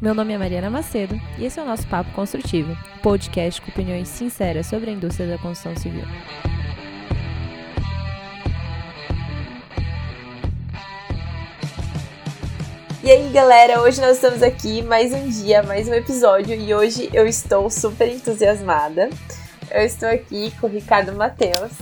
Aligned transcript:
Meu 0.00 0.14
nome 0.14 0.32
é 0.32 0.38
Mariana 0.38 0.70
Macedo 0.70 1.14
e 1.38 1.44
esse 1.44 1.60
é 1.60 1.62
o 1.62 1.66
nosso 1.66 1.86
Papo 1.86 2.10
Construtivo, 2.12 2.74
podcast 3.02 3.60
com 3.60 3.70
opiniões 3.70 4.08
sinceras 4.08 4.66
sobre 4.66 4.88
a 4.88 4.94
indústria 4.94 5.28
da 5.28 5.36
construção 5.36 5.76
civil. 5.76 6.04
E 13.04 13.10
aí, 13.10 13.28
galera, 13.28 13.82
hoje 13.82 14.00
nós 14.00 14.16
estamos 14.16 14.42
aqui 14.42 14.80
mais 14.80 15.12
um 15.12 15.28
dia, 15.28 15.62
mais 15.62 15.86
um 15.86 15.92
episódio 15.92 16.54
e 16.54 16.74
hoje 16.74 17.10
eu 17.12 17.26
estou 17.26 17.68
super 17.68 18.08
entusiasmada. 18.08 19.10
Eu 19.70 19.82
estou 19.82 20.08
aqui 20.08 20.50
com 20.58 20.66
o 20.66 20.70
Ricardo 20.70 21.12
Matheus. 21.12 21.72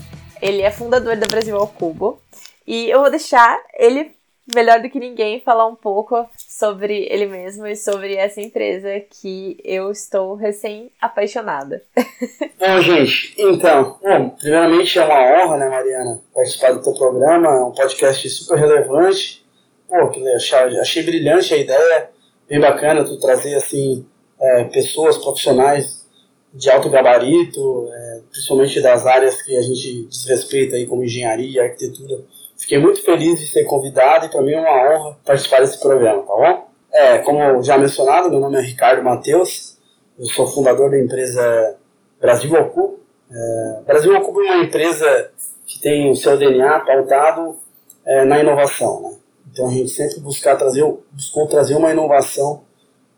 Ele 0.43 0.62
é 0.62 0.73
fundador 0.73 1.16
da 1.16 1.29
Brasil 1.29 1.57
ao 1.57 1.69
Cubo 1.69 2.21
e 2.66 2.91
eu 2.91 2.99
vou 2.99 3.11
deixar 3.11 3.57
ele 3.75 4.11
melhor 4.53 4.80
do 4.80 4.91
que 4.91 4.99
ninguém 4.99 5.41
falar 5.41 5.69
um 5.69 5.77
pouco 5.77 6.29
sobre 6.58 7.07
ele 7.08 7.26
mesmo 7.26 7.67
e 7.68 7.76
sobre 7.76 8.17
essa 8.17 8.40
empresa 8.40 9.00
que 9.00 9.57
eu 9.62 9.93
estou 9.93 10.35
recém-apaixonada. 10.35 11.85
Bom, 12.58 12.80
gente, 12.82 13.35
então, 13.39 13.96
bom, 14.03 14.30
primeiramente 14.30 14.99
é 14.99 15.04
uma 15.04 15.14
honra, 15.14 15.57
né, 15.58 15.68
Mariana, 15.68 16.21
participar 16.35 16.72
do 16.72 16.82
teu 16.82 16.93
programa, 16.94 17.46
é 17.46 17.64
um 17.64 17.71
podcast 17.71 18.29
super 18.30 18.58
relevante. 18.58 19.46
Pô, 19.89 20.11
que 20.11 20.26
achei, 20.35 20.58
achei 20.58 21.02
brilhante 21.04 21.54
a 21.54 21.57
ideia, 21.57 22.11
bem 22.49 22.58
bacana 22.58 23.04
tu 23.04 23.16
trazer, 23.21 23.54
assim, 23.54 24.04
é, 24.40 24.64
pessoas 24.64 25.16
profissionais 25.16 26.04
de 26.52 26.68
alto 26.68 26.90
gabarito, 26.90 27.88
é, 27.93 28.21
principalmente 28.32 28.80
das 28.80 29.07
áreas 29.07 29.40
que 29.40 29.57
a 29.57 29.63
gente 29.63 30.08
desrespeita 30.08 30.75
aí, 30.75 30.86
como 30.86 31.04
engenharia, 31.04 31.63
arquitetura, 31.63 32.25
Fiquei 32.58 32.77
muito 32.77 33.03
feliz 33.03 33.39
de 33.39 33.47
ser 33.47 33.64
convidado 33.64 34.27
e 34.27 34.28
para 34.28 34.42
mim 34.42 34.52
é 34.52 34.60
uma 34.60 34.96
honra 34.96 35.16
participar 35.24 35.60
desse 35.60 35.80
programa, 35.80 36.22
tá 36.22 36.34
bom? 36.34 36.69
É, 36.92 37.19
como 37.19 37.62
já 37.62 37.78
mencionado, 37.78 38.28
meu 38.28 38.41
nome 38.41 38.56
é 38.56 38.60
Ricardo 38.60 39.02
Matheus, 39.02 39.78
eu 40.19 40.27
sou 40.27 40.44
fundador 40.48 40.91
da 40.91 40.98
empresa 40.98 41.77
Brasil 42.20 42.52
Ocupa. 42.52 42.98
É, 43.30 43.83
Brasil 43.86 44.12
Ocupa 44.16 44.41
é 44.41 44.50
uma 44.56 44.64
empresa 44.64 45.30
que 45.64 45.80
tem 45.80 46.10
o 46.10 46.16
seu 46.16 46.36
DNA 46.36 46.80
pautado 46.80 47.56
é, 48.05 48.24
na 48.24 48.41
inovação, 48.41 49.02
né? 49.02 49.16
Então 49.52 49.68
a 49.68 49.70
gente 49.70 49.90
sempre 49.90 50.18
buscar 50.18 50.56
trazer, 50.56 50.84
buscou 51.12 51.46
trazer 51.46 51.77
uma 51.77 51.92
inovação 51.92 52.62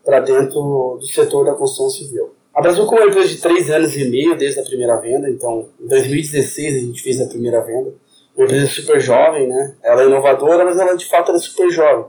para 0.05 0.19
dentro 0.19 0.97
do 0.99 1.07
setor 1.07 1.45
da 1.45 1.53
construção 1.55 1.89
civil. 1.89 2.35
A 2.53 2.61
Brasil 2.61 2.85
como 2.85 2.99
é 2.99 3.05
uma 3.05 3.09
empresa 3.09 3.29
de 3.29 3.41
três 3.41 3.71
anos 3.71 3.95
e 3.95 4.07
meio 4.07 4.37
desde 4.37 4.59
a 4.59 4.63
primeira 4.63 4.97
venda, 4.97 5.27
então 5.29 5.67
em 5.79 5.87
2016 5.87 6.75
a 6.75 6.79
gente 6.85 7.01
fez 7.01 7.19
a 7.19 7.25
primeira 7.25 7.59
venda 7.61 7.91
uma 8.35 8.45
empresa 8.45 8.67
super 8.67 8.99
jovem, 8.99 9.47
né? 9.47 9.75
Ela 9.83 10.03
é 10.03 10.05
inovadora, 10.05 10.65
mas 10.65 10.79
ela 10.79 10.95
de 10.95 11.05
fato 11.05 11.31
é 11.31 11.37
super 11.39 11.69
jovem. 11.69 12.05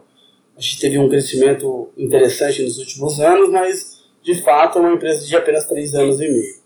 A 0.56 0.61
gente 0.61 0.81
teve 0.81 0.98
um 0.98 1.09
crescimento 1.09 1.91
interessante 1.97 2.62
nos 2.62 2.79
últimos 2.79 3.20
anos, 3.20 3.51
mas 3.51 4.03
de 4.23 4.41
fato 4.42 4.79
é 4.79 4.83
uma 4.83 4.95
empresa 4.95 5.27
de 5.27 5.37
apenas 5.37 5.67
3 5.67 5.95
anos 5.95 6.20
e 6.20 6.29
meio. 6.29 6.62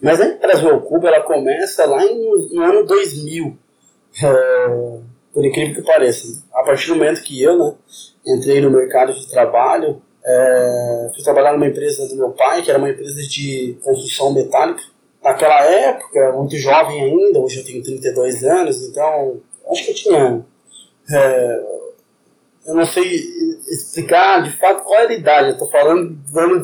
Mas 0.00 0.20
a 0.20 0.36
Brasil 0.36 0.80
Cuba 0.80 1.08
ela 1.08 1.20
começa 1.20 1.86
lá 1.86 2.04
em, 2.04 2.18
no 2.52 2.62
ano 2.62 2.84
2000, 2.84 3.56
é, 4.22 4.98
por 5.32 5.44
incrível 5.44 5.76
que 5.76 5.82
pareça. 5.82 6.44
A 6.52 6.64
partir 6.64 6.88
do 6.88 6.96
momento 6.96 7.22
que 7.22 7.40
eu 7.40 7.56
né, 7.56 7.74
entrei 8.26 8.60
no 8.60 8.70
mercado 8.70 9.12
de 9.12 9.28
trabalho, 9.30 10.02
é, 10.24 11.10
fui 11.14 11.22
trabalhar 11.22 11.52
numa 11.52 11.66
empresa 11.66 12.08
do 12.08 12.16
meu 12.16 12.30
pai, 12.30 12.62
que 12.62 12.70
era 12.70 12.78
uma 12.78 12.90
empresa 12.90 13.22
de 13.22 13.78
construção 13.82 14.34
metálica, 14.34 14.82
naquela 15.22 15.64
época, 15.64 16.32
muito 16.32 16.56
jovem 16.56 17.02
ainda, 17.02 17.40
hoje 17.40 17.60
eu 17.60 17.64
tenho 17.64 17.82
32 17.82 18.44
anos, 18.44 18.88
então 18.88 19.40
acho 19.70 19.84
que 19.84 19.90
eu 19.90 19.94
tinha. 19.94 20.46
É, 21.10 21.62
eu 22.66 22.74
não 22.74 22.86
sei 22.86 23.04
explicar 23.68 24.42
de 24.42 24.56
fato 24.56 24.84
qual 24.84 25.00
era 25.00 25.10
a 25.10 25.16
idade, 25.16 25.50
eu 25.50 25.58
tô 25.58 25.66
falando 25.68 26.18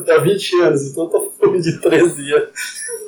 há 0.09 0.17
20 0.17 0.61
anos, 0.61 0.81
então 0.83 1.09
eu 1.11 1.31
falando 1.39 1.61
de 1.61 1.81
13 1.81 2.33
anos. 2.33 2.49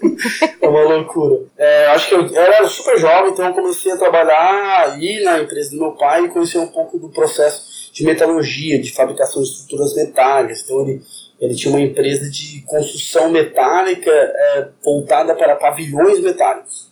é 0.60 0.68
uma 0.68 0.84
loucura. 0.84 1.46
É, 1.58 1.88
acho 1.88 2.10
que 2.10 2.16
eu, 2.16 2.26
eu, 2.26 2.42
era 2.42 2.68
super 2.68 2.98
jovem, 2.98 3.32
então 3.32 3.46
eu 3.46 3.54
comecei 3.54 3.92
a 3.92 3.98
trabalhar 3.98 4.90
aí 4.90 5.24
na 5.24 5.40
empresa 5.40 5.72
do 5.72 5.78
meu 5.78 5.92
pai 5.92 6.26
e 6.26 6.30
conheci 6.30 6.58
um 6.58 6.68
pouco 6.68 6.98
do 6.98 7.10
processo 7.10 7.92
de 7.94 8.04
metalurgia, 8.04 8.82
de 8.82 8.94
fabricação 8.94 9.42
de 9.42 9.50
estruturas 9.50 9.96
metálicas. 9.96 10.62
Então 10.64 10.82
ele 10.82 11.02
ele 11.42 11.56
tinha 11.56 11.74
uma 11.74 11.82
empresa 11.82 12.30
de 12.30 12.62
construção 12.68 13.32
metálica 13.32 14.12
é, 14.12 14.70
voltada 14.84 15.34
para 15.34 15.56
pavilhões 15.56 16.20
metálicos, 16.22 16.92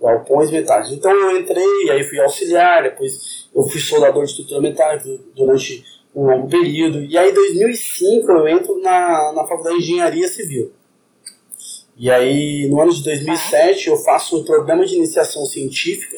galpões 0.00 0.50
metálicos. 0.50 0.92
Então 0.92 1.12
eu 1.12 1.38
entrei, 1.38 1.90
aí 1.90 2.02
fui 2.02 2.18
auxiliar, 2.18 2.84
depois 2.84 3.50
eu 3.54 3.62
fui 3.64 3.78
soldador 3.78 4.24
de 4.24 4.30
estrutura 4.30 4.62
metálica 4.62 5.06
durante 5.36 5.84
um 6.16 6.24
longo 6.24 6.48
período. 6.48 7.02
E 7.04 7.18
aí 7.18 7.30
em 7.30 7.34
2005 7.34 8.32
eu 8.32 8.48
entro 8.48 8.80
na, 8.80 9.32
na 9.34 9.46
faculdade 9.46 9.76
de 9.76 9.82
engenharia 9.82 10.26
civil. 10.26 10.72
E 11.94 12.10
aí 12.10 12.66
no 12.70 12.80
ano 12.80 12.94
de 12.94 13.04
2007 13.04 13.88
eu 13.88 13.96
faço 13.98 14.40
um 14.40 14.44
programa 14.44 14.86
de 14.86 14.96
iniciação 14.96 15.44
científica, 15.44 16.16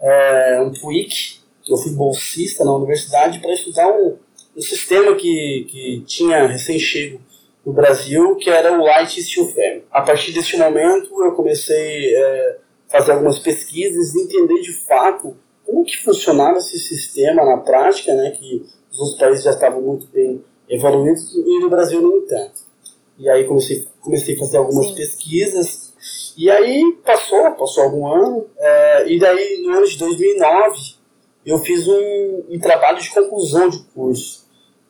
é, 0.00 0.60
um 0.60 0.72
PUIC, 0.72 1.38
eu 1.68 1.76
fui 1.76 1.92
bolsista 1.92 2.64
na 2.64 2.74
universidade 2.74 3.38
para 3.38 3.54
estudar 3.54 3.86
um 3.86 4.18
um 4.56 4.60
sistema 4.60 5.14
que, 5.16 5.66
que 5.68 6.04
tinha 6.06 6.46
recém-chego 6.46 7.20
no 7.64 7.72
Brasil, 7.72 8.36
que 8.36 8.50
era 8.50 8.78
o 8.78 8.84
Light 8.84 9.22
Steel 9.22 9.48
Frame. 9.48 9.84
A 9.90 10.02
partir 10.02 10.32
desse 10.32 10.56
momento, 10.56 11.24
eu 11.24 11.32
comecei 11.32 12.14
a 12.14 12.20
é, 12.20 12.58
fazer 12.88 13.12
algumas 13.12 13.38
pesquisas 13.38 14.14
e 14.14 14.22
entender 14.22 14.60
de 14.60 14.72
fato 14.72 15.36
como 15.64 15.84
que 15.84 15.96
funcionava 16.02 16.58
esse 16.58 16.78
sistema 16.78 17.44
na 17.44 17.56
prática, 17.56 18.14
né, 18.14 18.32
que 18.32 18.64
os 18.92 19.00
outros 19.00 19.18
países 19.18 19.44
já 19.44 19.50
estavam 19.50 19.80
muito 19.80 20.06
bem 20.08 20.44
evoluídos 20.68 21.34
e 21.34 21.58
no 21.60 21.70
Brasil 21.70 22.00
não 22.00 22.26
tanto. 22.26 22.62
E 23.18 23.28
aí 23.28 23.44
comecei, 23.44 23.86
comecei 24.00 24.34
a 24.34 24.38
fazer 24.38 24.58
algumas 24.58 24.88
Sim. 24.88 24.94
pesquisas 24.94 26.34
e 26.36 26.50
aí 26.50 26.98
passou, 27.04 27.50
passou 27.52 27.84
algum 27.84 28.06
ano, 28.06 28.46
é, 28.58 29.08
e 29.08 29.18
daí 29.18 29.62
no 29.62 29.70
ano 29.76 29.86
de 29.86 29.96
2009 29.96 30.78
eu 31.46 31.58
fiz 31.58 31.86
um, 31.86 32.44
um 32.50 32.58
trabalho 32.58 33.00
de 33.00 33.10
conclusão 33.10 33.68
de 33.68 33.78
curso 33.94 34.43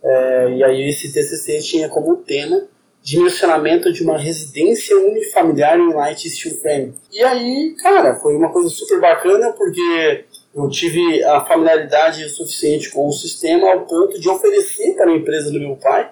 é, 0.05 0.51
e 0.51 0.63
aí 0.63 0.89
esse 0.89 1.13
TCC 1.13 1.61
tinha 1.61 1.89
como 1.89 2.17
tema 2.17 2.69
dimensionamento 3.03 3.93
de 3.93 4.03
uma 4.03 4.19
residência 4.19 4.97
unifamiliar 4.97 5.79
em 5.79 5.93
light 5.93 6.29
steel 6.29 6.57
frame. 6.57 6.95
E 7.13 7.23
aí, 7.23 7.75
cara, 7.83 8.17
foi 8.17 8.35
uma 8.35 8.51
coisa 8.51 8.69
super 8.71 9.01
bacana 9.01 9.53
porque 9.53 10.25
eu 10.55 10.69
tive 10.71 11.23
a 11.25 11.45
familiaridade 11.45 12.29
suficiente 12.31 12.91
com 12.91 13.07
o 13.07 13.13
sistema 13.13 13.71
ao 13.71 13.87
ponto 13.87 14.19
de 14.19 14.29
oferecer 14.29 14.95
para 14.95 15.11
a 15.11 15.17
empresa 15.17 15.51
do 15.51 15.61
meu 15.61 15.77
pai 15.77 16.11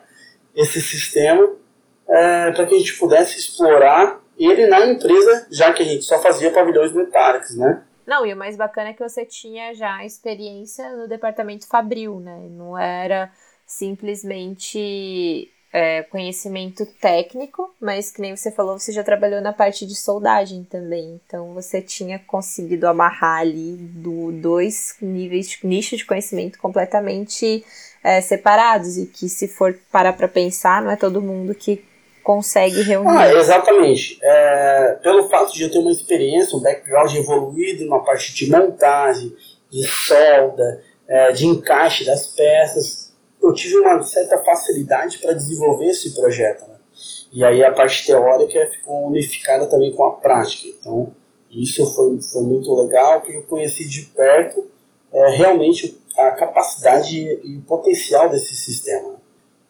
esse 0.55 0.83
sistema 0.83 1.51
é, 2.09 2.51
para 2.51 2.67
que 2.67 2.75
a 2.75 2.79
gente 2.79 2.99
pudesse 2.99 3.39
explorar 3.39 4.21
ele 4.39 4.67
na 4.67 4.87
empresa, 4.87 5.47
já 5.51 5.73
que 5.73 5.83
a 5.83 5.87
gente 5.87 6.05
só 6.05 6.19
fazia 6.21 6.51
pavilhões 6.51 6.93
metálicos, 6.93 7.57
né? 7.57 7.83
Não, 8.07 8.27
e 8.27 8.35
o 8.35 8.37
mais 8.37 8.57
bacana 8.57 8.91
é 8.91 8.93
que 8.93 9.09
você 9.09 9.25
tinha 9.25 9.73
já 9.75 10.05
experiência 10.05 10.91
no 10.91 11.09
departamento 11.09 11.67
fabril, 11.69 12.19
né? 12.21 12.49
Não 12.51 12.77
era 12.77 13.31
simplesmente 13.79 15.51
é, 15.73 16.03
conhecimento 16.03 16.85
técnico, 17.01 17.75
mas 17.81 18.11
que 18.11 18.21
nem 18.21 18.37
você 18.37 18.51
falou, 18.51 18.79
você 18.79 18.93
já 18.93 19.03
trabalhou 19.03 19.41
na 19.41 19.53
parte 19.53 19.87
de 19.87 19.95
soldagem 19.95 20.65
também. 20.65 21.21
Então 21.27 21.55
você 21.55 21.81
tinha 21.81 22.19
conseguido 22.19 22.87
amarrar 22.87 23.41
ali 23.41 23.77
do, 23.77 24.31
dois 24.33 24.95
níveis 25.01 25.49
de 25.49 25.67
nicho 25.67 25.97
de 25.97 26.05
conhecimento 26.05 26.59
completamente 26.59 27.65
é, 28.05 28.21
separados 28.21 28.99
e 28.99 29.07
que 29.07 29.29
se 29.29 29.49
for 29.49 29.75
parar 29.91 30.13
para 30.13 30.29
pensar, 30.29 30.83
não 30.83 30.91
é 30.91 30.97
todo 30.97 31.23
mundo 31.23 31.55
que 31.55 31.83
consegue 32.23 32.83
reunir. 32.83 33.17
Ah, 33.17 33.33
exatamente. 33.33 34.19
É, 34.23 34.99
pelo 35.03 35.29
fato 35.31 35.55
de 35.55 35.63
eu 35.63 35.71
ter 35.71 35.79
uma 35.79 35.91
experiência, 35.91 36.57
um 36.57 36.61
background 36.61 37.15
evoluído 37.15 37.87
na 37.89 37.99
parte 38.01 38.35
de 38.35 38.51
montagem, 38.51 39.35
de 39.71 39.87
solda, 39.89 40.83
é, 41.09 41.33
de 41.33 41.47
encaixe 41.47 42.05
das 42.05 42.27
peças, 42.27 43.02
eu 43.43 43.53
tive 43.53 43.79
uma 43.79 44.03
certa 44.03 44.39
facilidade 44.39 45.19
para 45.19 45.33
desenvolver 45.33 45.87
esse 45.87 46.15
projeto. 46.15 46.63
Né? 46.69 46.77
E 47.33 47.45
aí 47.45 47.65
a 47.65 47.73
parte 47.73 48.07
teórica 48.07 48.71
ficou 48.71 49.07
unificada 49.09 49.67
também 49.67 49.93
com 49.93 50.05
a 50.05 50.13
prática. 50.13 50.69
Então, 50.69 51.13
isso 51.51 51.85
foi, 51.95 52.21
foi 52.21 52.43
muito 52.43 52.73
legal, 52.75 53.21
porque 53.21 53.37
eu 53.37 53.43
conheci 53.43 53.87
de 53.89 54.03
perto 54.07 54.65
é, 55.13 55.31
realmente 55.37 56.01
a 56.17 56.31
capacidade 56.33 57.17
e 57.19 57.57
o 57.57 57.63
potencial 57.63 58.29
desse 58.29 58.55
sistema. 58.55 59.17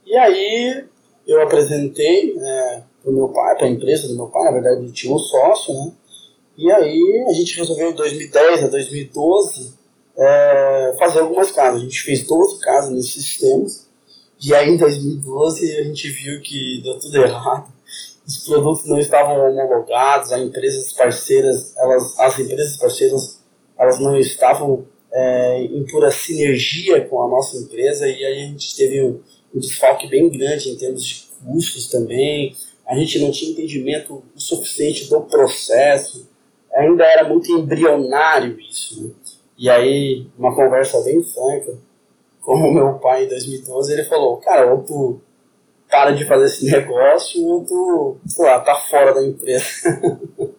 E 0.05 0.17
aí 0.17 0.85
eu 1.27 1.41
apresentei 1.43 2.37
é, 2.39 2.83
para 3.01 3.11
o 3.11 3.15
meu 3.15 3.29
pai, 3.29 3.57
para 3.57 3.67
a 3.67 3.71
empresa 3.71 4.09
do 4.09 4.17
meu 4.17 4.27
pai, 4.27 4.45
na 4.45 4.53
verdade 4.53 4.83
ele 4.83 4.93
tinha 4.93 5.15
um 5.15 5.19
sócio, 5.19 5.73
né? 5.75 5.93
E 6.57 6.71
aí 6.71 7.25
a 7.29 7.33
gente 7.33 7.57
resolveu 7.57 7.91
em 7.91 7.95
2010 7.95 8.65
a 8.65 8.69
2012 8.69 9.82
é, 10.17 10.95
fazer 10.99 11.21
algumas 11.21 11.51
casas. 11.51 11.81
A 11.81 11.85
gente 11.85 12.03
fez 12.03 12.27
12 12.27 12.61
casas 12.61 12.91
nesses 12.91 13.25
sistemas. 13.25 13.89
E 14.45 14.55
aí 14.55 14.71
em 14.71 14.77
2012 14.77 15.77
a 15.77 15.85
gente 15.85 16.09
viu 16.11 16.41
que 16.41 16.81
deu 16.83 16.99
tudo 16.99 17.17
errado. 17.23 17.73
Os 18.27 18.39
produtos 18.39 18.87
não 18.87 18.99
estavam 18.99 19.37
homologados, 19.37 20.33
as 20.33 20.41
empresas 20.41 20.93
parceiras, 20.93 21.77
elas, 21.77 22.19
as 22.19 22.39
empresas 22.39 22.77
parceiras, 22.77 23.41
elas 23.79 23.99
não 23.99 24.17
estavam 24.17 24.87
é, 25.13 25.63
em 25.63 25.85
pura 25.87 26.11
sinergia 26.11 27.05
com 27.07 27.23
a 27.23 27.29
nossa 27.29 27.57
empresa 27.57 28.07
e 28.09 28.25
aí 28.25 28.45
a 28.45 28.47
gente 28.47 28.77
teve 28.77 29.03
um, 29.03 29.21
um 29.55 29.61
desfalque 29.61 30.09
bem 30.09 30.29
grande 30.31 30.71
em 30.71 30.77
termos 30.77 31.05
de 31.05 31.27
custos 31.45 31.89
também. 31.89 32.57
A 32.87 32.97
gente 32.97 33.19
não 33.19 33.31
tinha 33.31 33.53
entendimento 33.53 34.23
o 34.35 34.41
suficiente 34.41 35.09
do 35.09 35.21
processo. 35.23 36.29
Ainda 36.75 37.05
era 37.05 37.29
muito 37.29 37.51
embrionário 37.53 38.59
isso. 38.61 39.03
Né? 39.03 39.11
E 39.63 39.71
aí, 39.71 40.27
uma 40.37 40.53
conversa 40.57 41.01
bem 41.03 41.23
franca, 41.23 41.79
como 42.41 42.75
meu 42.75 42.95
pai 42.95 43.27
em 43.27 43.29
2012, 43.29 43.93
ele 43.93 44.03
falou, 44.03 44.39
cara, 44.39 44.75
ou 44.75 44.83
tu 44.83 45.21
para 45.89 46.11
de 46.11 46.25
fazer 46.27 46.47
esse 46.47 46.67
negócio 46.69 47.41
ou 47.47 47.65
tu, 47.65 48.17
sei 48.27 48.45
lá, 48.45 48.59
tá 48.59 48.75
fora 48.75 49.15
da 49.15 49.23
empresa. 49.23 49.65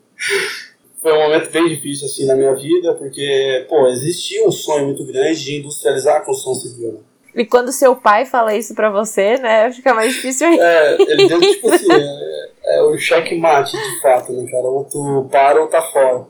Foi 1.01 1.11
um 1.11 1.21
momento 1.21 1.51
bem 1.51 1.67
difícil 1.67 2.05
assim 2.05 2.25
na 2.25 2.37
minha 2.37 2.55
vida, 2.55 2.93
porque, 2.93 3.65
pô, 3.67 3.89
existia 3.89 4.47
um 4.47 4.51
sonho 4.53 4.85
muito 4.85 5.05
grande 5.05 5.43
de 5.43 5.57
industrializar 5.57 6.21
a 6.21 6.21
construção 6.21 6.55
civil. 6.55 6.93
Né? 6.93 6.99
E 7.35 7.45
quando 7.45 7.73
seu 7.73 7.97
pai 7.97 8.25
fala 8.25 8.55
isso 8.55 8.73
pra 8.73 8.89
você, 8.89 9.37
né, 9.37 9.69
fica 9.73 9.93
mais 9.93 10.13
difícil 10.13 10.47
ainda. 10.47 10.63
É, 10.63 11.01
ele 11.01 11.27
deu 11.27 11.41
tipo 11.51 11.69
assim, 11.69 11.91
é, 11.91 12.77
é 12.77 12.83
o 12.83 12.97
checkmate 12.97 13.75
de 13.75 14.01
fato, 14.01 14.31
né, 14.31 14.49
cara? 14.49 14.63
Ou 14.63 14.85
tu 14.85 15.27
para 15.29 15.59
ou 15.59 15.67
tá 15.67 15.81
fora. 15.81 16.25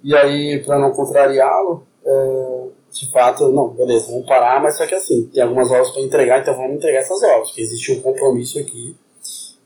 E 0.00 0.14
aí, 0.14 0.62
pra 0.64 0.78
não 0.78 0.92
contrariá-lo, 0.92 1.84
é, 2.06 2.68
de 2.90 3.10
fato, 3.10 3.50
não, 3.50 3.70
beleza, 3.70 4.06
vamos 4.06 4.26
parar, 4.26 4.62
mas 4.62 4.76
só 4.76 4.86
que 4.86 4.94
assim, 4.94 5.26
tem 5.32 5.42
algumas 5.42 5.70
obras 5.70 5.90
para 5.90 6.02
entregar, 6.02 6.40
então 6.40 6.54
vamos 6.54 6.76
entregar 6.76 7.00
essas 7.00 7.22
obras, 7.22 7.48
porque 7.48 7.62
existe 7.62 7.92
um 7.92 8.00
compromisso 8.00 8.58
aqui. 8.58 8.96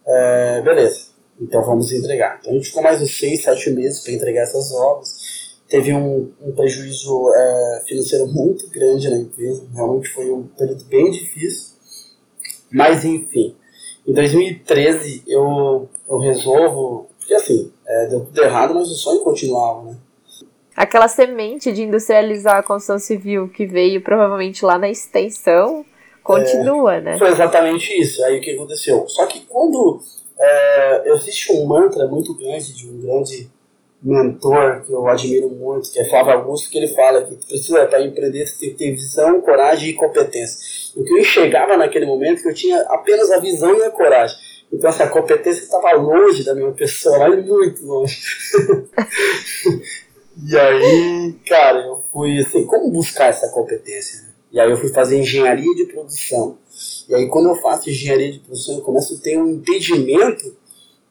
É, 0.06 0.62
beleza, 0.62 1.08
então 1.40 1.62
vamos 1.64 1.92
entregar. 1.92 2.38
Então 2.40 2.52
a 2.52 2.54
gente 2.54 2.68
ficou 2.68 2.82
mais 2.82 3.02
uns 3.02 3.18
6, 3.18 3.42
7 3.42 3.70
meses 3.70 4.02
para 4.02 4.12
entregar 4.12 4.42
essas 4.42 4.72
obras. 4.72 5.58
Teve 5.68 5.92
um, 5.92 6.32
um 6.40 6.52
prejuízo 6.52 7.30
é, 7.34 7.82
financeiro 7.86 8.26
muito 8.28 8.70
grande 8.70 9.10
na 9.10 9.18
empresa, 9.18 9.66
realmente 9.74 10.08
foi 10.10 10.30
um 10.30 10.46
período 10.46 10.84
bem 10.84 11.10
difícil. 11.10 11.76
Mas 12.72 13.04
enfim, 13.04 13.54
em 14.06 14.12
2013 14.12 15.24
eu, 15.26 15.88
eu 16.08 16.18
resolvo, 16.18 17.08
porque 17.18 17.34
assim, 17.34 17.70
é, 17.86 18.06
deu 18.06 18.20
tudo 18.24 18.42
errado, 18.42 18.74
mas 18.74 18.88
o 18.88 18.94
sonho 18.94 19.20
continuava, 19.20 19.82
né? 19.82 19.98
Aquela 20.78 21.08
semente 21.08 21.72
de 21.72 21.82
industrializar 21.82 22.58
a 22.58 22.62
construção 22.62 23.00
civil 23.00 23.48
que 23.48 23.66
veio 23.66 24.00
provavelmente 24.00 24.64
lá 24.64 24.78
na 24.78 24.88
extensão 24.88 25.84
continua, 26.22 26.94
é, 26.94 27.00
né? 27.00 27.18
Foi 27.18 27.30
exatamente 27.30 27.92
isso. 28.00 28.24
Aí 28.24 28.38
o 28.38 28.40
que 28.40 28.52
aconteceu? 28.52 29.04
Só 29.08 29.26
que 29.26 29.40
quando 29.48 30.00
é, 30.38 31.10
existe 31.12 31.52
um 31.52 31.66
mantra 31.66 32.06
muito 32.06 32.32
grande 32.32 32.72
de 32.72 32.88
um 32.88 33.00
grande 33.00 33.50
mentor 34.00 34.84
que 34.86 34.92
eu 34.92 35.08
admiro 35.08 35.50
muito, 35.50 35.90
que 35.90 35.98
é 35.98 36.04
Flávio 36.04 36.34
Augusto, 36.34 36.70
que 36.70 36.78
ele 36.78 36.94
fala 36.94 37.24
que 37.24 37.34
precisa 37.34 37.84
para 37.86 38.00
empreender 38.00 38.46
você 38.46 38.60
tem 38.60 38.70
que 38.70 38.76
ter 38.76 38.92
visão, 38.92 39.40
coragem 39.40 39.90
e 39.90 39.94
competência. 39.94 40.58
O 40.96 41.02
que 41.02 41.12
eu 41.12 41.18
enxergava 41.18 41.76
naquele 41.76 42.06
momento 42.06 42.40
que 42.40 42.48
eu 42.48 42.54
tinha 42.54 42.80
apenas 42.82 43.32
a 43.32 43.40
visão 43.40 43.76
e 43.76 43.82
a 43.82 43.90
coragem. 43.90 44.36
Então 44.72 44.88
essa 44.88 45.08
competência 45.08 45.62
estava 45.62 45.90
longe 45.96 46.44
da 46.44 46.54
minha 46.54 46.70
pessoa, 46.70 47.28
muito 47.30 47.84
longe. 47.84 48.20
E 50.46 50.56
aí, 50.56 51.32
cara, 51.46 51.80
eu 51.80 52.02
fui 52.12 52.38
assim, 52.38 52.64
como 52.64 52.90
buscar 52.90 53.26
essa 53.26 53.48
competência? 53.48 54.28
E 54.52 54.60
aí 54.60 54.70
eu 54.70 54.76
fui 54.76 54.88
fazer 54.90 55.18
engenharia 55.18 55.74
de 55.74 55.86
produção. 55.86 56.56
E 57.08 57.14
aí 57.14 57.26
quando 57.26 57.48
eu 57.48 57.56
faço 57.56 57.90
engenharia 57.90 58.30
de 58.30 58.38
produção, 58.38 58.76
eu 58.76 58.82
começo 58.82 59.14
a 59.14 59.18
ter 59.18 59.36
um 59.36 59.48
entendimento 59.48 60.56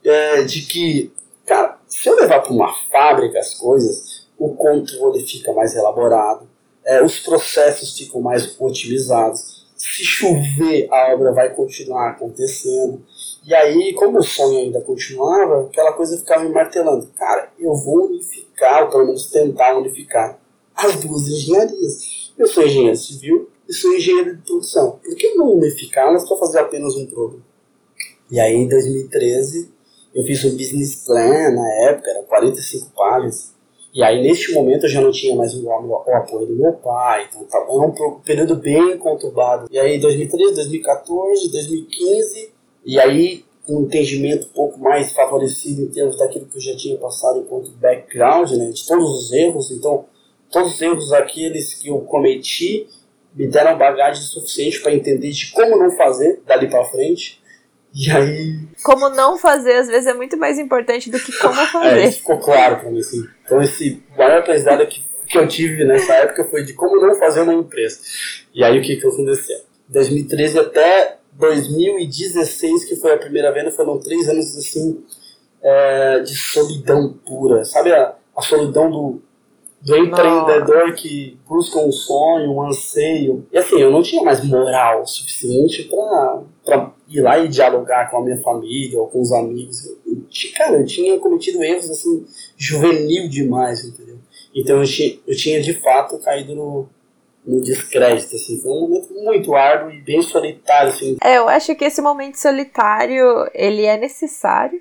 é, 0.04 0.44
de 0.44 0.62
que, 0.62 1.12
cara, 1.46 1.78
se 1.88 2.08
eu 2.08 2.16
levar 2.16 2.40
para 2.40 2.54
uma 2.54 2.74
fábrica 2.90 3.38
as 3.40 3.54
coisas, 3.56 4.28
o 4.38 4.56
controle 4.56 5.26
fica 5.26 5.52
mais 5.52 5.76
elaborado, 5.76 6.48
é, 6.86 7.04
os 7.04 7.20
processos 7.20 7.98
ficam 7.98 8.22
mais 8.22 8.56
otimizados. 8.60 9.68
Se 9.76 10.04
chover, 10.04 10.88
a 10.90 11.14
obra 11.14 11.34
vai 11.34 11.54
continuar 11.54 12.12
acontecendo. 12.12 13.04
E 13.46 13.54
aí, 13.54 13.94
como 13.94 14.20
o 14.20 14.24
sonho 14.24 14.60
ainda 14.60 14.82
continuava, 14.82 15.66
aquela 15.66 15.92
coisa 15.94 16.18
ficava 16.18 16.44
me 16.44 16.50
martelando. 16.50 17.08
Cara, 17.16 17.52
eu 17.60 17.76
vou 17.76 18.06
unificar, 18.06 18.47
ou 18.84 18.90
pelo 18.90 19.06
menos 19.06 19.28
tentar 19.28 19.78
unificar, 19.78 20.40
as 20.76 20.96
duas 20.98 21.28
engenharias. 21.28 22.34
Eu 22.38 22.48
sou 22.48 22.64
engenheiro 22.64 22.96
civil 22.96 23.50
e 23.68 23.74
sou 23.74 23.94
engenheiro 23.94 24.36
de 24.36 24.42
produção. 24.44 25.00
Por 25.04 25.16
que 25.16 25.36
não 25.36 25.54
unificá-las 25.54 26.28
para 26.28 26.38
fazer 26.38 26.60
apenas 26.60 26.96
um 26.96 27.06
produto? 27.06 27.44
E 28.30 28.40
aí, 28.40 28.56
em 28.56 28.68
2013, 28.68 29.72
eu 30.14 30.24
fiz 30.24 30.44
um 30.46 30.56
business 30.58 31.06
plan, 31.06 31.52
na 31.52 31.90
época, 31.90 32.10
era 32.10 32.24
45 32.24 32.92
páginas. 32.96 33.54
E 33.94 34.04
aí, 34.04 34.22
neste 34.22 34.54
momento, 34.54 34.86
eu 34.86 34.90
já 34.90 35.02
não 35.02 35.12
tinha 35.12 35.36
mais 35.36 35.54
o, 35.56 35.66
o, 35.66 36.16
apoio 36.16 36.46
do 36.46 36.56
meu 36.56 36.74
pai. 36.74 37.28
Então, 37.30 37.44
tá, 37.46 37.58
era 37.58 37.70
um 37.70 38.20
período 38.20 38.56
bem 38.56 38.98
conturbado. 38.98 39.68
E 39.72 39.80
aí, 39.80 40.00
2013, 40.00 40.56
2014, 40.56 41.52
2015 41.52 42.58
e 42.88 42.98
aí, 42.98 43.44
um 43.70 43.84
entendimento 43.84 44.48
um 44.48 44.54
pouco 44.54 44.80
mais 44.80 45.12
favorecido 45.12 45.82
em 45.82 45.88
termos 45.88 46.18
daquilo 46.18 46.46
que 46.46 46.58
eu 46.58 46.62
já 46.62 46.76
tinha 46.76 46.98
passado 46.98 47.40
enquanto 47.40 47.72
background, 47.72 48.52
né, 48.52 48.72
de 48.72 48.86
todos 48.86 49.10
os 49.10 49.32
erros. 49.34 49.72
Então, 49.72 50.06
todos 50.52 50.76
os 50.76 50.82
erros 50.82 51.12
aqueles 51.14 51.74
que 51.74 51.90
eu 51.90 52.00
cometi 52.02 52.88
me 53.36 53.48
deram 53.48 53.78
bagagem 53.78 54.24
suficiente 54.24 54.82
para 54.82 54.94
entender 54.94 55.32
de 55.32 55.52
como 55.52 55.78
não 55.78 55.92
fazer 55.92 56.42
dali 56.46 56.68
para 56.68 56.84
frente. 56.86 57.42
E 57.94 58.12
aí. 58.12 58.60
Como 58.84 59.10
não 59.10 59.38
fazer, 59.38 59.74
às 59.74 59.88
vezes, 59.88 60.08
é 60.08 60.14
muito 60.14 60.38
mais 60.38 60.60
importante 60.60 61.10
do 61.10 61.20
que 61.20 61.32
como 61.38 61.54
é, 61.60 61.68
fazer. 61.68 62.04
é, 62.04 62.12
ficou 62.12 62.38
claro 62.40 62.80
para 62.80 62.90
mim, 62.90 63.00
assim. 63.00 63.24
Então, 63.46 63.62
esse 63.62 64.04
maior 64.18 64.40
aprendizado 64.40 64.86
que, 64.88 65.04
que 65.28 65.38
eu 65.38 65.48
tive 65.48 65.86
nessa 65.86 66.14
época 66.16 66.46
foi 66.46 66.64
de 66.64 66.74
como 66.74 67.00
não 67.00 67.16
fazer 67.16 67.42
uma 67.42 67.54
empresa. 67.54 68.00
E 68.54 68.64
aí, 68.64 68.78
o 68.80 68.82
que, 68.82 68.96
que 68.98 69.08
aconteceu? 69.08 69.60
2013 69.90 70.60
até 70.60 71.18
2016, 71.38 72.86
que 72.86 72.96
foi 72.96 73.14
a 73.14 73.18
primeira 73.18 73.52
venda, 73.52 73.72
foram 73.72 74.00
três 74.00 74.28
anos 74.28 74.58
assim 74.58 75.04
é, 75.62 76.20
de 76.20 76.36
solidão 76.36 77.14
pura. 77.26 77.64
Sabe 77.64 77.94
a, 77.94 78.16
a 78.36 78.42
solidão 78.42 78.90
do, 78.90 79.22
do 79.82 79.96
empreendedor 79.96 80.94
que 80.94 81.38
busca 81.48 81.80
um 81.80 81.92
sonho, 81.92 82.52
um 82.52 82.64
anseio. 82.64 83.46
E 83.52 83.58
assim, 83.58 83.80
eu 83.80 83.92
não 83.92 84.02
tinha 84.02 84.24
mais 84.24 84.44
moral 84.44 85.06
suficiente 85.06 85.90
para 86.66 86.92
ir 87.08 87.22
lá 87.22 87.40
e 87.40 87.48
dialogar 87.48 88.10
com 88.10 88.18
a 88.18 88.24
minha 88.24 88.42
família 88.42 89.00
ou 89.00 89.08
com 89.08 89.22
os 89.22 89.32
amigos. 89.32 89.86
Eu, 89.86 90.24
cara, 90.56 90.80
eu 90.80 90.86
tinha 90.86 91.20
cometido 91.20 91.64
erros 91.64 91.90
assim, 91.90 92.26
juvenil 92.58 93.30
demais, 93.30 93.86
entendeu? 93.86 94.18
Então 94.56 94.80
eu 94.80 94.86
tinha, 94.86 95.20
eu 95.28 95.36
tinha 95.36 95.62
de 95.62 95.74
fato 95.74 96.18
caído 96.18 96.56
no, 96.56 96.90
no 97.48 97.62
descrédito, 97.62 98.36
assim. 98.36 98.60
Foi 98.62 98.72
um 98.72 98.82
momento 98.82 99.14
muito 99.14 99.56
árduo 99.56 99.92
e 99.92 100.02
bem 100.02 100.22
solitário, 100.22 100.90
assim. 100.90 101.16
É, 101.24 101.38
eu 101.38 101.48
acho 101.48 101.74
que 101.76 101.86
esse 101.86 102.02
momento 102.02 102.36
solitário, 102.36 103.50
ele 103.54 103.86
é 103.86 103.98
necessário, 103.98 104.80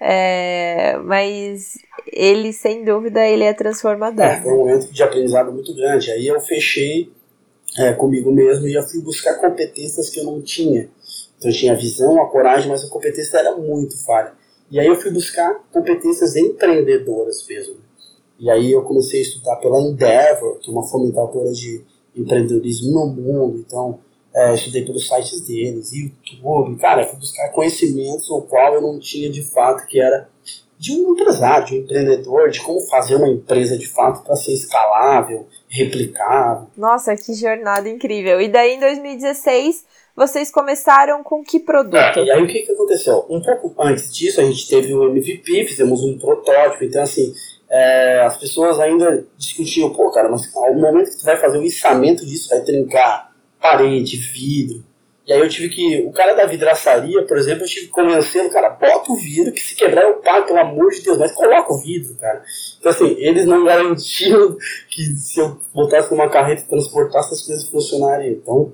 é, 0.00 0.96
mas 1.04 1.74
ele, 2.10 2.54
sem 2.54 2.82
dúvida, 2.82 3.24
ele 3.26 3.44
é 3.44 3.52
transformador. 3.52 4.24
É, 4.24 4.40
foi 4.40 4.52
um 4.54 4.58
momento 4.58 4.90
de 4.90 5.02
aprendizado 5.02 5.52
muito 5.52 5.74
grande. 5.74 6.10
Aí 6.10 6.26
eu 6.26 6.40
fechei 6.40 7.12
é, 7.78 7.92
comigo 7.92 8.32
mesmo 8.32 8.66
e 8.66 8.74
eu 8.74 8.82
fui 8.82 9.02
buscar 9.02 9.34
competências 9.34 10.08
que 10.08 10.20
eu 10.20 10.24
não 10.24 10.40
tinha. 10.40 10.88
Então 11.36 11.50
eu 11.50 11.54
tinha 11.54 11.72
a 11.72 11.76
visão, 11.76 12.20
a 12.22 12.30
coragem, 12.30 12.70
mas 12.70 12.82
a 12.82 12.88
competência 12.88 13.36
era 13.36 13.54
muito 13.56 14.02
falha. 14.04 14.32
E 14.70 14.80
aí 14.80 14.86
eu 14.86 14.96
fui 14.96 15.10
buscar 15.10 15.52
competências 15.70 16.34
empreendedoras 16.34 17.46
mesmo. 17.46 17.89
E 18.40 18.50
aí 18.50 18.72
eu 18.72 18.82
comecei 18.82 19.20
a 19.20 19.22
estudar 19.22 19.56
pela 19.56 19.80
Endeavor, 19.80 20.58
que 20.58 20.70
é 20.70 20.72
uma 20.72 20.86
fomentadora 20.86 21.52
de 21.52 21.84
empreendedorismo 22.16 22.90
no 22.92 23.06
mundo, 23.06 23.58
então 23.58 24.00
é, 24.34 24.54
estudei 24.54 24.84
pelos 24.84 25.06
sites 25.06 25.40
deles, 25.42 25.92
YouTube, 25.92 26.76
cara, 26.76 27.06
fui 27.06 27.18
buscar 27.18 27.50
conhecimentos 27.50 28.30
o 28.30 28.42
qual 28.42 28.74
eu 28.74 28.80
não 28.80 28.98
tinha 28.98 29.30
de 29.30 29.42
fato, 29.42 29.86
que 29.86 30.00
era 30.00 30.28
de 30.78 30.92
um 30.92 31.12
empresário, 31.12 31.66
de 31.66 31.74
um 31.74 31.78
empreendedor, 31.80 32.48
de 32.48 32.62
como 32.62 32.80
fazer 32.88 33.16
uma 33.16 33.28
empresa 33.28 33.76
de 33.76 33.86
fato 33.86 34.24
para 34.24 34.34
ser 34.34 34.54
escalável, 34.54 35.46
replicável. 35.68 36.68
Nossa, 36.74 37.14
que 37.14 37.34
jornada 37.34 37.86
incrível! 37.86 38.40
E 38.40 38.48
daí 38.48 38.76
em 38.76 38.80
2016 38.80 39.84
vocês 40.16 40.50
começaram 40.50 41.22
com 41.22 41.44
que 41.44 41.60
produto? 41.60 41.96
É, 41.96 42.24
e 42.24 42.30
aí 42.30 42.42
o 42.42 42.46
que, 42.46 42.60
que 42.60 42.72
aconteceu? 42.72 43.26
Um 43.28 43.42
pouco 43.42 43.74
antes 43.78 44.10
disso 44.12 44.40
a 44.40 44.44
gente 44.44 44.66
teve 44.68 44.94
o 44.94 45.10
MVP, 45.10 45.66
fizemos 45.66 46.02
um 46.02 46.18
protótipo, 46.18 46.82
então 46.82 47.02
assim, 47.02 47.34
é, 47.70 48.22
as 48.22 48.36
pessoas 48.36 48.80
ainda 48.80 49.24
discutiam, 49.38 49.90
pô, 49.90 50.10
cara, 50.10 50.28
mas 50.28 50.54
ao 50.56 50.74
momento 50.74 51.10
que 51.10 51.18
tu 51.18 51.24
vai 51.24 51.36
fazer 51.36 51.58
o 51.58 51.62
içamento 51.62 52.26
disso, 52.26 52.48
vai 52.48 52.60
trincar 52.62 53.30
parede, 53.60 54.16
vidro. 54.16 54.84
E 55.26 55.32
aí 55.32 55.38
eu 55.38 55.48
tive 55.48 55.68
que. 55.68 56.02
O 56.08 56.12
cara 56.12 56.34
da 56.34 56.44
vidraçaria, 56.46 57.24
por 57.24 57.36
exemplo, 57.36 57.62
eu 57.62 57.68
tive 57.68 57.86
que 57.86 57.92
convencê-lo, 57.92 58.50
cara, 58.50 58.70
bota 58.70 59.12
o 59.12 59.16
vidro, 59.16 59.52
que 59.52 59.60
se 59.60 59.76
quebrar 59.76 60.02
eu 60.02 60.14
pago, 60.14 60.48
pelo 60.48 60.58
amor 60.58 60.90
de 60.90 61.02
Deus, 61.02 61.18
mas 61.18 61.30
coloca 61.30 61.72
o 61.72 61.78
vidro, 61.78 62.16
cara. 62.16 62.42
Então 62.80 62.90
assim, 62.90 63.14
eles 63.18 63.44
não 63.44 63.64
garantiam 63.64 64.56
que 64.90 65.02
se 65.14 65.38
eu 65.38 65.56
botasse 65.72 66.10
numa 66.10 66.28
carreta 66.28 66.62
e 66.62 66.68
transportasse 66.68 67.34
as 67.34 67.42
coisas 67.42 67.68
funcionariam. 67.68 68.32
Então, 68.32 68.72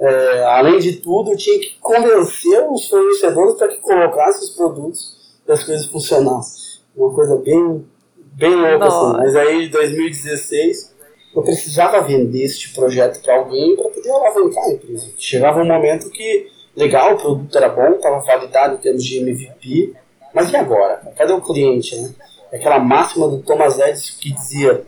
é, 0.00 0.44
além 0.46 0.80
de 0.80 0.94
tudo, 0.94 1.30
eu 1.30 1.36
tinha 1.36 1.60
que 1.60 1.76
convencer 1.80 2.66
os 2.68 2.88
fornecedores 2.88 3.54
para 3.54 3.68
que 3.68 3.76
colocassem 3.76 4.42
os 4.42 4.56
produtos 4.56 5.16
e 5.46 5.52
as 5.52 5.62
coisas 5.62 5.86
funcionassem. 5.86 6.80
Uma 6.96 7.14
coisa 7.14 7.36
bem 7.36 7.84
bem 8.32 8.54
louco 8.54 8.84
assim. 8.84 9.16
Mas 9.18 9.36
aí, 9.36 9.66
em 9.66 9.70
2016, 9.70 10.92
eu 11.34 11.42
precisava 11.42 12.00
vender 12.02 12.44
este 12.44 12.72
projeto 12.74 13.22
para 13.22 13.36
alguém 13.36 13.74
para 13.76 13.88
poder 13.88 14.10
alavancar 14.10 14.64
a 14.64 14.70
empresa. 14.70 15.10
Chegava 15.18 15.60
um 15.60 15.66
momento 15.66 16.10
que, 16.10 16.48
legal, 16.76 17.14
o 17.14 17.18
produto 17.18 17.56
era 17.56 17.68
bom, 17.68 17.92
estava 17.92 18.18
validado 18.20 18.74
em 18.74 18.78
termos 18.78 19.04
de 19.04 19.18
MVP, 19.18 19.94
mas 20.34 20.52
e 20.52 20.56
agora? 20.56 21.00
Cadê 21.16 21.32
o 21.32 21.40
cliente, 21.40 21.96
né? 21.96 22.10
Aquela 22.52 22.78
máxima 22.78 23.28
do 23.28 23.38
Thomas 23.42 23.78
Edison 23.78 24.18
que 24.20 24.32
dizia, 24.32 24.82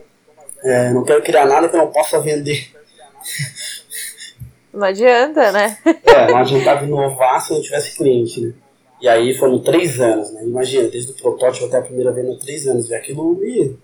é, 0.63 0.91
não 0.91 1.03
quero 1.03 1.23
criar 1.23 1.45
nada 1.45 1.67
que 1.67 1.75
eu 1.75 1.79
não 1.79 1.91
possa 1.91 2.19
vender. 2.19 2.69
Não 4.71 4.85
adianta, 4.85 5.51
né? 5.51 5.77
é, 5.85 6.31
não 6.31 6.37
adiantava 6.37 6.83
inovar 6.83 7.39
se 7.41 7.53
não 7.53 7.61
tivesse 7.61 7.97
cliente, 7.97 8.41
né? 8.41 8.53
E 9.05 9.07
aí 9.07 9.35
foram 9.35 9.59
três 9.59 10.01
anos, 10.01 10.33
né? 10.33 10.43
Imagina, 10.43 10.89
desde 10.89 11.11
o 11.11 11.13
protótipo 11.13 11.67
até 11.67 11.77
a 11.77 11.81
primeira 11.83 12.11
venda, 12.11 12.35
três 12.39 12.65
anos. 12.65 12.89
E 12.89 12.95
aquilo 12.95 13.35
me, 13.35 13.77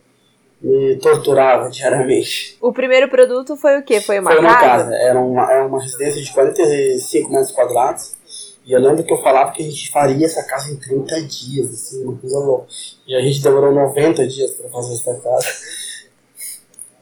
me 0.60 0.96
torturava 0.96 1.70
diariamente. 1.70 2.58
O 2.60 2.74
primeiro 2.74 3.08
produto 3.08 3.56
foi 3.56 3.78
o 3.78 3.84
quê? 3.84 4.01
Foi 4.01 4.18
uma 4.20 4.32
foi 4.32 4.42
casa? 4.42 4.58
Foi 4.58 4.66
uma 4.66 4.78
casa. 4.78 4.96
Era 4.96 5.20
uma, 5.20 5.51
era 5.51 5.68
uma 5.68 5.80
residência 5.80 6.20
de 6.20 6.34
45 6.34 7.30
metros 7.30 7.51
quadrados. 7.51 8.18
E 8.66 8.72
eu 8.72 8.80
lembro 8.80 9.04
que 9.04 9.13
eu 9.13 9.22
falava 9.22 9.51
que 9.51 9.62
a 9.62 9.66
gente 9.70 9.92
faria 9.92 10.25
essa 10.25 10.44
casa 10.44 10.74
em 10.74 10.78
30 10.78 11.22
dias, 11.22 11.72
assim, 11.72 12.04
uma 12.04 12.18
coisa 12.18 12.40
louca. 12.40 12.66
E 13.06 13.16
a 13.16 13.22
gente 13.22 13.44
demorou 13.44 13.72
90 13.72 14.25
dias 14.25 14.50
para 14.54 14.72
fazer 14.72 14.96
essa 14.96 15.22
casa. 15.22 15.48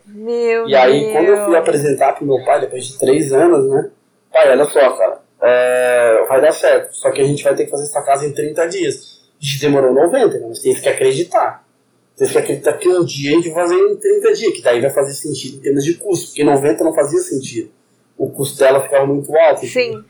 Meu 0.07 0.67
e 0.67 0.75
aí, 0.75 1.13
quando 1.13 1.27
eu 1.29 1.45
fui 1.45 1.55
apresentar 1.55 2.17
pro 2.17 2.25
meu 2.25 2.43
pai, 2.43 2.59
depois 2.59 2.83
de 2.83 2.99
três 2.99 3.31
anos, 3.31 3.69
né? 3.71 3.89
Pai, 4.29 4.51
olha 4.51 4.65
só, 4.65 4.91
cara, 4.97 5.21
é, 5.41 6.25
vai 6.27 6.41
dar 6.41 6.51
certo. 6.51 6.93
Só 6.93 7.11
que 7.11 7.21
a 7.21 7.23
gente 7.23 7.43
vai 7.43 7.55
ter 7.55 7.65
que 7.65 7.71
fazer 7.71 7.83
essa 7.83 8.01
casa 8.01 8.25
em 8.25 8.33
30 8.33 8.67
dias. 8.67 9.19
A 9.41 9.45
gente 9.45 9.61
demorou 9.61 9.93
90, 9.93 10.39
né? 10.39 10.45
Mas 10.47 10.59
tem 10.59 10.73
que 10.73 10.89
acreditar. 10.89 11.65
Tem 12.17 12.27
que 12.27 12.37
acreditar 12.37 12.73
que 12.73 12.89
um 12.89 13.05
dia 13.05 13.31
a 13.31 13.35
gente 13.35 13.49
vai 13.49 13.63
fazer 13.67 13.79
em 13.79 13.95
30 13.95 14.33
dias, 14.33 14.53
que 14.53 14.61
daí 14.61 14.81
vai 14.81 14.89
fazer 14.89 15.13
sentido 15.13 15.57
em 15.57 15.61
termos 15.61 15.85
de 15.85 15.93
custo, 15.93 16.27
porque 16.27 16.43
90 16.43 16.83
não 16.83 16.93
fazia 16.93 17.19
sentido. 17.19 17.71
O 18.17 18.29
custo 18.29 18.59
dela 18.59 18.81
ficava 18.81 19.05
muito 19.05 19.33
alto. 19.37 19.65
Sim. 19.65 20.03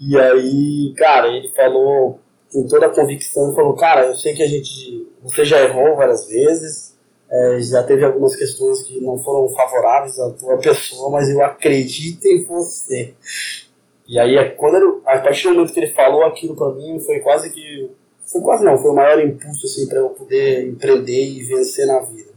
E 0.00 0.18
aí, 0.18 0.92
cara, 0.96 1.28
ele 1.28 1.48
falou 1.54 2.20
com 2.52 2.66
toda 2.66 2.86
a 2.86 2.90
convicção, 2.90 3.54
falou, 3.54 3.74
cara, 3.74 4.06
eu 4.06 4.14
sei 4.14 4.34
que 4.34 4.42
a 4.42 4.46
gente, 4.46 5.06
você 5.22 5.44
já 5.44 5.60
errou 5.62 5.96
várias 5.96 6.26
vezes, 6.26 6.96
é, 7.30 7.60
já 7.60 7.82
teve 7.82 8.04
algumas 8.04 8.34
questões 8.36 8.82
que 8.82 9.00
não 9.00 9.18
foram 9.18 9.48
favoráveis 9.54 10.18
à 10.18 10.30
tua 10.30 10.56
pessoa, 10.58 11.10
mas 11.10 11.28
eu 11.28 11.42
acredito 11.44 12.24
em 12.26 12.44
você. 12.44 13.14
E 14.08 14.18
aí, 14.18 14.50
quando 14.50 14.76
ele, 14.76 15.00
a 15.04 15.18
partir 15.18 15.48
do 15.48 15.54
momento 15.54 15.72
que 15.72 15.80
ele 15.80 15.92
falou 15.92 16.24
aquilo 16.24 16.54
para 16.54 16.72
mim, 16.74 17.00
foi 17.00 17.20
quase 17.20 17.52
que. 17.52 17.90
Foi 18.24 18.40
quase 18.40 18.64
não, 18.64 18.76
foi 18.76 18.90
o 18.90 18.94
maior 18.94 19.20
impulso 19.24 19.66
assim, 19.66 19.88
para 19.88 19.98
eu 19.98 20.10
poder 20.10 20.66
empreender 20.66 21.24
e 21.24 21.42
vencer 21.44 21.86
na 21.86 22.00
vida. 22.00 22.30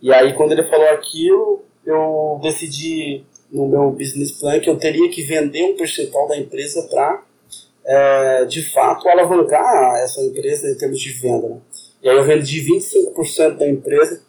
E 0.00 0.12
aí, 0.12 0.34
quando 0.34 0.52
ele 0.52 0.64
falou 0.64 0.88
aquilo, 0.88 1.62
eu 1.84 2.40
decidi 2.42 3.24
no 3.50 3.68
meu 3.68 3.90
business 3.90 4.32
plan 4.32 4.58
que 4.58 4.70
eu 4.70 4.78
teria 4.78 5.10
que 5.10 5.22
vender 5.22 5.64
um 5.64 5.76
percentual 5.76 6.26
da 6.26 6.36
empresa 6.36 6.82
para, 6.90 7.22
é, 7.84 8.44
de 8.46 8.62
fato, 8.72 9.08
alavancar 9.08 9.96
essa 10.02 10.20
empresa 10.22 10.70
em 10.70 10.76
termos 10.76 10.98
de 10.98 11.12
venda. 11.12 11.48
Né? 11.48 11.56
E 12.02 12.08
aí 12.08 12.16
eu 12.16 12.24
vendi 12.24 12.64
25% 12.64 13.58
da 13.58 13.68
empresa 13.68 14.22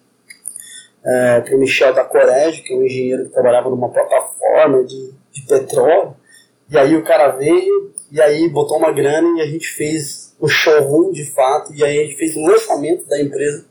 é, 1.06 1.42
para 1.42 1.56
o 1.56 1.60
Michel 1.60 1.94
da 1.94 2.04
Corege, 2.04 2.62
que 2.62 2.74
é 2.74 2.78
um 2.78 2.84
engenheiro 2.84 3.26
que 3.26 3.32
trabalhava 3.32 3.70
numa 3.70 3.90
plataforma 3.90 4.84
de, 4.84 5.12
de 5.32 5.42
petróleo. 5.48 6.16
E 6.74 6.78
aí 6.80 6.96
o 6.96 7.04
cara 7.04 7.28
veio 7.28 7.94
e 8.12 8.20
aí 8.20 8.50
botou 8.50 8.80
uma 8.80 8.92
grana 8.92 9.38
e 9.38 9.42
a 9.44 9.46
gente 9.46 9.68
fez 9.68 10.36
o 10.40 10.48
showroom 10.48 11.12
de 11.12 11.24
fato. 11.32 11.72
E 11.72 11.84
aí 11.84 12.00
a 12.00 12.04
gente 12.04 12.16
fez 12.16 12.36
o 12.36 12.42
lançamento 12.42 13.06
da 13.08 13.22
empresa 13.22 13.64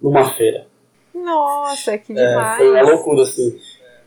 numa 0.00 0.32
feira. 0.32 0.66
Nossa, 1.12 1.98
que 1.98 2.14
demais! 2.14 2.54
É, 2.54 2.56
foi 2.56 2.70
uma 2.70 2.90
loucura 2.90 3.24
assim. 3.24 3.60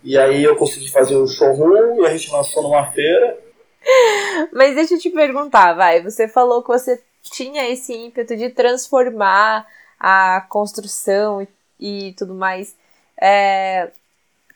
E 0.04 0.18
aí 0.18 0.44
eu 0.44 0.56
consegui 0.56 0.90
fazer 0.90 1.16
um 1.18 1.28
showroom 1.28 2.02
e 2.02 2.08
a 2.08 2.18
gente 2.18 2.32
lançou 2.32 2.64
numa 2.64 2.92
feira. 2.92 3.38
Mas 4.52 4.74
deixa 4.74 4.96
eu 4.96 5.00
te 5.00 5.12
perguntar, 5.12 5.74
vai. 5.74 6.02
Você 6.02 6.28
falou 6.28 6.64
que 6.64 6.70
você 6.70 7.00
tinha 7.22 7.70
esse 7.70 7.94
ímpeto 7.94 8.36
de 8.36 8.50
transformar 8.50 9.68
a 10.00 10.44
construção 10.50 11.44
e, 11.80 12.08
e 12.08 12.14
tudo 12.14 12.34
mais. 12.34 12.76
É, 13.22 13.92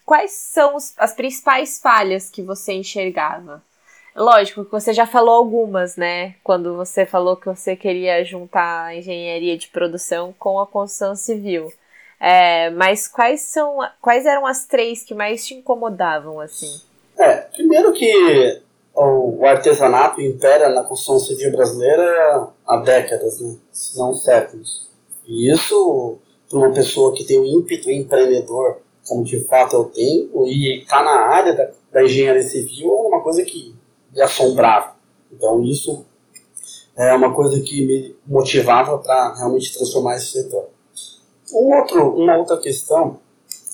quais 0.03 0.31
são 0.31 0.75
os, 0.75 0.91
as 0.97 1.13
principais 1.13 1.77
falhas 1.77 2.31
que 2.31 2.41
você 2.41 2.73
enxergava? 2.73 3.61
Lógico 4.15 4.63
que 4.63 4.71
você 4.71 4.93
já 4.93 5.05
falou 5.05 5.35
algumas, 5.35 5.97
né? 5.97 6.35
Quando 6.43 6.75
você 6.75 7.05
falou 7.05 7.35
que 7.35 7.47
você 7.47 7.75
queria 7.75 8.23
juntar 8.23 8.85
a 8.85 8.95
engenharia 8.95 9.57
de 9.57 9.67
produção 9.67 10.33
com 10.39 10.59
a 10.59 10.65
construção 10.65 11.15
civil. 11.15 11.71
É, 12.19 12.69
mas 12.69 13.07
quais 13.09 13.41
são, 13.41 13.79
quais 14.01 14.25
eram 14.25 14.45
as 14.45 14.65
três 14.65 15.03
que 15.03 15.13
mais 15.13 15.45
te 15.45 15.53
incomodavam 15.53 16.39
assim? 16.39 16.79
É, 17.19 17.35
primeiro 17.35 17.91
que 17.91 18.61
o 18.95 19.45
artesanato 19.45 20.21
impera 20.21 20.69
na 20.69 20.83
construção 20.83 21.19
civil 21.19 21.51
brasileira 21.51 22.47
há 22.65 22.77
décadas, 22.77 23.41
né? 23.41 23.55
se 23.71 23.97
não 23.97 24.13
séculos. 24.13 24.89
E 25.27 25.51
isso, 25.51 26.17
para 26.49 26.59
uma 26.59 26.71
pessoa 26.71 27.13
que 27.13 27.25
tem 27.25 27.37
um 27.37 27.45
ímpeto 27.45 27.91
empreendedor, 27.91 28.77
como 29.05 29.23
de 29.23 29.43
fato 29.45 29.75
eu 29.75 29.85
tenho, 29.85 30.47
e 30.47 30.79
está 30.81 31.03
na 31.03 31.27
área 31.27 31.53
da, 31.53 31.69
da, 31.91 32.03
engenharia 32.03 32.41
civil, 32.41 32.89
é 32.89 33.07
uma 33.07 33.21
coisa 33.21 33.43
que 33.43 33.74
me 34.15 34.21
assombrava. 34.21 34.95
Então 35.31 35.61
isso 35.63 36.05
é 36.95 37.13
uma 37.13 37.33
coisa 37.33 37.59
que 37.61 37.85
me 37.85 38.15
motivava 38.25 38.97
para 38.97 39.35
realmente 39.35 39.73
transformar 39.73 40.15
esse 40.15 40.31
setor. 40.31 40.69
Um 41.53 41.75
outro, 41.75 42.15
uma 42.15 42.37
outra 42.37 42.57
questão 42.57 43.19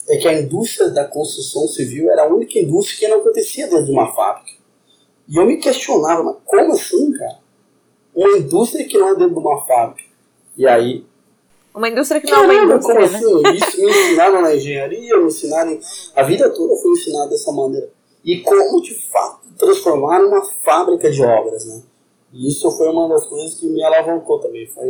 é 0.10 0.18
que 0.18 0.28
a 0.28 0.42
indústria 0.42 0.90
da 0.90 1.06
construção 1.06 1.68
civil 1.68 2.12
era 2.12 2.24
a 2.24 2.28
única 2.28 2.58
indústria 2.60 3.00
que 3.00 3.08
não 3.08 3.22
acontecia 3.22 3.68
dentro 3.68 3.86
de 3.86 3.92
uma 3.92 4.12
fábrica. 4.14 4.60
E 5.30 5.38
eu 5.38 5.46
me 5.46 5.58
questionava, 5.58 6.24
mas 6.24 6.36
como 6.44 6.74
assim, 6.74 7.14
cara? 7.14 7.40
Uma 8.14 8.38
indústria 8.38 8.86
que 8.86 8.98
não 8.98 9.10
é 9.10 9.16
dentro 9.16 9.36
de 9.36 9.40
uma 9.40 9.62
fábrica. 9.66 10.10
E 10.58 10.68
aí. 10.68 11.06
Uma 11.74 11.88
indústria 11.88 12.20
que 12.20 12.30
não 12.30 12.44
é 12.44 12.46
uma 12.46 12.54
indústria. 12.56 12.96
Como 12.96 13.00
né? 13.00 13.18
assim? 13.18 13.56
Isso 13.56 13.82
me 13.82 13.90
ensinaram 13.90 14.42
na 14.42 14.56
engenharia, 14.56 15.18
me 15.18 15.28
ensinaram. 15.28 15.80
A 16.16 16.24
vida 16.24 16.50
toda 16.50 16.76
foi 16.76 16.92
ensinada 16.92 17.30
dessa 17.30 17.52
maneira. 17.54 17.90
E 18.24 18.40
como 18.42 18.82
de 18.82 18.94
fato 18.94 19.48
transformar 19.58 20.20
numa 20.20 20.44
fábrica 20.64 21.10
de 21.10 21.22
obras, 21.24 21.66
né? 21.66 21.82
E 22.34 22.48
isso 22.48 22.70
foi 22.72 22.90
uma 22.90 23.10
das 23.10 23.26
coisas 23.26 23.56
que 23.56 23.68
me 23.68 23.84
alavancou 23.84 24.40
também. 24.40 24.68
Foi 24.68 24.88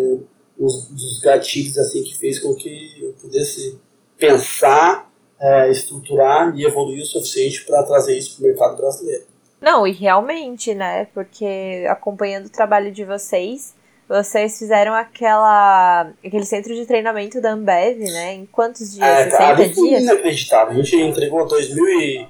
um 0.60 0.66
dos 0.66 1.20
gatilhos 1.22 1.78
assim 1.78 2.04
que 2.04 2.18
fez 2.18 2.40
com 2.40 2.54
que 2.56 3.02
eu 3.02 3.14
pudesse 3.14 3.80
pensar, 4.18 5.12
é, 5.40 5.72
estruturar 5.72 6.56
e 6.56 6.64
evoluir 6.64 7.02
o 7.02 7.06
suficiente 7.06 7.66
para 7.66 7.84
trazer 7.84 8.18
isso 8.18 8.36
para 8.36 8.44
o 8.44 8.48
mercado 8.48 8.78
brasileiro. 8.78 9.24
Não, 9.60 9.86
e 9.86 9.92
realmente, 9.92 10.74
né? 10.74 11.06
Porque 11.14 11.86
acompanhando 11.88 12.48
o 12.48 12.52
trabalho 12.52 12.92
de 12.92 13.06
vocês, 13.06 13.76
vocês 14.08 14.60
fizeram 14.60 14.94
aquela 14.94 16.12
aquele 16.24 16.46
centro 16.46 16.76
de 16.76 16.86
treinamento 16.86 17.40
da 17.40 17.54
Ambev, 17.54 18.00
né? 18.00 18.34
Em 18.34 18.46
quantos 18.46 18.94
dias? 18.94 19.08
É, 19.08 19.30
60 19.32 19.46
ali 19.46 19.70
dias? 19.70 20.04
inacreditável. 20.04 20.74
A 20.74 20.84
gente 20.84 20.96
entregou 20.98 21.48
2.000 21.48 21.78
e... 22.02 22.28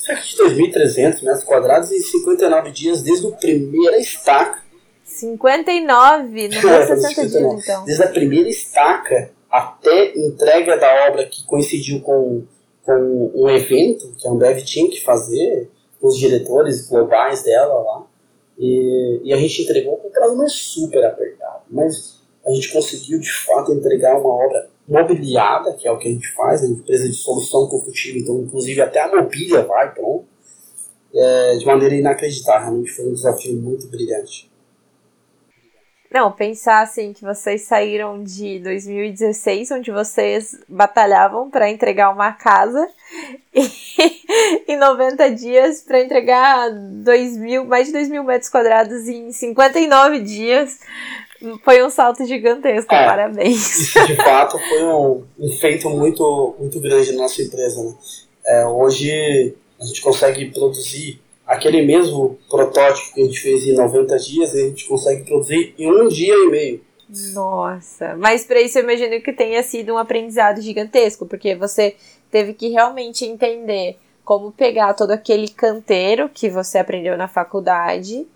cerca 0.00 0.22
de 0.22 0.56
2.300 0.56 1.22
metros 1.22 1.44
quadrados 1.44 1.92
em 1.92 2.00
59 2.00 2.70
dias, 2.70 3.02
desde 3.02 3.26
o 3.26 3.32
primeira 3.32 3.98
estaca. 3.98 4.62
59? 5.04 6.48
Não 6.48 6.60
deu 6.60 6.86
60 6.86 7.26
dias, 7.26 7.34
então. 7.34 7.84
Desde 7.84 8.02
a 8.02 8.08
primeira 8.08 8.48
estaca 8.48 9.30
até 9.50 10.16
entrega 10.16 10.76
da 10.76 11.08
obra 11.08 11.26
que 11.26 11.44
coincidiu 11.44 12.00
com, 12.00 12.44
com 12.84 13.32
um 13.34 13.48
evento 13.48 14.14
que 14.16 14.26
a 14.26 14.30
Ambev 14.30 14.62
tinha 14.62 14.88
que 14.88 15.02
fazer 15.02 15.68
os 16.00 16.16
diretores 16.16 16.88
globais 16.88 17.42
dela 17.42 17.74
lá. 17.82 18.06
E, 18.58 19.20
e 19.24 19.32
a 19.32 19.36
gente 19.36 19.62
entregou 19.62 19.96
com 19.96 20.08
um 20.08 20.10
prazo 20.10 20.48
super 20.48 21.04
apertado. 21.04 21.62
Mas 21.68 22.20
a 22.46 22.50
gente 22.52 22.72
conseguiu, 22.72 23.18
de 23.18 23.32
fato, 23.32 23.72
entregar 23.72 24.18
uma 24.18 24.32
obra 24.32 24.70
mobiliada, 24.90 25.72
que 25.74 25.86
é 25.86 25.92
o 25.92 25.96
que 25.96 26.08
a 26.08 26.10
gente 26.10 26.28
faz, 26.34 26.64
a 26.64 26.66
empresa 26.66 27.08
de 27.08 27.14
solução 27.14 27.68
construtiva, 27.68 28.18
então, 28.18 28.40
inclusive, 28.40 28.82
até 28.82 29.00
a 29.00 29.08
mobília 29.08 29.62
vai 29.62 29.94
pronto, 29.94 30.26
é, 31.14 31.56
de 31.56 31.64
maneira 31.64 31.94
inacreditável. 31.94 32.66
Realmente 32.66 32.90
foi 32.90 33.06
um 33.06 33.14
desafio 33.14 33.56
muito 33.56 33.86
brilhante. 33.86 34.50
Não, 36.12 36.32
pensar 36.32 36.82
assim 36.82 37.12
que 37.12 37.22
vocês 37.22 37.62
saíram 37.62 38.24
de 38.24 38.58
2016, 38.58 39.70
onde 39.70 39.92
vocês 39.92 40.58
batalhavam 40.68 41.48
para 41.48 41.70
entregar 41.70 42.10
uma 42.10 42.32
casa, 42.32 42.84
e 43.54 44.72
em 44.72 44.76
90 44.76 45.30
dias 45.30 45.82
para 45.82 46.00
entregar 46.00 46.68
2 46.68 47.36
mil, 47.36 47.64
mais 47.64 47.86
de 47.86 47.92
2 47.92 48.08
mil 48.08 48.24
metros 48.24 48.50
quadrados 48.50 49.06
em 49.06 49.30
59 49.30 50.18
dias. 50.18 50.80
Foi 51.64 51.82
um 51.82 51.90
salto 51.90 52.24
gigantesco, 52.26 52.94
é, 52.94 53.06
parabéns. 53.06 53.80
Isso 53.80 54.06
de 54.06 54.16
fato 54.16 54.58
foi 54.58 54.82
um, 54.84 55.24
um 55.38 55.52
feito 55.58 55.88
muito, 55.88 56.54
muito 56.58 56.78
grande 56.80 57.12
na 57.12 57.22
nossa 57.22 57.40
empresa. 57.40 57.82
Né? 57.82 57.94
É, 58.46 58.66
hoje 58.66 59.54
a 59.80 59.84
gente 59.84 60.02
consegue 60.02 60.46
produzir 60.50 61.20
aquele 61.46 61.82
mesmo 61.82 62.38
protótipo 62.48 63.14
que 63.14 63.22
a 63.22 63.24
gente 63.24 63.40
fez 63.40 63.66
em 63.66 63.74
90 63.74 64.16
dias, 64.18 64.54
a 64.54 64.58
gente 64.58 64.86
consegue 64.86 65.24
produzir 65.24 65.74
em 65.78 65.90
um 65.90 66.08
dia 66.08 66.34
e 66.34 66.46
meio. 66.48 66.80
Nossa, 67.32 68.14
mas 68.16 68.44
para 68.44 68.60
isso 68.60 68.78
eu 68.78 68.84
imagino 68.84 69.20
que 69.20 69.32
tenha 69.32 69.62
sido 69.62 69.94
um 69.94 69.98
aprendizado 69.98 70.60
gigantesco, 70.60 71.26
porque 71.26 71.56
você 71.56 71.96
teve 72.30 72.54
que 72.54 72.68
realmente 72.68 73.24
entender 73.24 73.98
Como 74.24 74.52
pegar 74.52 74.94
todo 74.94 75.10
aquele 75.10 75.48
canteiro 75.48 76.28
que 76.28 76.48
você 76.48 76.78
aprendeu 76.78 77.16
na 77.16 77.26
faculdade 77.26 78.28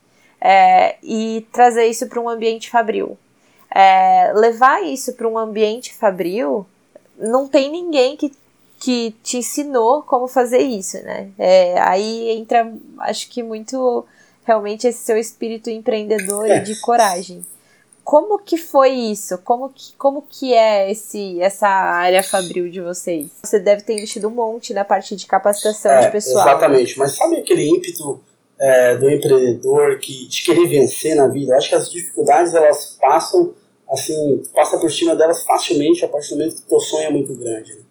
é, 0.45 0.97
e 1.03 1.47
trazer 1.51 1.87
isso 1.87 2.07
para 2.07 2.21
um 2.21 2.29
ambiente 2.29 2.69
fabril. 2.69 3.17
É, 3.75 4.31
levar 4.35 4.85
isso 4.85 5.15
para 5.15 5.27
um 5.27 5.39
ambiente 5.39 5.95
fabril, 5.95 6.67
não 7.19 7.49
tem 7.49 7.71
ninguém 7.71 8.15
que, 8.15 8.31
que 8.79 9.17
te 9.23 9.39
ensinou 9.39 10.03
como 10.03 10.29
fazer 10.29 10.59
isso, 10.59 10.99
né? 10.99 11.31
É, 11.39 11.81
aí 11.81 12.29
entra, 12.33 12.71
acho 12.99 13.31
que 13.31 13.43
muito 13.43 14.05
realmente 14.45 14.87
esse 14.87 14.99
seu 14.99 15.17
espírito 15.17 15.71
empreendedor 15.71 16.47
e 16.47 16.61
de 16.61 16.79
coragem. 16.83 17.45
Como 18.05 18.39
que 18.39 18.59
foi 18.59 18.91
isso? 18.91 19.39
Como 19.39 19.71
que, 19.71 19.95
como 19.97 20.21
que 20.29 20.53
é 20.53 20.91
esse, 20.91 21.41
essa 21.41 21.67
área 21.67 22.23
fabril 22.23 22.69
de 22.69 22.83
vocês? 22.83 23.31
Você 23.43 23.59
deve 23.59 23.81
ter 23.81 23.95
investido 23.95 24.29
um 24.29 24.33
monte 24.33 24.75
na 24.75 24.85
parte 24.85 25.17
de 25.17 25.27
capacitação 25.27 25.91
é, 25.91 26.01
de 26.03 26.13
pessoal. 26.13 26.47
Exatamente, 26.47 26.99
mas 26.99 27.17
sabe 27.17 27.37
aquele 27.37 27.67
ímpeto 27.67 28.21
é, 28.59 28.97
do 28.97 29.11
empreendedor 29.11 29.99
que 29.99 30.29
de 30.29 30.43
querer 30.43 30.69
vencer 30.69 31.15
na 31.15 31.29
vida? 31.29 31.53
Eu 31.53 31.57
acho 31.57 31.69
que 31.69 31.75
as 31.75 31.91
dificuldades 31.91 32.55
elas 32.55 32.97
passam 33.01 33.55
assim, 33.89 34.43
passa 34.55 34.79
por 34.79 34.91
cima 34.91 35.15
delas 35.15 35.43
facilmente 35.45 36.05
a 36.05 36.09
partir 36.09 36.31
do 36.31 36.37
momento 36.37 36.57
que 36.57 36.63
o 36.63 36.69
teu 36.69 36.81
sonho 36.81 37.07
é 37.07 37.11
muito 37.11 37.35
grande. 37.35 37.75
Né? 37.75 37.83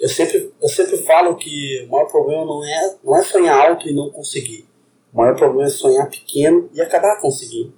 Eu 0.00 0.08
sempre, 0.08 0.52
eu 0.62 0.68
sempre 0.68 0.96
falo 0.98 1.36
que 1.36 1.84
o 1.86 1.90
maior 1.90 2.06
problema 2.06 2.44
não 2.44 2.64
é, 2.64 2.96
não 3.04 3.16
é 3.16 3.22
sonhar 3.22 3.68
alto 3.68 3.88
e 3.88 3.94
não 3.94 4.10
conseguir. 4.10 4.66
O 5.12 5.18
maior 5.18 5.36
problema 5.36 5.66
é 5.66 5.70
sonhar 5.70 6.08
pequeno 6.08 6.68
e 6.72 6.80
acabar 6.80 7.20
conseguindo. 7.20 7.72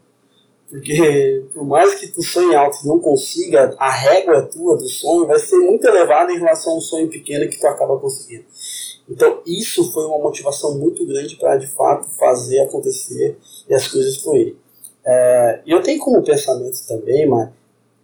Porque 0.68 1.44
por 1.52 1.64
mais 1.66 1.96
que 1.96 2.06
tu 2.08 2.22
sonhe 2.22 2.54
alto 2.54 2.78
e 2.84 2.86
não 2.86 3.00
consiga, 3.00 3.74
a 3.76 3.90
régua 3.90 4.42
tua 4.42 4.76
do 4.76 4.88
sonho 4.88 5.26
vai 5.26 5.38
ser 5.38 5.58
muito 5.58 5.86
elevada 5.86 6.32
em 6.32 6.38
relação 6.38 6.74
ao 6.74 6.80
sonho 6.80 7.08
pequeno 7.08 7.48
que 7.50 7.58
tu 7.58 7.66
acaba 7.66 7.98
conseguindo. 7.98 8.44
Então 9.10 9.42
isso 9.44 9.92
foi 9.92 10.04
uma 10.04 10.18
motivação 10.18 10.78
muito 10.78 11.04
grande 11.04 11.36
para 11.36 11.56
de 11.56 11.66
fato 11.66 12.08
fazer 12.16 12.60
acontecer 12.60 13.36
e 13.68 13.74
as 13.74 13.88
coisas 13.88 14.18
fluírem. 14.18 14.56
É, 15.04 15.60
eu 15.66 15.82
tenho 15.82 15.98
como 15.98 16.22
pensamento 16.22 16.78
também, 16.86 17.26
mas 17.26 17.50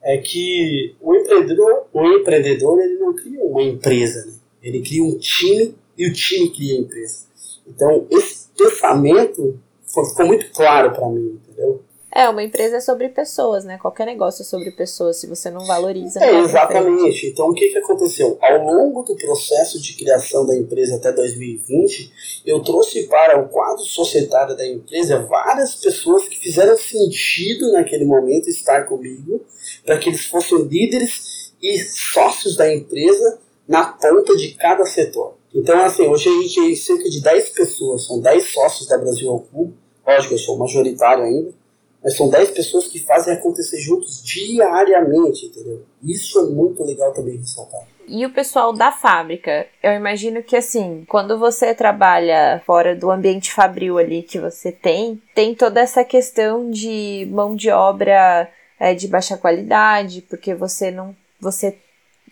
é 0.02 0.18
que 0.18 0.94
o 1.00 1.14
empreendedor, 1.14 1.86
o 1.92 2.06
empreendedor 2.06 2.80
ele 2.80 2.98
não 2.98 3.14
cria 3.14 3.42
uma 3.42 3.62
empresa, 3.62 4.26
né? 4.26 4.32
ele 4.62 4.80
cria 4.80 5.04
um 5.04 5.16
time 5.16 5.74
e 5.96 6.08
o 6.08 6.12
time 6.12 6.50
cria 6.50 6.74
a 6.74 6.80
empresa. 6.80 7.26
Então 7.66 8.06
esse 8.10 8.48
pensamento 8.56 9.60
ficou 9.86 10.26
muito 10.26 10.50
claro 10.52 10.92
para 10.92 11.08
mim, 11.08 11.40
entendeu? 11.44 11.82
É, 12.16 12.30
uma 12.30 12.42
empresa 12.42 12.78
é 12.78 12.80
sobre 12.80 13.10
pessoas, 13.10 13.66
né? 13.66 13.76
Qualquer 13.76 14.06
negócio 14.06 14.40
é 14.40 14.44
sobre 14.46 14.70
pessoas. 14.70 15.18
Se 15.18 15.26
você 15.26 15.50
não 15.50 15.66
valoriza. 15.66 16.18
É, 16.24 16.38
exatamente. 16.38 17.26
Então, 17.26 17.50
o 17.50 17.52
que, 17.52 17.68
que 17.68 17.76
aconteceu? 17.76 18.38
Ao 18.40 18.56
longo 18.64 19.02
do 19.02 19.14
processo 19.16 19.78
de 19.78 19.92
criação 19.92 20.46
da 20.46 20.56
empresa 20.56 20.96
até 20.96 21.12
2020, 21.12 22.42
eu 22.46 22.62
trouxe 22.62 23.02
para 23.02 23.38
o 23.38 23.50
quadro 23.50 23.84
societário 23.84 24.56
da 24.56 24.66
empresa 24.66 25.26
várias 25.26 25.74
pessoas 25.74 26.26
que 26.26 26.38
fizeram 26.38 26.74
sentido 26.78 27.70
naquele 27.72 28.06
momento 28.06 28.48
estar 28.48 28.86
comigo, 28.86 29.44
para 29.84 29.98
que 29.98 30.08
eles 30.08 30.24
fossem 30.24 30.62
líderes 30.62 31.52
e 31.62 31.78
sócios 31.80 32.56
da 32.56 32.74
empresa 32.74 33.40
na 33.68 33.92
ponta 33.92 34.34
de 34.34 34.54
cada 34.54 34.86
setor. 34.86 35.34
Então, 35.54 35.78
assim, 35.84 36.06
hoje 36.06 36.30
a 36.30 36.32
gente 36.32 36.54
tem 36.54 36.76
cerca 36.76 37.10
de 37.10 37.20
10 37.20 37.50
pessoas, 37.50 38.06
são 38.06 38.22
10 38.22 38.42
sócios 38.42 38.88
da 38.88 38.96
Brasil 38.96 39.28
ao 39.28 39.40
Cubo. 39.40 39.74
Lógico, 40.06 40.32
eu 40.32 40.38
sou 40.38 40.56
majoritário 40.56 41.22
ainda 41.22 41.65
mas 42.02 42.16
são 42.16 42.28
10 42.28 42.50
pessoas 42.52 42.86
que 42.86 43.00
fazem 43.00 43.34
acontecer 43.34 43.78
juntos 43.80 44.22
diariamente, 44.22 45.46
entendeu? 45.46 45.82
Isso 46.02 46.38
é 46.38 46.44
muito 46.44 46.84
legal 46.84 47.12
também 47.12 47.36
ressaltar. 47.36 47.82
E 48.08 48.24
o 48.24 48.32
pessoal 48.32 48.72
da 48.72 48.92
fábrica, 48.92 49.66
eu 49.82 49.92
imagino 49.92 50.42
que 50.42 50.54
assim, 50.54 51.04
quando 51.08 51.36
você 51.36 51.74
trabalha 51.74 52.62
fora 52.64 52.94
do 52.94 53.10
ambiente 53.10 53.52
fabril 53.52 53.98
ali 53.98 54.22
que 54.22 54.38
você 54.38 54.70
tem, 54.70 55.20
tem 55.34 55.54
toda 55.54 55.80
essa 55.80 56.04
questão 56.04 56.70
de 56.70 57.26
mão 57.32 57.56
de 57.56 57.70
obra 57.70 58.48
é, 58.78 58.94
de 58.94 59.08
baixa 59.08 59.36
qualidade, 59.36 60.22
porque 60.22 60.54
você 60.54 60.90
não. 60.90 61.16
você 61.40 61.76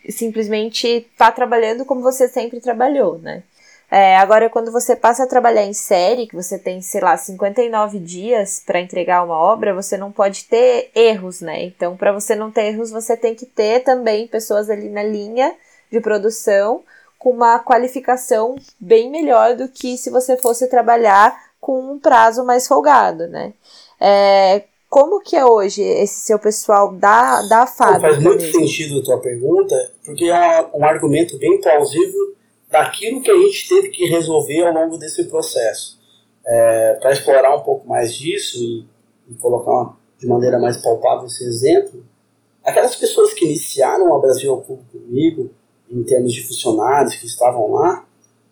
simplesmente 0.09 0.87
está 0.87 1.31
trabalhando 1.31 1.83
como 1.83 2.01
você 2.01 2.27
sempre 2.27 2.61
trabalhou, 2.61 3.17
né? 3.17 3.43
É, 3.89 4.17
agora, 4.17 4.49
quando 4.49 4.71
você 4.71 4.95
passa 4.95 5.23
a 5.23 5.27
trabalhar 5.27 5.63
em 5.63 5.73
série, 5.73 6.27
que 6.27 6.35
você 6.35 6.57
tem, 6.57 6.81
sei 6.81 7.01
lá, 7.01 7.15
59 7.15 7.99
dias 7.99 8.61
para 8.65 8.79
entregar 8.79 9.23
uma 9.23 9.37
obra, 9.37 9.73
você 9.73 9.95
não 9.95 10.11
pode 10.11 10.45
ter 10.45 10.89
erros, 10.95 11.41
né? 11.41 11.63
Então, 11.63 11.95
para 11.95 12.11
você 12.11 12.35
não 12.35 12.51
ter 12.51 12.73
erros, 12.73 12.89
você 12.89 13.15
tem 13.15 13.35
que 13.35 13.45
ter 13.45 13.81
também 13.83 14.27
pessoas 14.27 14.69
ali 14.69 14.89
na 14.89 15.03
linha 15.03 15.55
de 15.91 16.01
produção 16.01 16.83
com 17.19 17.29
uma 17.29 17.59
qualificação 17.59 18.55
bem 18.79 19.09
melhor 19.09 19.55
do 19.55 19.67
que 19.67 19.97
se 19.97 20.09
você 20.09 20.35
fosse 20.37 20.67
trabalhar 20.67 21.35
com 21.61 21.93
um 21.93 21.99
prazo 21.99 22.43
mais 22.43 22.67
folgado, 22.67 23.27
né? 23.27 23.53
É, 23.99 24.63
como 24.89 25.21
que 25.21 25.35
é 25.35 25.45
hoje 25.45 25.81
esse 25.81 26.21
seu 26.21 26.39
pessoal 26.39 26.93
da, 26.93 27.41
da 27.43 27.67
fábrica? 27.67 28.01
Faz 28.01 28.19
muito 28.19 28.41
mesmo? 28.41 28.59
sentido 28.61 28.99
a 28.99 29.03
tua 29.03 29.19
pergunta, 29.19 29.75
porque 30.05 30.25
é 30.25 30.61
um, 30.73 30.81
um 30.81 30.85
argumento 30.85 31.37
bem 31.37 31.59
plausível 31.59 32.34
daquilo 32.69 33.21
que 33.21 33.31
a 33.31 33.37
gente 33.37 33.69
teve 33.69 33.89
que 33.89 34.05
resolver 34.05 34.63
ao 34.63 34.73
longo 34.73 34.97
desse 34.97 35.25
processo. 35.25 35.99
É, 36.45 36.93
Para 37.01 37.11
explorar 37.11 37.55
um 37.55 37.61
pouco 37.61 37.87
mais 37.87 38.13
disso 38.13 38.57
e, 38.57 38.85
e 39.29 39.35
colocar 39.35 39.97
de 40.19 40.27
maneira 40.27 40.59
mais 40.59 40.77
palpável 40.77 41.27
esse 41.27 41.43
exemplo, 41.43 42.05
aquelas 42.63 42.95
pessoas 42.95 43.33
que 43.33 43.45
iniciaram 43.45 44.13
a 44.15 44.19
Brasil 44.19 44.51
ao 44.51 44.61
Cubo 44.61 44.83
comigo, 44.91 45.51
em 45.89 46.03
termos 46.03 46.33
de 46.33 46.45
funcionários 46.45 47.15
que 47.15 47.25
estavam 47.25 47.71
lá, 47.71 48.05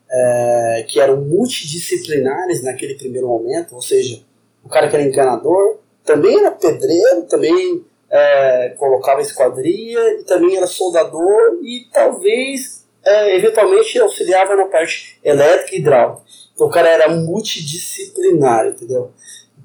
é, 0.10 0.86
que 0.88 1.00
eram 1.00 1.22
multidisciplinares 1.22 2.64
naquele 2.64 2.96
primeiro 2.96 3.28
momento, 3.28 3.74
ou 3.74 3.82
seja, 3.82 4.24
o 4.64 4.70
cara 4.70 4.88
que 4.88 4.96
era 4.96 5.06
encanador 5.06 5.80
também 6.04 6.38
era 6.38 6.52
pedreiro, 6.52 7.24
também 7.24 7.84
é, 8.10 8.70
colocava 8.78 9.22
esquadria, 9.22 10.20
e 10.20 10.24
também 10.24 10.56
era 10.56 10.68
soldador 10.68 11.60
e 11.64 11.88
talvez 11.92 12.83
é, 13.06 13.36
eventualmente 13.36 14.00
auxiliava 14.00 14.56
na 14.56 14.66
parte 14.66 15.20
elétrica 15.24 15.76
e 15.76 15.80
hidráulica. 15.80 16.22
Então 16.54 16.68
o 16.68 16.70
cara 16.70 16.90
era 16.90 17.10
multidisciplinar, 17.10 18.68
entendeu? 18.68 19.12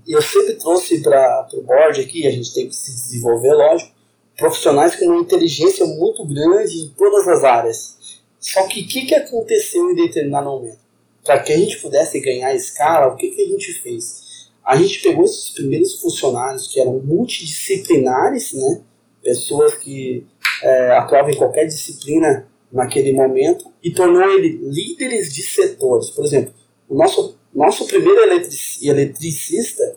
Eu 0.06 0.22
sempre 0.22 0.54
trouxe 0.54 1.02
para 1.02 1.48
o 1.52 1.62
board 1.62 2.00
aqui, 2.00 2.26
a 2.26 2.30
gente 2.30 2.52
tem 2.54 2.68
que 2.68 2.74
se 2.74 2.90
desenvolver, 2.90 3.52
lógico, 3.52 3.92
profissionais 4.36 4.96
com 4.96 5.04
uma 5.04 5.20
inteligência 5.20 5.84
muito 5.84 6.24
grande 6.24 6.78
em 6.78 6.88
todas 6.96 7.28
as 7.28 7.44
áreas. 7.44 7.98
Só 8.40 8.66
que 8.66 8.82
o 8.82 8.86
que, 8.86 9.06
que 9.06 9.14
aconteceu 9.14 9.90
em 9.90 9.94
determinado 9.94 10.46
momento? 10.46 10.78
Para 11.24 11.40
que 11.40 11.52
a 11.52 11.56
gente 11.56 11.78
pudesse 11.78 12.20
ganhar 12.20 12.54
escala, 12.54 13.12
o 13.12 13.16
que, 13.16 13.28
que 13.28 13.42
a 13.42 13.48
gente 13.48 13.72
fez? 13.82 14.48
A 14.64 14.76
gente 14.76 15.02
pegou 15.02 15.24
esses 15.24 15.50
primeiros 15.50 16.00
funcionários 16.00 16.68
que 16.68 16.80
eram 16.80 17.00
multidisciplinares, 17.00 18.52
né? 18.52 18.82
pessoas 19.22 19.74
que 19.74 20.26
é, 20.62 20.96
atuavam 20.96 21.30
em 21.30 21.36
qualquer 21.36 21.66
disciplina 21.66 22.46
naquele 22.70 23.12
momento 23.12 23.72
e 23.82 23.92
tornou 23.92 24.22
ele 24.30 24.60
líderes 24.62 25.32
de 25.32 25.42
setores. 25.42 26.10
Por 26.10 26.24
exemplo, 26.24 26.52
o 26.88 26.94
nosso, 26.94 27.36
nosso 27.54 27.86
primeiro 27.86 28.20
eletric, 28.22 28.86
eletricista, 28.86 29.96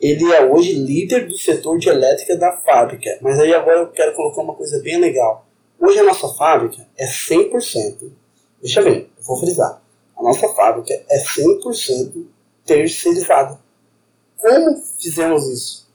ele 0.00 0.32
é 0.32 0.44
hoje 0.44 0.72
líder 0.72 1.28
do 1.28 1.36
setor 1.36 1.78
de 1.78 1.88
elétrica 1.88 2.36
da 2.36 2.52
fábrica. 2.52 3.18
Mas 3.20 3.38
aí 3.38 3.54
agora 3.54 3.80
eu 3.80 3.88
quero 3.88 4.14
colocar 4.14 4.42
uma 4.42 4.54
coisa 4.54 4.80
bem 4.80 4.98
legal. 4.98 5.46
Hoje 5.78 5.98
a 5.98 6.04
nossa 6.04 6.28
fábrica 6.34 6.86
é 6.96 7.06
100%, 7.06 8.10
deixa 8.60 8.82
bem, 8.82 9.08
eu 9.16 9.24
vou 9.24 9.38
frisar, 9.38 9.82
a 10.14 10.22
nossa 10.22 10.46
fábrica 10.48 10.92
é 11.08 11.18
100% 11.18 12.26
terceirizada. 12.66 13.58
Como 14.36 14.82
fizemos 15.00 15.48
isso? 15.48 15.88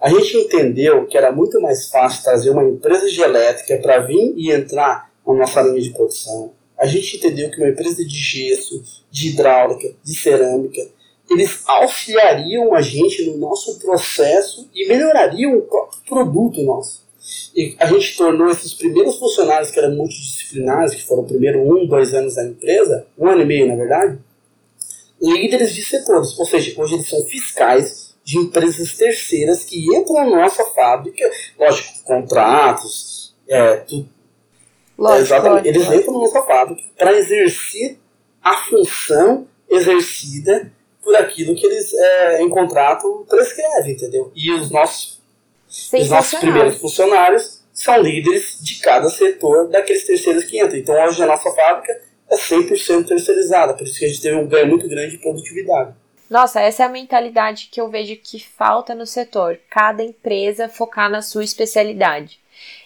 A 0.00 0.08
gente 0.08 0.36
entendeu 0.36 1.06
que 1.06 1.18
era 1.18 1.32
muito 1.32 1.60
mais 1.60 1.88
fácil 1.88 2.22
trazer 2.22 2.50
uma 2.50 2.62
empresa 2.62 3.08
de 3.08 3.20
elétrica 3.20 3.78
para 3.78 4.00
vir 4.00 4.34
e 4.36 4.52
entrar 4.52 5.10
na 5.26 5.34
nossa 5.34 5.62
linha 5.62 5.80
de 5.80 5.90
produção. 5.90 6.52
A 6.78 6.86
gente 6.86 7.16
entendeu 7.16 7.50
que 7.50 7.58
uma 7.58 7.68
empresa 7.68 8.04
de 8.04 8.16
gesso, 8.16 8.82
de 9.10 9.28
hidráulica, 9.28 9.94
de 10.02 10.14
cerâmica, 10.14 10.80
eles 11.30 11.62
auxiliariam 11.66 12.74
a 12.74 12.82
gente 12.82 13.24
no 13.26 13.38
nosso 13.38 13.78
processo 13.78 14.68
e 14.74 14.86
melhorariam 14.86 15.56
o 15.56 15.62
próprio 15.62 16.00
produto 16.06 16.62
nosso. 16.62 17.04
E 17.56 17.74
a 17.78 17.86
gente 17.86 18.16
tornou 18.16 18.50
esses 18.50 18.74
primeiros 18.74 19.16
funcionários 19.16 19.70
que 19.70 19.78
eram 19.78 19.94
multidisciplinares, 19.94 20.94
que 20.94 21.06
foram 21.06 21.24
primeiro 21.24 21.60
um, 21.60 21.86
dois 21.86 22.12
anos 22.12 22.34
da 22.34 22.44
empresa, 22.44 23.06
um 23.18 23.26
ano 23.26 23.42
e 23.42 23.46
meio 23.46 23.66
na 23.66 23.76
verdade, 23.76 24.18
líderes 25.22 25.74
de 25.74 25.82
setores. 25.82 26.38
Ou 26.38 26.44
seja, 26.44 26.78
hoje 26.78 26.94
eles 26.94 27.08
são 27.08 27.22
fiscais 27.24 28.14
de 28.22 28.38
empresas 28.38 28.94
terceiras 28.94 29.64
que 29.64 29.84
entram 29.96 30.28
na 30.28 30.42
nossa 30.42 30.64
fábrica, 30.66 31.24
lógico, 31.58 32.04
contratos, 32.04 33.34
é, 33.48 33.76
tudo, 33.76 34.08
Lógico, 34.96 35.22
exatamente. 35.22 35.68
Eles 35.68 35.90
entram 35.90 36.12
no 36.12 36.20
nossa 36.20 36.42
fábrica 36.42 36.82
para 36.96 37.12
exercer 37.12 37.98
a 38.42 38.56
função 38.56 39.46
exercida 39.68 40.72
por 41.02 41.14
aquilo 41.16 41.54
que 41.54 41.66
eles, 41.66 41.92
é, 41.92 42.42
em 42.42 42.48
contrato, 42.48 43.26
prescrevem, 43.28 43.92
entendeu? 43.92 44.32
E 44.34 44.52
os 44.52 44.70
nossos, 44.70 45.20
os 45.68 46.08
nossos 46.08 46.38
primeiros 46.38 46.78
funcionários 46.78 47.62
são 47.72 48.00
líderes 48.00 48.58
de 48.62 48.80
cada 48.80 49.10
setor 49.10 49.68
daqueles 49.68 50.06
terceiros 50.06 50.44
que 50.44 50.62
entram. 50.62 50.78
Então, 50.78 50.94
hoje, 51.04 51.22
a 51.22 51.26
nossa 51.26 51.50
fábrica 51.50 51.92
é 51.92 52.14
é 52.30 52.36
100% 52.36 53.06
terceirizada, 53.06 53.74
por 53.74 53.84
isso 53.84 53.98
que 53.98 54.04
a 54.04 54.08
gente 54.08 54.20
teve 54.20 54.36
um 54.36 54.46
ganho 54.46 54.66
muito 54.66 54.88
grande 54.88 55.12
de 55.12 55.18
produtividade. 55.18 55.94
Nossa, 56.28 56.60
essa 56.60 56.82
é 56.82 56.86
a 56.86 56.90
mentalidade 56.90 57.68
que 57.70 57.80
eu 57.80 57.88
vejo 57.88 58.16
que 58.16 58.40
falta 58.40 58.94
no 58.94 59.06
setor. 59.06 59.58
Cada 59.70 60.02
empresa 60.02 60.68
focar 60.68 61.10
na 61.10 61.22
sua 61.22 61.44
especialidade. 61.44 62.40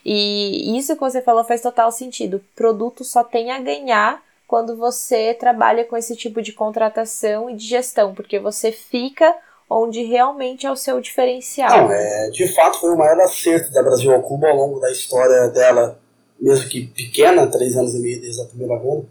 E 0.04 0.76
isso 0.78 0.94
que 0.94 1.00
você 1.00 1.20
falou 1.20 1.44
faz 1.44 1.60
total 1.60 1.90
sentido. 1.92 2.38
O 2.38 2.56
produto 2.56 3.04
só 3.04 3.22
tem 3.22 3.50
a 3.50 3.60
ganhar 3.60 4.22
quando 4.46 4.76
você 4.76 5.34
trabalha 5.34 5.84
com 5.84 5.96
esse 5.96 6.16
tipo 6.16 6.40
de 6.40 6.52
contratação 6.52 7.50
e 7.50 7.54
de 7.54 7.66
gestão, 7.66 8.14
porque 8.14 8.38
você 8.38 8.72
fica 8.72 9.36
onde 9.68 10.02
realmente 10.02 10.66
é 10.66 10.70
o 10.70 10.76
seu 10.76 11.00
diferencial. 11.00 11.68
Não, 11.68 11.92
é, 11.92 12.30
de 12.30 12.48
fato 12.54 12.80
foi 12.80 12.94
o 12.94 12.96
maior 12.96 13.20
acerto 13.20 13.70
da 13.70 13.82
Brasil 13.82 14.12
ao 14.12 14.22
Cubo 14.22 14.46
ao 14.46 14.56
longo 14.56 14.80
da 14.80 14.90
história 14.90 15.48
dela, 15.48 16.00
mesmo 16.40 16.68
que 16.68 16.86
pequena, 16.86 17.46
três 17.46 17.76
anos 17.76 17.94
e 17.94 17.98
meio 17.98 18.20
desde 18.20 18.40
a 18.40 18.46
primeira 18.46 18.78
venda, 18.78 19.04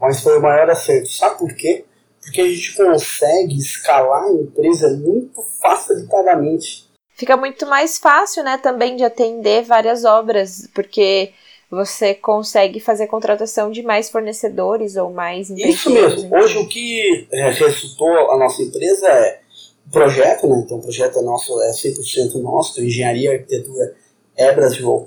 mas 0.00 0.22
foi 0.22 0.38
o 0.38 0.42
maior 0.42 0.70
acerto. 0.70 1.10
Sabe 1.10 1.38
por 1.38 1.54
quê? 1.54 1.84
Porque 2.22 2.40
a 2.40 2.46
gente 2.46 2.74
consegue 2.74 3.58
escalar 3.58 4.24
a 4.24 4.32
empresa 4.32 4.88
muito 4.88 5.42
facilitadamente. 5.60 6.88
Fica 7.20 7.36
muito 7.36 7.66
mais 7.66 7.98
fácil, 7.98 8.42
né, 8.42 8.56
também 8.56 8.96
de 8.96 9.04
atender 9.04 9.62
várias 9.62 10.06
obras, 10.06 10.66
porque 10.74 11.34
você 11.70 12.14
consegue 12.14 12.80
fazer 12.80 13.08
contratação 13.08 13.70
de 13.70 13.82
mais 13.82 14.08
fornecedores 14.08 14.96
ou 14.96 15.10
mais 15.10 15.50
Isso 15.50 15.90
mesmo. 15.90 16.34
Hoje 16.34 16.56
o 16.56 16.66
que 16.66 17.28
é, 17.30 17.50
resultou 17.50 18.32
a 18.32 18.38
nossa 18.38 18.62
empresa 18.62 19.06
é 19.06 19.40
o 19.86 19.90
projeto, 19.90 20.46
né? 20.46 20.62
Então 20.64 20.78
o 20.78 20.82
projeto 20.82 21.18
é 21.18 21.22
nosso, 21.22 21.60
é 21.60 21.70
100% 21.72 22.40
nosso, 22.40 22.72
então 22.72 22.84
engenharia 22.84 23.32
e 23.32 23.34
arquitetura 23.34 23.94
é 24.34 24.52
Brasil 24.52 24.88
ao 24.88 25.06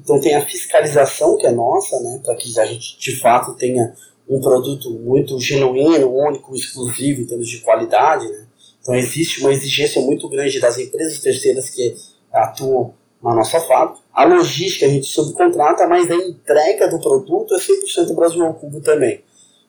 Então 0.00 0.20
tem 0.20 0.34
a 0.34 0.44
fiscalização 0.44 1.38
que 1.38 1.46
é 1.46 1.52
nossa, 1.52 2.00
né? 2.00 2.20
Para 2.24 2.34
que 2.34 2.58
a 2.58 2.64
gente 2.64 2.98
de 2.98 3.20
fato 3.20 3.54
tenha 3.54 3.94
um 4.28 4.40
produto 4.40 4.90
muito 4.90 5.38
genuíno, 5.38 6.12
único, 6.12 6.56
exclusivo 6.56 7.22
em 7.22 7.26
termos 7.26 7.48
de 7.48 7.60
qualidade, 7.60 8.26
né? 8.26 8.45
Então 8.86 8.94
existe 8.94 9.40
uma 9.40 9.52
exigência 9.52 10.00
muito 10.00 10.28
grande 10.28 10.60
das 10.60 10.78
empresas 10.78 11.18
terceiras 11.18 11.68
que 11.70 11.96
atuam 12.32 12.94
na 13.20 13.34
nossa 13.34 13.60
fábrica. 13.60 14.00
A 14.14 14.24
logística 14.24 14.86
a 14.86 14.88
gente 14.88 15.06
subcontrata, 15.06 15.88
mas 15.88 16.08
a 16.08 16.14
entrega 16.14 16.86
do 16.86 17.00
produto 17.00 17.52
é 17.56 17.58
100% 17.58 18.14
Brasil 18.14 18.46
ao 18.46 18.54
cubo 18.54 18.80
também. 18.80 19.24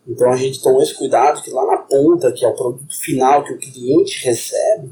Então 0.08 0.32
a 0.32 0.36
gente 0.36 0.62
toma 0.62 0.84
esse 0.84 0.93
cuidado 0.93 1.41
que 1.41 1.49
lá 1.49 1.65
na 1.65 1.77
ponta, 1.77 2.32
que 2.32 2.45
é 2.45 2.47
o 2.47 2.53
produto 2.56 2.95
final 2.95 3.43
que 3.43 3.53
o 3.53 3.58
cliente 3.58 4.23
recebe, 4.23 4.91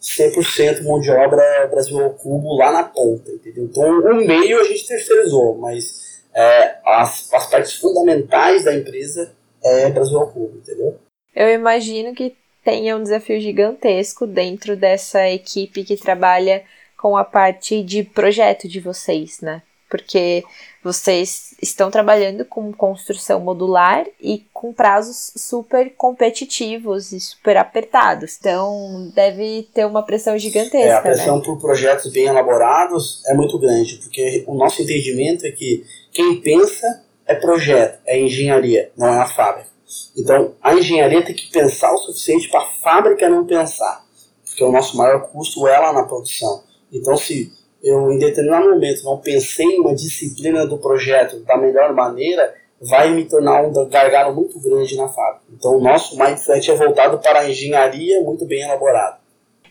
100% 0.00 0.82
mão 0.82 0.98
de 0.98 1.10
obra 1.10 1.68
Brasil 1.70 2.02
ao 2.02 2.14
cubo 2.14 2.56
lá 2.56 2.72
na 2.72 2.84
ponta, 2.84 3.30
entendeu? 3.30 3.64
Então 3.64 3.84
o 3.84 4.26
meio 4.26 4.58
a 4.58 4.64
gente 4.64 4.86
terceirizou, 4.86 5.58
mas 5.58 6.24
é, 6.34 6.78
as, 6.82 7.30
as 7.30 7.50
partes 7.50 7.74
fundamentais 7.74 8.64
da 8.64 8.74
empresa 8.74 9.34
é 9.62 9.90
Brasil 9.90 10.18
ao 10.18 10.32
cubo, 10.32 10.56
entendeu? 10.56 10.96
Eu 11.34 11.50
imagino 11.50 12.14
que 12.14 12.34
tenha 12.66 12.96
um 12.96 13.02
desafio 13.04 13.40
gigantesco 13.40 14.26
dentro 14.26 14.76
dessa 14.76 15.30
equipe 15.30 15.84
que 15.84 15.96
trabalha 15.96 16.64
com 16.98 17.16
a 17.16 17.22
parte 17.22 17.80
de 17.80 18.02
projeto 18.02 18.66
de 18.66 18.80
vocês, 18.80 19.40
né? 19.40 19.62
Porque 19.88 20.42
vocês 20.82 21.54
estão 21.62 21.92
trabalhando 21.92 22.44
com 22.44 22.72
construção 22.72 23.38
modular 23.38 24.04
e 24.20 24.44
com 24.52 24.72
prazos 24.72 25.32
super 25.36 25.94
competitivos 25.96 27.12
e 27.12 27.20
super 27.20 27.56
apertados. 27.56 28.36
Então, 28.40 29.12
deve 29.14 29.68
ter 29.72 29.86
uma 29.86 30.02
pressão 30.02 30.36
gigantesca. 30.36 30.88
É, 30.88 30.92
a 30.92 31.02
pressão 31.02 31.38
né? 31.38 31.44
por 31.44 31.60
projetos 31.60 32.10
bem 32.10 32.26
elaborados 32.26 33.22
é 33.28 33.34
muito 33.34 33.60
grande, 33.60 33.94
porque 34.02 34.42
o 34.44 34.56
nosso 34.56 34.82
entendimento 34.82 35.46
é 35.46 35.52
que 35.52 35.84
quem 36.10 36.40
pensa 36.40 37.04
é 37.24 37.36
projeto, 37.36 38.00
é 38.04 38.20
engenharia, 38.20 38.90
não 38.96 39.06
é 39.06 39.18
a 39.20 39.26
fábrica. 39.28 39.75
Então, 40.16 40.54
a 40.62 40.74
engenharia 40.74 41.24
tem 41.24 41.34
que 41.34 41.50
pensar 41.50 41.92
o 41.92 41.98
suficiente 41.98 42.48
para 42.48 42.60
a 42.60 42.66
fábrica 42.82 43.28
não 43.28 43.46
pensar, 43.46 44.04
porque 44.44 44.64
o 44.64 44.72
nosso 44.72 44.96
maior 44.96 45.28
custo 45.28 45.66
é 45.66 45.78
lá 45.78 45.92
na 45.92 46.04
produção. 46.04 46.62
Então, 46.92 47.16
se 47.16 47.52
eu 47.82 48.10
em 48.10 48.18
determinado 48.18 48.70
momento 48.70 49.04
não 49.04 49.18
pensei 49.18 49.66
em 49.66 49.80
uma 49.80 49.94
disciplina 49.94 50.66
do 50.66 50.78
projeto 50.78 51.38
da 51.40 51.56
melhor 51.56 51.94
maneira, 51.94 52.54
vai 52.80 53.10
me 53.10 53.24
tornar 53.24 53.62
um 53.62 53.72
gargalo 53.88 54.34
muito 54.34 54.58
grande 54.60 54.96
na 54.96 55.08
fábrica. 55.08 55.44
Então, 55.52 55.76
o 55.76 55.80
nosso 55.80 56.18
mindset 56.18 56.70
é 56.70 56.74
voltado 56.74 57.18
para 57.18 57.40
a 57.40 57.50
engenharia 57.50 58.20
muito 58.22 58.44
bem 58.44 58.62
elaborada. 58.62 59.18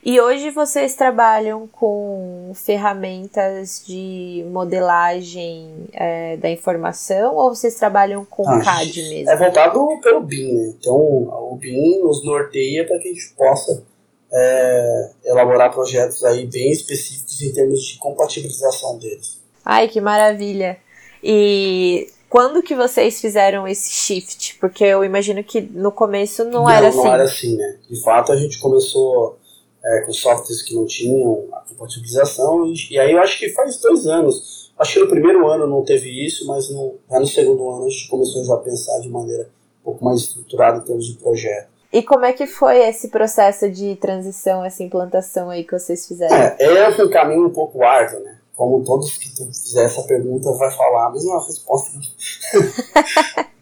E 0.06 0.22
hoje 0.22 0.52
vocês 0.52 0.94
trabalham 0.94 1.68
com 1.68 2.52
ferramentas 2.54 3.84
de 3.88 4.46
modelagem 4.52 5.88
é, 5.92 6.38
da 6.38 6.48
informação 6.48 7.36
ou 7.36 7.56
vocês 7.56 7.74
trabalham 7.74 8.24
com 8.24 8.48
ah, 8.48 8.64
CAD 8.64 9.02
mesmo? 9.02 9.32
É 9.32 9.36
voltado 9.36 10.00
pelo 10.04 10.22
BIM, 10.22 10.54
né? 10.54 10.74
Então 10.80 10.96
o 10.96 11.58
BIM 11.60 12.04
nos 12.04 12.24
norteia 12.24 12.86
para 12.86 13.00
que 13.00 13.10
a 13.10 13.14
gente 13.14 13.34
possa 13.36 13.84
é, 14.32 15.10
elaborar 15.26 15.74
projetos 15.74 16.24
aí 16.24 16.46
bem 16.46 16.72
específicos 16.72 17.42
em 17.42 17.52
termos 17.52 17.84
de 17.84 17.98
compatibilização 17.98 19.00
deles. 19.00 19.42
Ai, 19.66 19.88
que 19.88 20.00
maravilha! 20.00 20.78
E 21.24 22.12
quando 22.30 22.62
que 22.62 22.76
vocês 22.76 23.20
fizeram 23.20 23.68
esse 23.68 23.90
shift? 23.90 24.60
Porque 24.60 24.84
eu 24.84 25.04
imagino 25.04 25.44
que 25.44 25.62
no 25.62 25.92
começo 25.92 26.44
não, 26.44 26.62
não 26.62 26.70
era 26.70 26.90
assim. 26.90 26.98
Não 27.00 27.08
era 27.12 27.24
assim, 27.24 27.58
né? 27.58 27.80
De 27.90 28.00
fato, 28.04 28.32
a 28.32 28.36
gente 28.36 28.60
começou 28.60 29.40
é, 29.86 30.02
com 30.02 30.12
softwares 30.12 30.62
que 30.62 30.74
não 30.74 30.86
tinham 30.86 31.46
a 31.52 31.60
compatibilização, 31.62 32.66
e, 32.66 32.74
e, 32.92 33.00
aí 33.00 33.12
eu 33.12 33.20
acho 33.20 33.38
que 33.38 33.50
faz 33.50 33.80
dois 33.80 34.08
anos. 34.08 34.74
Acho 34.78 34.94
que 34.94 35.00
no 35.00 35.08
primeiro 35.08 35.48
ano 35.48 35.68
não 35.68 35.84
teve 35.84 36.10
isso, 36.26 36.46
mas 36.48 36.70
no, 36.70 36.96
já 37.10 37.20
no 37.20 37.28
segundo 37.28 37.70
ano 37.70 37.86
a 37.86 37.90
gente 37.90 38.10
começou 38.10 38.44
já 38.44 38.56
a 38.56 38.58
pensar 38.58 39.00
de 39.00 39.10
maneira 39.10 39.50
um 39.82 39.86
pouco 39.86 40.04
mais 40.04 40.22
estruturada 40.22 40.80
em 40.80 40.82
termos 40.82 41.06
de 41.06 41.14
projeto. 41.18 41.70
E 41.94 42.04
como 42.04 42.26
é 42.26 42.34
que 42.34 42.46
foi 42.46 42.80
esse 42.80 43.08
processo 43.08 43.70
de 43.70 43.96
transição, 43.96 44.66
essa 44.66 44.84
implantação 44.84 45.50
aí 45.50 45.64
que 45.64 45.72
vocês 45.72 46.06
fizeram? 46.06 46.36
É, 46.36 46.58
é 46.60 47.04
um 47.04 47.10
caminho 47.10 47.46
um 47.46 47.54
pouco 47.54 47.82
árduo, 47.84 48.20
né? 48.20 48.38
Como 48.54 48.84
todos 48.84 49.18
que 49.18 49.34
tu 49.34 49.46
fizer 49.46 49.86
essa 49.86 50.04
pergunta 50.04 50.52
vai 50.54 50.72
falar 50.72 51.08
a 51.08 51.12
mesma 51.12 51.46
resposta. 51.46 51.98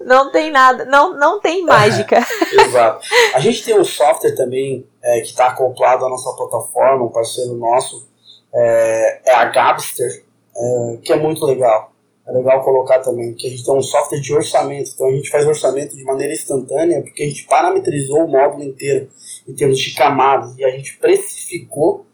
não 0.00 0.30
tem 0.30 0.50
nada, 0.50 0.84
não, 0.84 1.16
não 1.16 1.40
tem 1.40 1.64
mágica. 1.66 2.18
É, 2.18 2.62
exato. 2.62 3.06
A 3.34 3.40
gente 3.40 3.64
tem 3.64 3.78
um 3.78 3.84
software 3.84 4.34
também 4.34 4.86
é, 5.02 5.20
que 5.20 5.28
está 5.28 5.48
acoplado 5.48 6.04
à 6.04 6.08
nossa 6.08 6.34
plataforma, 6.36 7.04
um 7.04 7.10
parceiro 7.10 7.54
nosso, 7.54 8.08
é, 8.52 9.30
é 9.30 9.34
a 9.34 9.44
Gabster, 9.46 10.24
é, 10.56 10.98
que 11.02 11.12
é 11.12 11.16
muito 11.16 11.44
legal 11.44 11.90
é 12.30 12.32
legal 12.32 12.62
colocar 12.62 13.00
também 13.00 13.34
que 13.34 13.48
a 13.48 13.50
gente 13.50 13.64
tem 13.64 13.74
um 13.74 13.82
software 13.82 14.20
de 14.20 14.32
orçamento, 14.32 14.90
então 14.94 15.08
a 15.08 15.12
gente 15.12 15.28
faz 15.28 15.46
orçamento 15.46 15.96
de 15.96 16.04
maneira 16.04 16.32
instantânea, 16.32 17.02
porque 17.02 17.24
a 17.24 17.26
gente 17.26 17.44
parametrizou 17.44 18.24
o 18.24 18.28
módulo 18.28 18.62
inteiro 18.62 19.08
em 19.48 19.54
termos 19.54 19.78
de 19.78 19.92
camadas 19.94 20.56
e 20.56 20.64
a 20.64 20.70
gente 20.70 20.96
precificou 20.98 22.06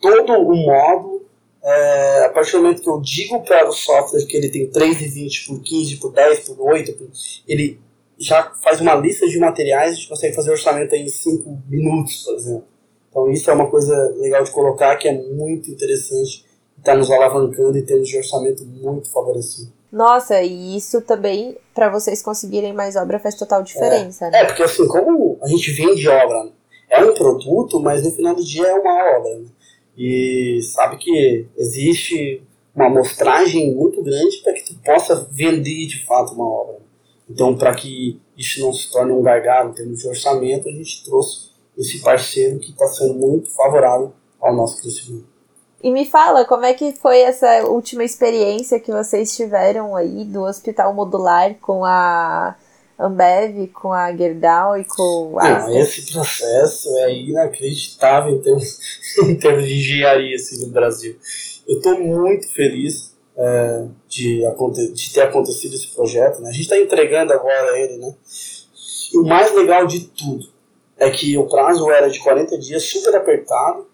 todo 0.00 0.32
o 0.32 0.56
módulo. 0.56 1.19
É, 1.62 2.24
a 2.24 2.30
partir 2.30 2.52
do 2.52 2.62
momento 2.62 2.82
que 2.82 2.88
eu 2.88 3.00
digo 3.00 3.42
para 3.42 3.68
o 3.68 3.72
software 3.72 4.24
que 4.26 4.36
ele 4.36 4.48
tem 4.48 4.70
3,20 4.70 5.46
por 5.46 5.62
15, 5.62 5.96
por 5.96 6.12
10, 6.12 6.40
por 6.40 6.60
8, 6.60 6.92
por, 6.94 7.08
ele 7.46 7.78
já 8.18 8.52
faz 8.62 8.80
uma 8.80 8.94
lista 8.94 9.26
de 9.26 9.38
materiais, 9.38 9.92
a 9.92 9.94
gente 9.94 10.08
consegue 10.08 10.34
fazer 10.34 10.50
orçamento 10.50 10.94
em 10.94 11.08
5 11.08 11.62
minutos, 11.68 12.24
por 12.24 12.34
exemplo. 12.34 12.64
Então 13.10 13.30
isso 13.30 13.50
é 13.50 13.54
uma 13.54 13.68
coisa 13.68 13.94
legal 14.18 14.42
de 14.42 14.50
colocar 14.50 14.96
que 14.96 15.08
é 15.08 15.12
muito 15.12 15.70
interessante 15.70 16.48
está 16.80 16.96
nos 16.96 17.10
alavancando 17.10 17.78
em 17.78 17.84
termos 17.84 18.08
de 18.08 18.16
orçamento 18.16 18.64
muito 18.64 19.10
favorecido. 19.10 19.72
Nossa, 19.92 20.40
e 20.42 20.76
isso 20.76 21.00
também, 21.02 21.56
para 21.74 21.90
vocês 21.90 22.22
conseguirem 22.22 22.72
mais 22.72 22.96
obra, 22.96 23.18
faz 23.18 23.34
total 23.34 23.62
diferença, 23.62 24.26
é, 24.26 24.30
né? 24.30 24.40
É, 24.40 24.44
porque 24.44 24.62
assim, 24.62 24.86
como 24.86 25.38
a 25.42 25.48
gente 25.48 25.70
vende 25.72 26.08
obra, 26.08 26.48
é 26.88 27.04
um 27.04 27.14
produto, 27.14 27.80
mas 27.80 28.04
no 28.04 28.10
final 28.12 28.34
do 28.34 28.44
dia 28.44 28.66
é 28.66 28.74
uma 28.74 29.18
obra, 29.18 29.38
né? 29.38 29.46
E 30.02 30.62
sabe 30.62 30.96
que 30.96 31.46
existe 31.58 32.42
uma 32.74 32.86
amostragem 32.86 33.74
muito 33.74 34.02
grande 34.02 34.38
para 34.38 34.54
que 34.54 34.64
tu 34.64 34.74
possa 34.82 35.28
vender 35.30 35.86
de 35.88 36.06
fato 36.06 36.32
uma 36.32 36.48
obra. 36.48 36.78
Então, 37.28 37.54
para 37.54 37.74
que 37.74 38.18
isso 38.34 38.60
não 38.60 38.72
se 38.72 38.90
torne 38.90 39.12
um 39.12 39.20
gargalo 39.20 39.70
em 39.70 39.74
termos 39.74 39.98
de 39.98 40.08
orçamento, 40.08 40.70
a 40.70 40.72
gente 40.72 41.04
trouxe 41.04 41.50
esse 41.76 42.00
parceiro 42.00 42.58
que 42.58 42.70
está 42.70 42.86
sendo 42.86 43.12
muito 43.12 43.54
favorável 43.54 44.14
ao 44.40 44.56
nosso 44.56 44.80
crescimento. 44.80 45.28
E 45.82 45.90
me 45.90 46.06
fala, 46.06 46.46
como 46.46 46.64
é 46.64 46.72
que 46.72 46.92
foi 46.92 47.20
essa 47.20 47.66
última 47.66 48.02
experiência 48.02 48.80
que 48.80 48.90
vocês 48.90 49.36
tiveram 49.36 49.94
aí 49.94 50.24
do 50.24 50.44
hospital 50.44 50.94
modular 50.94 51.54
com 51.56 51.84
a 51.84 52.56
Ambev, 53.00 53.68
com 53.68 53.92
a 53.92 54.14
Gerdau 54.14 54.78
e 54.78 54.84
com 54.84 55.38
a 55.38 55.60
Não, 55.60 55.78
esse 55.78 56.12
processo 56.12 56.88
é 56.98 57.14
inacreditável 57.14 58.34
em 58.34 58.42
termos, 58.42 58.78
em 59.24 59.34
termos 59.36 59.66
de 59.66 59.78
engenharia 59.78 60.36
assim, 60.36 60.66
no 60.66 60.72
Brasil. 60.72 61.16
Eu 61.66 61.78
estou 61.78 61.98
muito 61.98 62.52
feliz 62.52 63.14
é, 63.36 63.86
de, 64.08 64.42
de, 64.92 65.12
ter 65.12 65.22
acontecido 65.22 65.74
esse 65.74 65.88
projeto. 65.88 66.40
Né? 66.42 66.50
A 66.50 66.52
gente 66.52 66.62
está 66.62 66.78
entregando 66.78 67.32
agora 67.32 67.78
ele, 67.78 67.96
né? 67.96 68.14
E 69.12 69.18
o 69.18 69.24
mais 69.24 69.54
legal 69.54 69.86
de 69.86 70.00
tudo 70.00 70.46
é 70.96 71.10
que 71.10 71.36
o 71.38 71.48
prazo 71.48 71.90
era 71.90 72.08
de 72.08 72.20
40 72.20 72.58
dias, 72.58 72.84
super 72.84 73.14
apertado, 73.16 73.88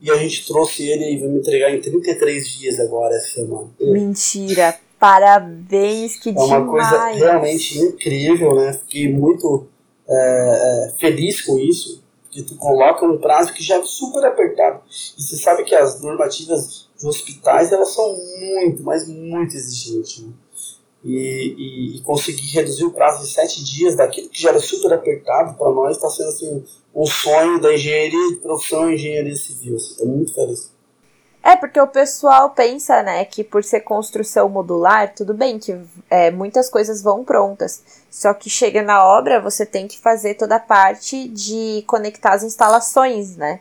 e 0.00 0.10
a 0.10 0.16
gente 0.16 0.46
trouxe 0.46 0.88
ele 0.88 1.12
e 1.12 1.18
vai 1.18 1.28
me 1.28 1.38
entregar 1.38 1.70
em 1.70 1.80
33 1.80 2.48
dias 2.48 2.80
agora 2.80 3.14
essa 3.14 3.40
semana. 3.40 3.70
Mentira! 3.80 4.78
Parabéns, 5.02 6.14
que 6.14 6.30
demais! 6.30 6.48
É 6.48 6.58
uma 6.58 6.70
coisa 6.70 7.06
realmente 7.06 7.76
incrível, 7.76 8.54
né? 8.54 8.72
Fiquei 8.72 9.12
muito 9.12 9.66
é, 10.08 10.14
é, 10.14 10.92
feliz 10.96 11.40
com 11.40 11.58
isso, 11.58 12.00
porque 12.22 12.40
tu 12.44 12.54
coloca 12.54 13.04
um 13.04 13.18
prazo 13.18 13.52
que 13.52 13.64
já 13.64 13.78
é 13.78 13.82
super 13.82 14.24
apertado. 14.24 14.80
E 15.18 15.20
você 15.20 15.34
sabe 15.34 15.64
que 15.64 15.74
as 15.74 16.00
normativas 16.00 16.88
de 16.96 17.04
hospitais, 17.04 17.72
elas 17.72 17.92
são 17.92 18.16
muito, 18.38 18.84
mas 18.84 19.08
muito 19.08 19.56
exigentes, 19.56 20.22
né? 20.22 20.32
E, 21.04 21.16
e, 21.58 21.96
e, 21.96 22.00
conseguir 22.02 22.46
reduzir 22.52 22.84
o 22.84 22.92
prazo 22.92 23.24
de 23.24 23.32
sete 23.32 23.64
dias 23.64 23.96
daquilo 23.96 24.28
que 24.28 24.40
já 24.40 24.50
era 24.50 24.60
super 24.60 24.92
apertado 24.92 25.58
para 25.58 25.72
nós 25.72 25.96
está 25.96 26.08
sendo 26.08 26.28
assim, 26.28 26.64
um 26.94 27.06
sonho 27.06 27.60
da 27.60 27.74
engenharia 27.74 28.28
de 28.28 28.36
profissão 28.36 28.88
engenharia 28.88 29.34
civil. 29.34 29.74
Estou 29.74 30.06
assim, 30.06 30.16
muito 30.16 30.32
feliz. 30.32 30.70
É, 31.42 31.56
porque 31.56 31.80
o 31.80 31.88
pessoal 31.88 32.50
pensa, 32.50 33.02
né, 33.02 33.24
que 33.24 33.42
por 33.42 33.64
ser 33.64 33.80
construção 33.80 34.48
modular, 34.48 35.12
tudo 35.12 35.34
bem 35.34 35.58
que 35.58 35.76
é, 36.08 36.30
muitas 36.30 36.70
coisas 36.70 37.02
vão 37.02 37.24
prontas. 37.24 37.82
Só 38.08 38.32
que 38.32 38.48
chega 38.48 38.80
na 38.82 39.04
obra, 39.04 39.40
você 39.40 39.66
tem 39.66 39.88
que 39.88 39.98
fazer 39.98 40.34
toda 40.34 40.56
a 40.56 40.60
parte 40.60 41.26
de 41.28 41.82
conectar 41.86 42.34
as 42.34 42.44
instalações, 42.44 43.36
né? 43.36 43.58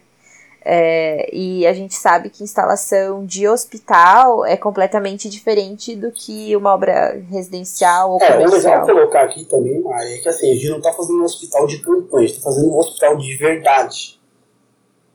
É, 0.63 1.27
e 1.35 1.65
a 1.65 1.73
gente 1.73 1.95
sabe 1.95 2.29
que 2.29 2.43
instalação 2.43 3.25
de 3.25 3.47
hospital 3.47 4.45
é 4.45 4.55
completamente 4.55 5.27
diferente 5.27 5.95
do 5.95 6.11
que 6.11 6.55
uma 6.55 6.75
obra 6.75 7.19
residencial 7.31 8.11
ou 8.11 8.21
é, 8.21 8.31
comercial. 8.31 8.73
É 8.73 8.79
legal 8.81 8.85
colocar 8.85 9.23
aqui 9.23 9.43
também, 9.45 9.81
Maria, 9.81 10.17
é 10.17 10.19
que 10.19 10.29
assim, 10.29 10.51
a 10.51 10.53
gente 10.53 10.69
não 10.69 10.77
está 10.77 10.93
fazendo 10.93 11.19
um 11.19 11.23
hospital 11.23 11.65
de 11.65 11.79
campanha, 11.79 12.25
a 12.25 12.27
gente 12.27 12.37
está 12.37 12.51
fazendo 12.51 12.71
um 12.71 12.77
hospital 12.77 13.17
de 13.17 13.35
verdade. 13.37 14.21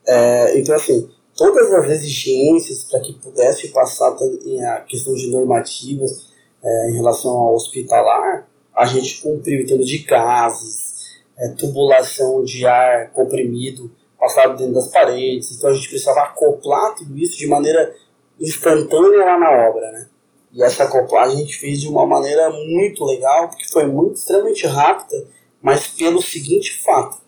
É, 0.04 0.58
então, 0.58 0.74
assim, 0.74 1.08
todas 1.36 1.72
as 1.72 1.90
exigências 1.90 2.84
para 2.84 3.00
que 3.00 3.12
pudesse 3.12 3.68
passar 3.68 4.08
a 4.10 4.80
questão 4.80 5.14
de 5.14 5.30
normativas 5.30 6.28
é, 6.64 6.90
em 6.90 6.94
relação 6.94 7.30
ao 7.30 7.54
hospitalar, 7.54 8.48
a 8.74 8.86
gente 8.86 9.22
cumpriu 9.22 9.60
em 9.60 9.66
termos 9.66 9.88
de 9.88 9.98
gases, 9.98 11.22
é, 11.38 11.48
tubulação 11.48 12.42
de 12.42 12.66
ar 12.66 13.12
comprimido 13.12 13.90
passado 14.18 14.56
dentro 14.56 14.74
das 14.74 14.88
paredes, 14.88 15.52
então 15.52 15.70
a 15.70 15.74
gente 15.74 15.88
precisava 15.88 16.20
acoplar 16.22 16.94
tudo 16.94 17.16
isso 17.18 17.36
de 17.36 17.46
maneira 17.46 17.94
instantânea 18.40 19.24
lá 19.24 19.38
na 19.38 19.68
obra, 19.68 19.92
né? 19.92 20.08
E 20.52 20.62
essa 20.62 20.84
acoplagem 20.84 21.36
a 21.36 21.38
gente 21.40 21.58
fez 21.58 21.80
de 21.80 21.88
uma 21.88 22.06
maneira 22.06 22.50
muito 22.50 23.04
legal, 23.04 23.48
porque 23.48 23.68
foi 23.68 23.86
muito 23.86 24.14
extremamente 24.14 24.66
rápida, 24.66 25.26
mas 25.60 25.88
pelo 25.88 26.22
seguinte 26.22 26.82
fato, 26.82 27.18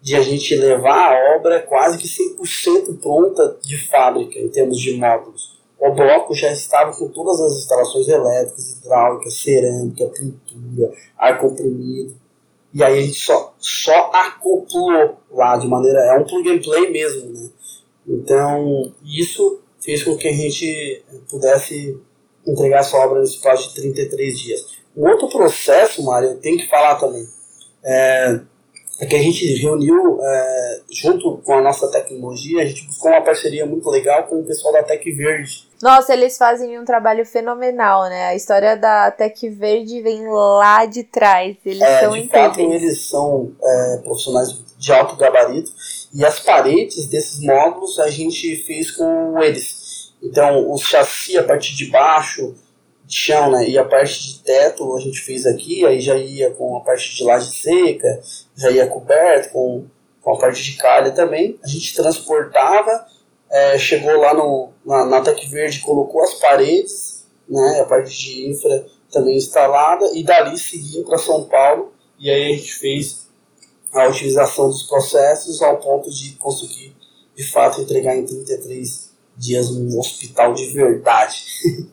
de 0.00 0.14
a 0.14 0.22
gente 0.22 0.54
levar 0.54 1.12
a 1.12 1.36
obra 1.36 1.60
quase 1.62 1.98
que 1.98 2.06
100% 2.06 3.00
pronta 3.00 3.56
de 3.62 3.76
fábrica, 3.88 4.38
em 4.38 4.48
termos 4.48 4.78
de 4.78 4.94
módulos. 4.96 5.58
O 5.78 5.92
bloco 5.92 6.34
já 6.34 6.50
estava 6.52 6.92
com 6.92 7.08
todas 7.08 7.40
as 7.40 7.58
instalações 7.58 8.08
elétricas, 8.08 8.72
hidráulicas, 8.72 9.34
cerâmica, 9.34 10.06
pintura, 10.08 10.92
ar 11.16 11.40
comprimido. 11.40 12.16
E 12.74 12.82
aí 12.82 12.98
a 12.98 13.02
gente 13.02 13.18
só, 13.18 13.54
só 13.58 14.10
acoplou 14.12 15.16
lá 15.30 15.56
de 15.56 15.66
maneira. 15.66 15.98
É 16.00 16.18
um 16.18 16.24
plug 16.24 16.50
and 16.50 16.60
play 16.60 16.90
mesmo, 16.90 17.32
né? 17.32 17.48
Então, 18.06 18.92
isso 19.04 19.60
fez 19.80 20.02
com 20.02 20.16
que 20.16 20.28
a 20.28 20.32
gente 20.32 21.02
pudesse 21.30 21.98
entregar 22.46 22.80
essa 22.80 22.96
obra 22.96 23.20
nesse 23.20 23.40
prazo 23.40 23.68
de 23.68 23.74
33 23.74 24.38
dias. 24.38 24.66
Um 24.96 25.08
outro 25.08 25.28
processo, 25.28 26.02
Mário, 26.04 26.30
eu 26.30 26.40
tenho 26.40 26.58
que 26.58 26.68
falar 26.68 26.96
também. 26.96 27.24
É, 27.84 28.40
é 29.00 29.06
que 29.06 29.14
a 29.14 29.22
gente 29.22 29.46
reuniu, 29.54 30.18
é, 30.20 30.80
junto 30.90 31.38
com 31.38 31.54
a 31.54 31.62
nossa 31.62 31.88
tecnologia, 31.88 32.62
a 32.62 32.66
gente 32.66 32.84
buscou 32.84 33.10
uma 33.10 33.22
parceria 33.22 33.64
muito 33.64 33.88
legal 33.88 34.24
com 34.24 34.40
o 34.40 34.44
pessoal 34.44 34.72
da 34.72 34.82
Tec 34.82 35.04
Verde. 35.04 35.68
Nossa, 35.80 36.12
eles 36.12 36.36
fazem 36.36 36.78
um 36.80 36.84
trabalho 36.84 37.24
fenomenal, 37.24 38.08
né? 38.08 38.26
A 38.26 38.34
história 38.34 38.76
da 38.76 39.12
Tec 39.12 39.40
Verde 39.50 40.02
vem 40.02 40.26
lá 40.28 40.84
de 40.84 41.04
trás. 41.04 41.56
Eles 41.64 41.80
é, 41.80 42.00
são 42.00 42.12
de 42.12 42.20
incríveis. 42.20 42.48
Fato, 42.48 42.60
eles 42.60 43.08
são 43.08 43.52
é, 43.62 43.96
profissionais 44.02 44.48
de 44.76 44.92
alto 44.92 45.14
gabarito 45.16 45.70
e 46.12 46.24
as 46.24 46.40
paredes 46.40 47.06
desses 47.06 47.40
módulos 47.40 48.00
a 48.00 48.10
gente 48.10 48.56
fez 48.64 48.90
com 48.90 49.40
eles. 49.40 50.12
Então, 50.20 50.70
o 50.72 50.76
chassi 50.76 51.38
a 51.38 51.44
partir 51.44 51.76
de 51.76 51.86
baixo, 51.86 52.54
de 53.08 53.16
chão, 53.16 53.50
né? 53.50 53.66
E 53.68 53.78
a 53.78 53.84
parte 53.84 54.22
de 54.22 54.38
teto 54.40 54.94
a 54.94 55.00
gente 55.00 55.20
fez 55.20 55.46
aqui, 55.46 55.84
aí 55.86 55.98
já 55.98 56.14
ia 56.16 56.50
com 56.50 56.76
a 56.76 56.80
parte 56.80 57.16
de 57.16 57.24
laje 57.24 57.56
seca, 57.56 58.20
já 58.54 58.70
ia 58.70 58.86
coberto 58.86 59.50
com, 59.50 59.86
com 60.20 60.34
a 60.34 60.38
parte 60.38 60.62
de 60.62 60.76
calha 60.76 61.10
também. 61.10 61.58
A 61.64 61.66
gente 61.66 61.94
transportava, 61.94 63.06
é, 63.50 63.78
chegou 63.78 64.14
lá 64.20 64.34
no, 64.34 64.68
na, 64.84 65.06
na 65.06 65.20
Tec 65.22 65.42
Verde, 65.48 65.80
colocou 65.80 66.22
as 66.22 66.34
paredes, 66.34 67.24
né? 67.48 67.80
A 67.80 67.86
parte 67.86 68.14
de 68.14 68.50
infra 68.50 68.86
também 69.10 69.38
instalada, 69.38 70.04
e 70.14 70.22
dali 70.22 70.58
seguia 70.58 71.02
para 71.02 71.16
São 71.16 71.44
Paulo, 71.44 71.94
e 72.18 72.30
aí 72.30 72.52
a 72.52 72.56
gente 72.56 72.74
fez 72.74 73.26
a 73.90 74.06
utilização 74.06 74.68
dos 74.68 74.82
processos 74.82 75.62
ao 75.62 75.78
ponto 75.78 76.10
de 76.10 76.32
conseguir, 76.32 76.94
de 77.34 77.42
fato, 77.42 77.80
entregar 77.80 78.14
em 78.14 78.26
33 78.26 79.08
dias 79.34 79.70
um 79.70 79.98
hospital 79.98 80.52
de 80.52 80.66
verdade. 80.66 81.42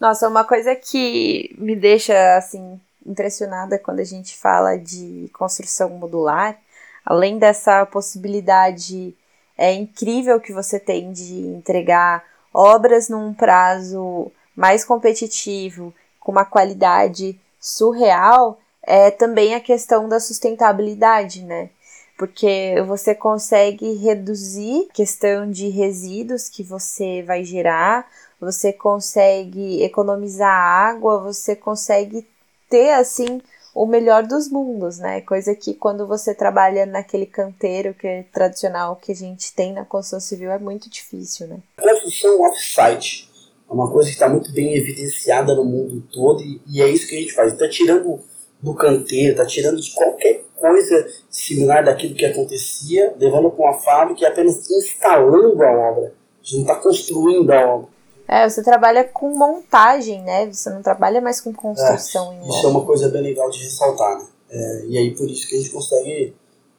Nossa, 0.00 0.28
uma 0.28 0.44
coisa 0.44 0.76
que 0.76 1.54
me 1.58 1.74
deixa 1.74 2.36
assim 2.36 2.80
impressionada 3.04 3.78
quando 3.78 4.00
a 4.00 4.04
gente 4.04 4.36
fala 4.36 4.76
de 4.76 5.28
construção 5.32 5.88
modular, 5.90 6.56
além 7.04 7.38
dessa 7.38 7.84
possibilidade 7.86 9.16
é 9.56 9.72
incrível 9.72 10.40
que 10.40 10.52
você 10.52 10.78
tem 10.78 11.10
de 11.10 11.34
entregar 11.34 12.22
obras 12.54 13.08
num 13.08 13.34
prazo 13.34 14.30
mais 14.54 14.84
competitivo, 14.84 15.92
com 16.20 16.30
uma 16.30 16.44
qualidade 16.44 17.38
surreal, 17.60 18.60
é 18.82 19.10
também 19.10 19.54
a 19.54 19.60
questão 19.60 20.08
da 20.08 20.20
sustentabilidade, 20.20 21.42
né? 21.42 21.70
Porque 22.16 22.74
você 22.86 23.14
consegue 23.14 23.94
reduzir 23.94 24.88
questão 24.92 25.50
de 25.50 25.68
resíduos 25.68 26.48
que 26.48 26.62
você 26.62 27.22
vai 27.22 27.42
gerar, 27.42 28.06
você 28.40 28.72
consegue 28.72 29.82
economizar 29.82 30.50
água, 30.50 31.18
você 31.18 31.56
consegue 31.56 32.26
ter 32.68 32.92
assim 32.92 33.40
o 33.74 33.86
melhor 33.86 34.26
dos 34.26 34.48
mundos, 34.50 34.98
né? 34.98 35.20
Coisa 35.20 35.54
que 35.54 35.74
quando 35.74 36.06
você 36.06 36.34
trabalha 36.34 36.84
naquele 36.84 37.26
canteiro 37.26 37.94
que 37.94 38.06
é 38.06 38.24
tradicional 38.32 38.96
que 38.96 39.12
a 39.12 39.14
gente 39.14 39.54
tem 39.54 39.72
na 39.72 39.84
construção 39.84 40.20
civil 40.20 40.50
é 40.50 40.58
muito 40.58 40.90
difícil, 40.90 41.46
né? 41.46 41.58
Construção 41.80 42.40
off-site 42.42 43.28
é 43.68 43.72
uma 43.72 43.90
coisa 43.90 44.08
que 44.08 44.14
está 44.14 44.28
muito 44.28 44.50
bem 44.52 44.74
evidenciada 44.74 45.54
no 45.54 45.64
mundo 45.64 46.02
todo 46.12 46.42
e, 46.42 46.60
e, 46.66 46.82
é 46.82 46.88
isso 46.88 47.06
que 47.06 47.16
a 47.16 47.20
gente 47.20 47.34
faz. 47.34 47.52
Está 47.52 47.68
tirando 47.68 48.18
do 48.60 48.74
canteiro, 48.74 49.32
está 49.32 49.46
tirando 49.46 49.80
de 49.80 49.92
qualquer 49.94 50.42
coisa 50.56 51.06
similar 51.30 51.84
daquilo 51.84 52.14
que 52.14 52.24
acontecia, 52.24 53.14
levando 53.18 53.50
para 53.50 53.64
uma 53.64 53.78
fábrica 53.78 54.22
e 54.22 54.26
apenas 54.26 54.68
instalando 54.70 55.62
a 55.62 55.70
obra. 55.70 56.14
A 56.40 56.44
gente 56.44 56.54
não 56.54 56.62
está 56.62 56.74
construindo 56.76 57.50
a 57.50 57.74
obra. 57.74 57.97
É, 58.28 58.46
você 58.46 58.62
trabalha 58.62 59.04
com 59.04 59.30
montagem, 59.30 60.22
né? 60.22 60.52
Você 60.52 60.68
não 60.68 60.82
trabalha 60.82 61.18
mais 61.18 61.40
com 61.40 61.50
construção. 61.50 62.34
É, 62.34 62.48
isso 62.48 62.66
é 62.66 62.68
uma 62.68 62.84
coisa 62.84 63.08
bem 63.08 63.22
legal 63.22 63.48
de 63.48 63.58
ressaltar, 63.64 64.18
né? 64.18 64.26
É, 64.50 64.84
e 64.86 64.98
aí 64.98 65.14
por 65.14 65.28
isso 65.30 65.48
que 65.48 65.54
a 65.54 65.58
gente 65.58 65.70
consegue 65.70 66.34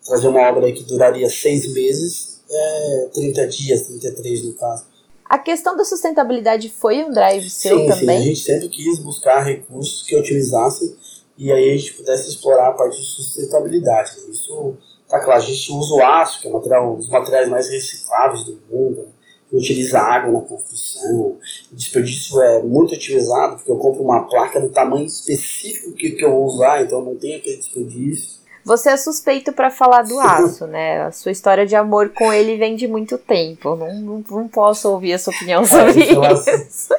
trazer 0.06 0.28
uma 0.28 0.48
obra 0.48 0.72
que 0.72 0.84
duraria 0.84 1.28
seis 1.28 1.74
meses, 1.74 2.42
é, 2.50 3.10
30 3.14 3.48
dias, 3.48 3.82
33 3.88 4.46
no 4.46 4.54
caso. 4.54 4.86
A 5.26 5.40
questão 5.40 5.76
da 5.76 5.84
sustentabilidade 5.84 6.70
foi 6.70 7.04
um 7.04 7.12
drive 7.12 7.50
seu 7.50 7.80
sim, 7.80 7.88
também? 7.88 8.18
Sim, 8.18 8.24
a 8.24 8.28
gente 8.28 8.40
sempre 8.42 8.70
quis 8.70 9.00
buscar 9.00 9.42
recursos 9.42 10.04
que 10.04 10.16
utilizassem 10.16 10.96
e 11.38 11.52
aí 11.52 11.72
a 11.72 11.78
gente 11.78 11.94
pudesse 11.94 12.30
explorar 12.30 12.70
a 12.70 12.74
parte 12.74 13.00
de 13.00 13.06
sustentabilidade. 13.06 14.12
Isso, 14.30 14.76
tá 15.08 15.20
claro, 15.20 15.42
a 15.42 15.46
gente 15.46 15.72
usa 15.72 15.94
o 15.96 16.04
aço, 16.04 16.42
que 16.42 16.48
é 16.48 16.52
material, 16.52 16.94
um 16.94 16.98
dos 16.98 17.10
materiais 17.10 17.50
mais 17.50 17.70
recicláveis 17.70 18.44
do 18.44 18.60
mundo, 18.70 19.02
né? 19.04 19.19
Utiliza 19.52 20.00
água 20.00 20.32
na 20.32 20.42
construção. 20.42 21.38
O 21.72 21.76
desperdício 21.76 22.42
é 22.42 22.62
muito 22.62 22.94
otimizado, 22.94 23.58
porque 23.58 23.72
eu 23.72 23.78
compro 23.78 24.04
uma 24.04 24.28
placa 24.28 24.60
do 24.60 24.70
tamanho 24.70 25.06
específico 25.06 25.94
que, 25.94 26.12
que 26.12 26.24
eu 26.24 26.32
vou 26.32 26.46
usar, 26.46 26.84
então 26.84 27.02
não 27.02 27.16
tem 27.16 27.36
aquele 27.36 27.58
desperdício. 27.58 28.40
Você 28.64 28.90
é 28.90 28.98
suspeito 28.98 29.52
para 29.52 29.72
falar 29.72 30.04
do 30.04 30.20
aço, 30.20 30.68
né? 30.68 31.02
A 31.02 31.12
sua 31.12 31.32
história 31.32 31.66
de 31.66 31.76
amor 31.76 32.10
com 32.10 32.32
ele 32.32 32.58
vem 32.58 32.76
de 32.76 32.88
muito 32.88 33.18
tempo. 33.18 33.76
Não, 33.76 33.94
não, 33.96 34.24
não 34.30 34.48
posso 34.48 34.90
ouvir 34.90 35.14
a 35.14 35.18
sua 35.18 35.34
opinião 35.34 35.66
sobre 35.66 36.04
é, 36.04 36.12
em 36.12 36.14
relação, 36.14 36.56
isso. 36.56 36.94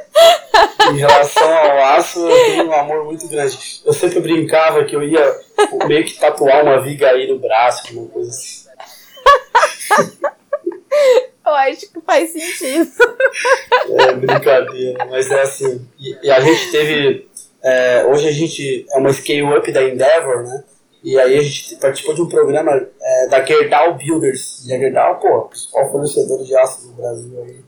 Em 0.90 0.96
relação 0.96 1.52
ao 1.52 1.78
aço, 1.96 2.18
eu 2.18 2.44
tenho 2.46 2.66
um 2.66 2.72
amor 2.72 3.04
muito 3.04 3.28
grande. 3.28 3.56
Eu 3.84 3.92
sempre 3.92 4.20
brincava 4.20 4.84
que 4.84 4.96
eu 4.96 5.02
ia 5.02 5.40
meio 5.86 6.04
que 6.04 6.18
tatuar 6.18 6.64
uma 6.64 6.80
viga 6.80 7.08
aí 7.10 7.28
no 7.30 7.38
braço, 7.38 7.96
uma 7.96 8.08
coisa 8.08 8.30
assim. 8.30 8.68
Eu 11.50 11.54
acho 11.56 11.92
que 11.92 12.00
faz 12.00 12.30
sentido. 12.30 12.90
É 13.98 14.12
brincadeira, 14.14 15.04
mas 15.06 15.30
é 15.30 15.42
assim. 15.42 15.86
E, 15.98 16.26
e 16.26 16.30
a 16.30 16.40
gente 16.40 16.70
teve. 16.70 17.28
É, 17.62 18.04
hoje 18.06 18.28
a 18.28 18.32
gente 18.32 18.86
é 18.90 18.98
uma 18.98 19.12
scale-up 19.12 19.70
da 19.72 19.82
Endeavor, 19.82 20.44
né? 20.44 20.64
E 21.02 21.18
aí 21.18 21.38
a 21.38 21.42
gente 21.42 21.76
participou 21.76 22.14
de 22.14 22.22
um 22.22 22.28
programa 22.28 22.72
é, 23.02 23.28
da 23.28 23.44
Gerdau 23.44 23.96
Builders. 23.96 24.64
E 24.66 24.72
a 24.72 24.78
Gerdau, 24.78 25.18
pô, 25.18 25.42
principal 25.42 25.90
fornecedor 25.90 26.44
de 26.44 26.56
aço 26.56 26.86
no 26.88 26.92
Brasil 26.92 27.42
aí, 27.42 27.60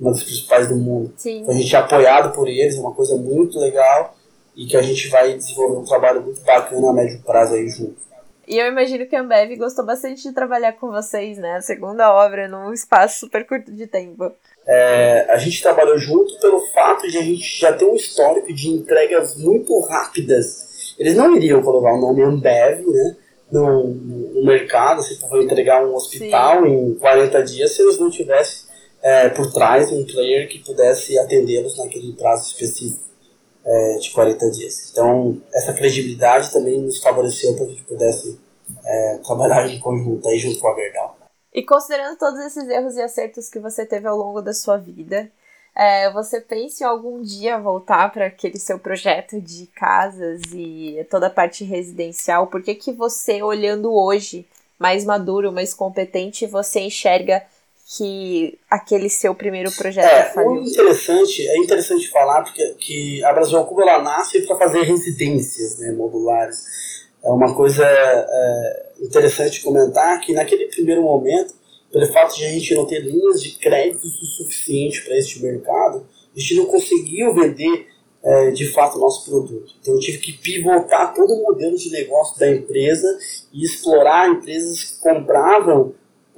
uma 0.00 0.10
das 0.10 0.22
principais 0.22 0.68
do 0.68 0.76
mundo. 0.76 1.12
Sim. 1.16 1.42
Então 1.42 1.54
a 1.54 1.58
gente 1.58 1.74
é 1.74 1.78
apoiado 1.78 2.34
por 2.34 2.48
eles, 2.48 2.76
é 2.76 2.80
uma 2.80 2.94
coisa 2.94 3.16
muito 3.16 3.58
legal. 3.58 4.16
e 4.56 4.66
que 4.66 4.76
a 4.76 4.82
gente 4.82 5.08
vai 5.08 5.34
desenvolver 5.34 5.78
um 5.78 5.84
trabalho 5.84 6.20
muito 6.20 6.40
bacana 6.42 6.90
a 6.90 6.92
médio 6.92 7.22
prazo 7.24 7.54
aí 7.54 7.68
junto. 7.68 7.96
E 8.48 8.56
eu 8.56 8.66
imagino 8.66 9.06
que 9.06 9.14
a 9.14 9.20
Ambev 9.20 9.56
gostou 9.58 9.84
bastante 9.84 10.22
de 10.22 10.32
trabalhar 10.32 10.72
com 10.72 10.90
vocês, 10.90 11.36
né? 11.36 11.56
A 11.56 11.60
segunda 11.60 12.10
obra 12.14 12.48
num 12.48 12.72
espaço 12.72 13.20
super 13.20 13.46
curto 13.46 13.70
de 13.70 13.86
tempo. 13.86 14.32
É, 14.66 15.26
a 15.28 15.36
gente 15.36 15.62
trabalhou 15.62 15.98
junto 15.98 16.40
pelo 16.40 16.60
fato 16.68 17.06
de 17.06 17.18
a 17.18 17.22
gente 17.22 17.60
já 17.60 17.74
ter 17.74 17.84
um 17.84 17.94
histórico 17.94 18.50
de 18.54 18.70
entregas 18.70 19.36
muito 19.36 19.78
rápidas. 19.80 20.94
Eles 20.98 21.14
não 21.14 21.36
iriam 21.36 21.62
colocar 21.62 21.92
o 21.92 22.00
nome 22.00 22.22
Ambev, 22.22 22.86
né? 22.86 23.16
No, 23.52 23.88
no 23.88 24.44
mercado, 24.46 25.02
se 25.02 25.20
for 25.20 25.42
entregar 25.42 25.84
um 25.84 25.94
hospital 25.94 26.62
Sim. 26.62 26.68
em 26.68 26.94
40 26.94 27.42
dias, 27.42 27.76
se 27.76 27.82
eles 27.82 27.98
não 27.98 28.10
tivessem 28.10 28.66
é, 29.02 29.28
por 29.28 29.52
trás 29.52 29.92
um 29.92 30.06
player 30.06 30.48
que 30.48 30.64
pudesse 30.64 31.18
atendê-los 31.18 31.76
naquele 31.76 32.14
prazo 32.14 32.48
específico 32.48 33.08
é, 33.68 33.98
de 33.98 34.10
40 34.10 34.50
dias. 34.50 34.90
Então, 34.90 35.40
essa 35.52 35.74
credibilidade 35.74 36.50
também 36.50 36.80
nos 36.80 37.00
favoreceu 37.02 37.54
para 37.54 37.66
que 37.66 37.72
a 37.72 37.74
gente 37.74 37.84
pudesse 37.84 38.40
é, 38.84 39.18
trabalhar 39.24 39.68
em 39.68 39.78
conjunto 39.78 40.26
aí 40.28 40.38
junto 40.38 40.58
com 40.58 40.68
a 40.68 40.74
Verdal. 40.74 41.18
E 41.52 41.62
considerando 41.62 42.16
todos 42.16 42.40
esses 42.40 42.68
erros 42.68 42.96
e 42.96 43.02
acertos 43.02 43.50
que 43.50 43.58
você 43.58 43.84
teve 43.84 44.06
ao 44.06 44.16
longo 44.16 44.40
da 44.40 44.54
sua 44.54 44.76
vida, 44.78 45.30
é, 45.74 46.10
você 46.12 46.40
pensa 46.40 46.82
em 46.82 46.86
algum 46.86 47.20
dia 47.22 47.58
voltar 47.58 48.10
para 48.10 48.26
aquele 48.26 48.58
seu 48.58 48.78
projeto 48.78 49.40
de 49.40 49.66
casas 49.66 50.40
e 50.52 51.06
toda 51.10 51.26
a 51.26 51.30
parte 51.30 51.64
residencial? 51.64 52.46
Por 52.46 52.62
que, 52.62 52.74
que 52.74 52.92
você, 52.92 53.42
olhando 53.42 53.92
hoje, 53.92 54.46
mais 54.78 55.04
maduro, 55.04 55.52
mais 55.52 55.74
competente, 55.74 56.46
você 56.46 56.80
enxerga 56.80 57.44
que 57.96 58.58
aquele 58.68 59.08
seu 59.08 59.34
primeiro 59.34 59.72
projeto 59.72 60.12
é, 60.12 60.24
faliu? 60.24 60.62
Interessante, 60.62 61.48
é 61.48 61.56
interessante 61.56 62.10
falar 62.10 62.42
porque 62.42 62.62
que 62.74 63.24
a 63.24 63.32
Brasil 63.32 63.64
Cuba 63.64 63.82
ela 63.82 64.02
nasce 64.02 64.42
para 64.42 64.56
fazer 64.56 64.82
residências 64.82 65.78
né, 65.78 65.92
modulares. 65.92 66.58
É 67.24 67.30
uma 67.30 67.54
coisa 67.54 67.84
é, 67.86 68.92
interessante 69.00 69.62
comentar 69.62 70.20
que 70.20 70.34
naquele 70.34 70.66
primeiro 70.66 71.02
momento, 71.02 71.54
pelo 71.90 72.06
fato 72.12 72.36
de 72.36 72.44
a 72.44 72.50
gente 72.50 72.74
não 72.74 72.86
ter 72.86 73.00
linhas 73.00 73.42
de 73.42 73.52
crédito 73.52 74.06
o 74.06 74.10
suficiente 74.10 75.02
para 75.04 75.16
este 75.16 75.42
mercado, 75.42 76.06
a 76.36 76.38
gente 76.38 76.56
não 76.56 76.66
conseguiu 76.66 77.32
vender 77.32 77.86
é, 78.22 78.50
de 78.50 78.70
fato 78.70 78.98
o 78.98 79.00
nosso 79.00 79.30
produto. 79.30 79.72
Então 79.80 79.94
eu 79.94 80.00
tive 80.00 80.18
que 80.18 80.32
pivotar 80.34 81.14
todo 81.14 81.32
o 81.32 81.42
modelo 81.42 81.76
de 81.76 81.90
negócio 81.90 82.38
da 82.38 82.50
empresa 82.50 83.18
e 83.50 83.64
explorar 83.64 84.28
empresas 84.28 84.84
que 84.84 85.00
compravam 85.00 85.94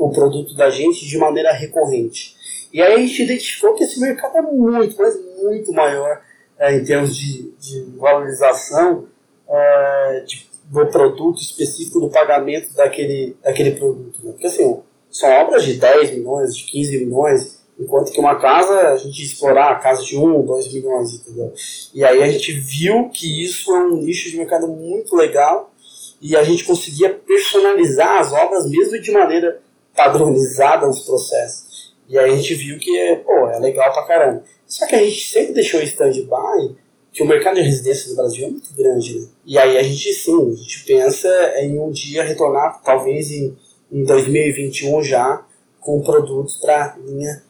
o 0.06 0.10
produto 0.10 0.54
da 0.54 0.70
gente 0.70 1.06
de 1.06 1.18
maneira 1.18 1.52
recorrente. 1.52 2.34
E 2.72 2.80
aí 2.80 2.94
a 2.94 2.98
gente 2.98 3.22
identificou 3.22 3.74
que 3.74 3.84
esse 3.84 4.00
mercado 4.00 4.38
é 4.38 4.42
muito, 4.42 4.96
mas 4.96 5.14
muito 5.42 5.72
maior 5.72 6.20
é, 6.58 6.74
em 6.74 6.84
termos 6.84 7.16
de, 7.16 7.52
de 7.58 7.82
valorização 7.98 9.06
é, 9.48 10.24
de, 10.26 10.46
do 10.66 10.86
produto 10.86 11.40
específico, 11.40 12.00
do 12.00 12.08
pagamento 12.08 12.72
daquele, 12.74 13.36
daquele 13.42 13.72
produto. 13.72 14.18
Né? 14.22 14.32
Porque 14.32 14.46
assim, 14.46 14.80
são 15.10 15.30
obras 15.30 15.64
de 15.64 15.74
10 15.74 16.12
milhões, 16.12 16.56
de 16.56 16.64
15 16.64 17.04
milhões, 17.04 17.60
enquanto 17.78 18.12
que 18.12 18.20
uma 18.20 18.36
casa, 18.36 18.88
a 18.88 18.96
gente 18.96 19.22
explorar 19.22 19.72
a 19.72 19.76
casa 19.76 20.02
de 20.04 20.16
1, 20.16 20.42
2 20.46 20.72
milhões, 20.72 21.14
entendeu? 21.14 21.52
E 21.94 22.04
aí 22.04 22.22
a 22.22 22.30
gente 22.30 22.52
viu 22.52 23.08
que 23.08 23.42
isso 23.42 23.74
é 23.74 23.80
um 23.80 23.96
nicho 23.96 24.30
de 24.30 24.36
mercado 24.36 24.68
muito 24.68 25.16
legal 25.16 25.72
e 26.20 26.36
a 26.36 26.42
gente 26.42 26.64
conseguia 26.64 27.10
personalizar 27.10 28.20
as 28.20 28.32
obras 28.32 28.68
mesmo 28.68 29.00
de 29.00 29.10
maneira 29.10 29.60
padronizada 30.04 30.88
os 30.88 31.00
processos. 31.00 31.94
E 32.08 32.18
aí 32.18 32.32
a 32.32 32.36
gente 32.36 32.54
viu 32.54 32.78
que, 32.78 33.16
pô, 33.24 33.48
é 33.48 33.58
legal 33.58 33.92
pra 33.92 34.06
caramba. 34.06 34.42
Só 34.66 34.86
que 34.86 34.94
a 34.94 35.04
gente 35.04 35.28
sempre 35.28 35.52
deixou 35.52 35.80
stand-by 35.82 36.76
que 37.12 37.22
o 37.22 37.26
mercado 37.26 37.56
de 37.56 37.62
residência 37.62 38.10
no 38.10 38.16
Brasil 38.16 38.46
é 38.46 38.50
muito 38.50 38.72
grande, 38.74 39.18
né? 39.18 39.26
E 39.44 39.58
aí 39.58 39.76
a 39.76 39.82
gente, 39.82 40.12
sim, 40.14 40.52
a 40.52 40.56
gente 40.56 40.84
pensa 40.84 41.28
em 41.58 41.78
um 41.78 41.90
dia 41.90 42.22
retornar, 42.22 42.80
talvez 42.82 43.30
em, 43.30 43.56
em 43.92 44.04
2021 44.04 45.02
já, 45.02 45.44
com 45.80 46.00
produtos 46.00 46.56
para 46.56 46.96
linha 47.04 47.42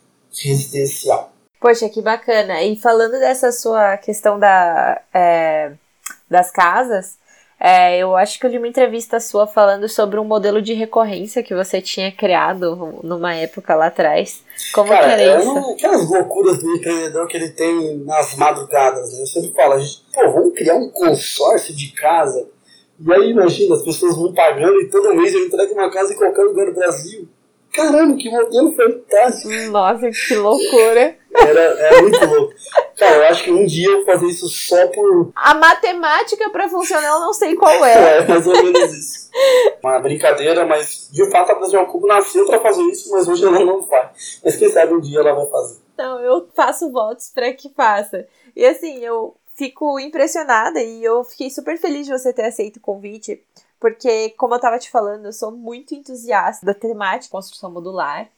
residencial. 0.42 1.32
Poxa, 1.60 1.88
que 1.88 2.00
bacana. 2.02 2.62
E 2.62 2.76
falando 2.76 3.12
dessa 3.12 3.52
sua 3.52 3.96
questão 3.98 4.38
da, 4.38 5.02
é, 5.12 5.72
das 6.28 6.50
casas, 6.50 7.18
é, 7.62 7.98
eu 7.98 8.16
acho 8.16 8.40
que 8.40 8.46
eu 8.46 8.50
li 8.50 8.56
uma 8.56 8.68
entrevista 8.68 9.20
sua 9.20 9.46
falando 9.46 9.86
sobre 9.86 10.18
um 10.18 10.24
modelo 10.24 10.62
de 10.62 10.72
recorrência 10.72 11.42
que 11.42 11.54
você 11.54 11.82
tinha 11.82 12.10
criado 12.10 12.98
numa 13.02 13.34
época 13.34 13.74
lá 13.74 13.88
atrás. 13.88 14.42
Como 14.72 14.88
Cara, 14.88 15.04
que 15.04 15.12
era 15.12 15.22
é 15.22 15.38
isso? 15.38 15.50
Uma, 15.50 15.72
aquelas 15.72 16.08
loucuras 16.08 16.58
do 16.58 16.76
empreendedor 16.76 17.26
que 17.28 17.36
ele 17.36 17.50
tem 17.50 17.98
nas 17.98 18.34
madrugadas, 18.36 19.12
né? 19.12 19.20
Eu 19.20 19.26
sempre 19.26 19.52
falo, 19.52 19.74
a 19.74 19.78
gente, 19.78 20.02
pô, 20.10 20.32
vamos 20.32 20.54
criar 20.54 20.76
um 20.76 20.88
consórcio 20.88 21.76
de 21.76 21.92
casa. 21.92 22.48
E 22.98 23.12
aí, 23.12 23.30
imagina, 23.30 23.74
as 23.74 23.82
pessoas 23.82 24.16
vão 24.16 24.32
pagando 24.32 24.80
e 24.80 24.88
todo 24.88 25.14
mês 25.14 25.34
eu 25.34 25.44
entrego 25.44 25.74
uma 25.74 25.90
casa 25.90 26.14
em 26.14 26.16
qualquer 26.16 26.42
lugar 26.42 26.64
do 26.64 26.74
Brasil. 26.74 27.28
Caramba, 27.74 28.16
que 28.16 28.30
modelo 28.30 28.72
fantástico! 28.72 29.50
Nossa, 29.70 30.10
que 30.10 30.34
loucura! 30.34 31.14
Era, 31.34 31.60
era 31.60 32.02
muito 32.02 32.24
louco. 32.24 32.54
Cara, 33.00 33.16
eu 33.16 33.24
acho 33.24 33.44
que 33.44 33.50
um 33.50 33.64
dia 33.64 33.88
eu 33.88 33.96
vou 33.96 34.04
fazer 34.04 34.26
isso 34.26 34.46
só 34.46 34.86
por. 34.88 35.32
A 35.34 35.54
matemática 35.54 36.50
pra 36.50 36.68
funcionar 36.68 37.08
eu 37.08 37.20
não 37.20 37.32
sei 37.32 37.56
qual 37.56 37.72
é. 37.82 38.18
É, 38.18 38.28
mais 38.28 38.46
ou 38.46 38.52
menos 38.52 38.92
isso. 38.92 39.30
Uma 39.82 39.98
brincadeira, 40.00 40.66
mas 40.66 41.08
de 41.10 41.30
fato 41.30 41.50
a 41.50 41.54
Brasil 41.54 41.86
Cubo 41.86 42.06
nasceu 42.06 42.46
pra 42.46 42.60
fazer 42.60 42.82
isso, 42.82 43.10
mas 43.10 43.26
hoje 43.26 43.42
ela 43.42 43.64
não 43.64 43.82
faz. 43.82 44.40
Mas 44.44 44.56
quem 44.56 44.68
sabe 44.70 44.92
um 44.92 45.00
dia 45.00 45.20
ela 45.20 45.32
vai 45.32 45.46
fazer. 45.46 45.78
Não, 45.96 46.20
eu 46.20 46.46
faço 46.54 46.92
votos 46.92 47.30
pra 47.34 47.52
que 47.54 47.70
faça. 47.70 48.28
E 48.54 48.66
assim, 48.66 48.98
eu 49.02 49.34
fico 49.54 49.98
impressionada 49.98 50.82
e 50.82 51.02
eu 51.02 51.24
fiquei 51.24 51.48
super 51.48 51.78
feliz 51.78 52.06
de 52.06 52.12
você 52.12 52.34
ter 52.34 52.44
aceito 52.44 52.76
o 52.76 52.80
convite 52.80 53.42
porque, 53.80 54.28
como 54.36 54.54
eu 54.54 54.60
tava 54.60 54.78
te 54.78 54.90
falando, 54.90 55.24
eu 55.24 55.32
sou 55.32 55.50
muito 55.50 55.94
entusiasta 55.94 56.66
da 56.66 56.74
temática 56.74 57.32
construção 57.32 57.70
modular. 57.70 58.28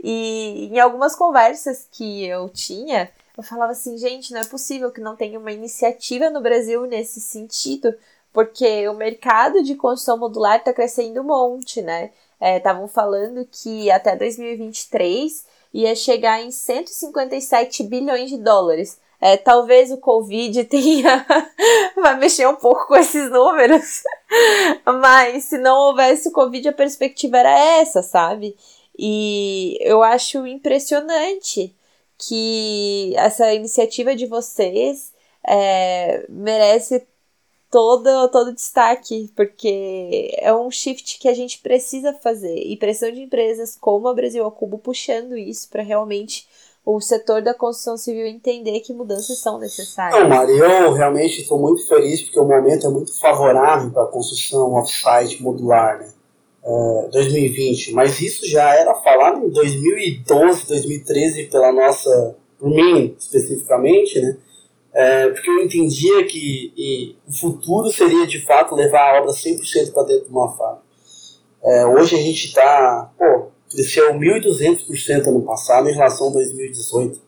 E 0.00 0.68
em 0.72 0.78
algumas 0.78 1.16
conversas 1.16 1.88
que 1.90 2.24
eu 2.24 2.48
tinha, 2.48 3.10
eu 3.38 3.44
falava 3.44 3.70
assim, 3.70 3.96
gente, 3.96 4.32
não 4.32 4.40
é 4.40 4.44
possível 4.44 4.90
que 4.90 5.00
não 5.00 5.14
tenha 5.14 5.38
uma 5.38 5.52
iniciativa 5.52 6.28
no 6.28 6.40
Brasil 6.40 6.84
nesse 6.86 7.20
sentido, 7.20 7.94
porque 8.32 8.88
o 8.88 8.94
mercado 8.94 9.62
de 9.62 9.76
construção 9.76 10.18
modular 10.18 10.58
está 10.58 10.72
crescendo 10.72 11.20
um 11.20 11.24
monte, 11.24 11.80
né? 11.80 12.10
Estavam 12.40 12.86
é, 12.86 12.88
falando 12.88 13.46
que 13.50 13.92
até 13.92 14.16
2023 14.16 15.46
ia 15.72 15.94
chegar 15.94 16.42
em 16.42 16.50
157 16.50 17.84
bilhões 17.84 18.28
de 18.28 18.38
dólares. 18.38 18.98
É, 19.20 19.36
talvez 19.36 19.92
o 19.92 19.98
Covid 19.98 20.64
tenha. 20.66 21.24
vai 21.94 22.16
mexer 22.18 22.48
um 22.48 22.56
pouco 22.56 22.88
com 22.88 22.96
esses 22.96 23.30
números. 23.30 24.02
Mas 25.00 25.44
se 25.44 25.58
não 25.58 25.76
houvesse 25.76 26.28
o 26.28 26.32
Covid, 26.32 26.68
a 26.68 26.72
perspectiva 26.72 27.38
era 27.38 27.56
essa, 27.80 28.02
sabe? 28.02 28.56
E 28.98 29.78
eu 29.80 30.02
acho 30.02 30.44
impressionante 30.44 31.72
que 32.18 33.14
essa 33.16 33.54
iniciativa 33.54 34.14
de 34.14 34.26
vocês 34.26 35.12
é, 35.46 36.26
merece 36.28 37.06
todo, 37.70 38.28
todo 38.28 38.54
destaque, 38.54 39.30
porque 39.36 40.34
é 40.38 40.52
um 40.52 40.70
shift 40.70 41.18
que 41.18 41.28
a 41.28 41.34
gente 41.34 41.60
precisa 41.60 42.12
fazer. 42.14 42.56
E 42.56 42.76
pressão 42.76 43.10
de 43.12 43.22
empresas 43.22 43.76
como 43.80 44.08
a 44.08 44.14
Brasil 44.14 44.44
ao 44.44 44.50
Cubo 44.52 44.78
puxando 44.78 45.36
isso 45.36 45.68
para 45.68 45.82
realmente 45.82 46.46
o 46.84 47.00
setor 47.00 47.42
da 47.42 47.52
construção 47.52 47.98
civil 47.98 48.26
entender 48.26 48.80
que 48.80 48.94
mudanças 48.94 49.38
são 49.38 49.58
necessárias. 49.58 50.18
Não, 50.18 50.28
Mari, 50.28 50.56
eu 50.56 50.92
realmente 50.92 51.42
estou 51.42 51.58
muito 51.58 51.86
feliz 51.86 52.22
porque 52.22 52.40
o 52.40 52.48
momento 52.48 52.86
é 52.86 52.90
muito 52.90 53.16
favorável 53.18 53.90
para 53.90 54.04
a 54.04 54.06
construção 54.06 54.72
off-site 54.72 55.42
modular, 55.42 55.98
né? 55.98 56.08
Uh, 56.64 57.08
2020, 57.12 57.92
mas 57.92 58.20
isso 58.20 58.46
já 58.46 58.74
era 58.74 58.94
falado 58.96 59.46
em 59.46 59.48
2012, 59.48 60.66
2013 60.66 61.44
pela 61.44 61.72
nossa, 61.72 62.36
por 62.58 62.68
mim 62.68 63.14
especificamente, 63.18 64.20
né? 64.20 64.36
É, 64.92 65.28
porque 65.28 65.48
eu 65.48 65.62
entendia 65.62 66.24
que 66.24 66.72
e, 66.76 67.14
o 67.28 67.32
futuro 67.32 67.90
seria 67.92 68.26
de 68.26 68.44
fato 68.44 68.74
levar 68.74 69.14
a 69.14 69.20
obra 69.20 69.32
100% 69.32 69.92
para 69.92 70.02
dentro 70.04 70.24
de 70.24 70.30
uma 70.30 70.56
fábrica. 70.56 70.82
É, 71.62 71.86
hoje 71.86 72.16
a 72.16 72.18
gente 72.18 72.46
está, 72.46 73.12
pô, 73.16 73.48
cresceu 73.70 74.12
1.200% 74.14 75.28
ano 75.28 75.42
passado 75.42 75.88
em 75.88 75.94
relação 75.94 76.30
a 76.30 76.32
2018. 76.32 77.20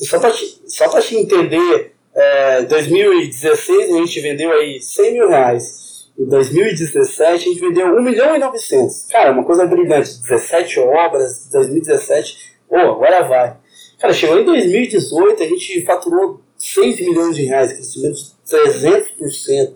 E 0.00 0.06
só 0.06 0.18
para 0.18 0.32
te, 0.32 1.08
te 1.08 1.16
entender, 1.16 1.94
é, 2.14 2.62
2016 2.62 3.94
a 3.94 3.96
gente 3.98 4.20
vendeu 4.20 4.52
aí 4.52 4.80
100 4.80 5.12
mil 5.12 5.28
reais. 5.28 5.89
Em 6.20 6.26
2017 6.26 7.22
a 7.24 7.36
gente 7.38 7.60
vendeu 7.60 7.86
1 7.96 8.02
milhão 8.02 8.36
e 8.36 8.38
900. 8.38 9.06
Cara, 9.06 9.32
uma 9.32 9.42
coisa 9.42 9.64
brilhante. 9.64 10.20
17 10.20 10.78
obras, 10.80 11.48
2017, 11.50 12.58
pô, 12.68 12.76
agora 12.76 13.22
vai. 13.22 13.56
Cara, 13.98 14.12
chegou 14.12 14.38
em 14.38 14.44
2018 14.44 15.42
a 15.42 15.46
gente 15.46 15.82
faturou 15.86 16.42
6 16.58 17.00
milhões 17.00 17.34
de 17.34 17.44
reais, 17.44 17.72
crescimento 17.72 18.16
de 18.16 18.34
300%. 18.54 19.72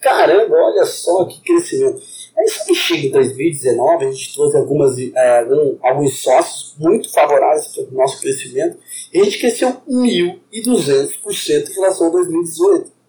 Caramba, 0.00 0.54
olha 0.54 0.84
só 0.84 1.24
que 1.24 1.42
crescimento. 1.42 2.00
Aí 2.38 2.48
só 2.48 2.64
que 2.66 2.74
chega 2.74 3.08
em 3.08 3.10
2019, 3.10 4.04
a 4.04 4.12
gente 4.12 4.32
trouxe 4.32 4.56
algumas, 4.56 4.96
é, 4.96 5.46
alguns 5.82 6.22
sócios 6.22 6.76
muito 6.78 7.12
favoráveis 7.12 7.66
para 7.66 7.82
o 7.82 7.94
nosso 7.94 8.20
crescimento, 8.20 8.78
e 9.12 9.20
a 9.20 9.24
gente 9.24 9.40
cresceu 9.40 9.76
1.200% 9.88 11.68
em 11.68 11.74
relação 11.74 12.06
a 12.06 12.10
2018. 12.10 12.99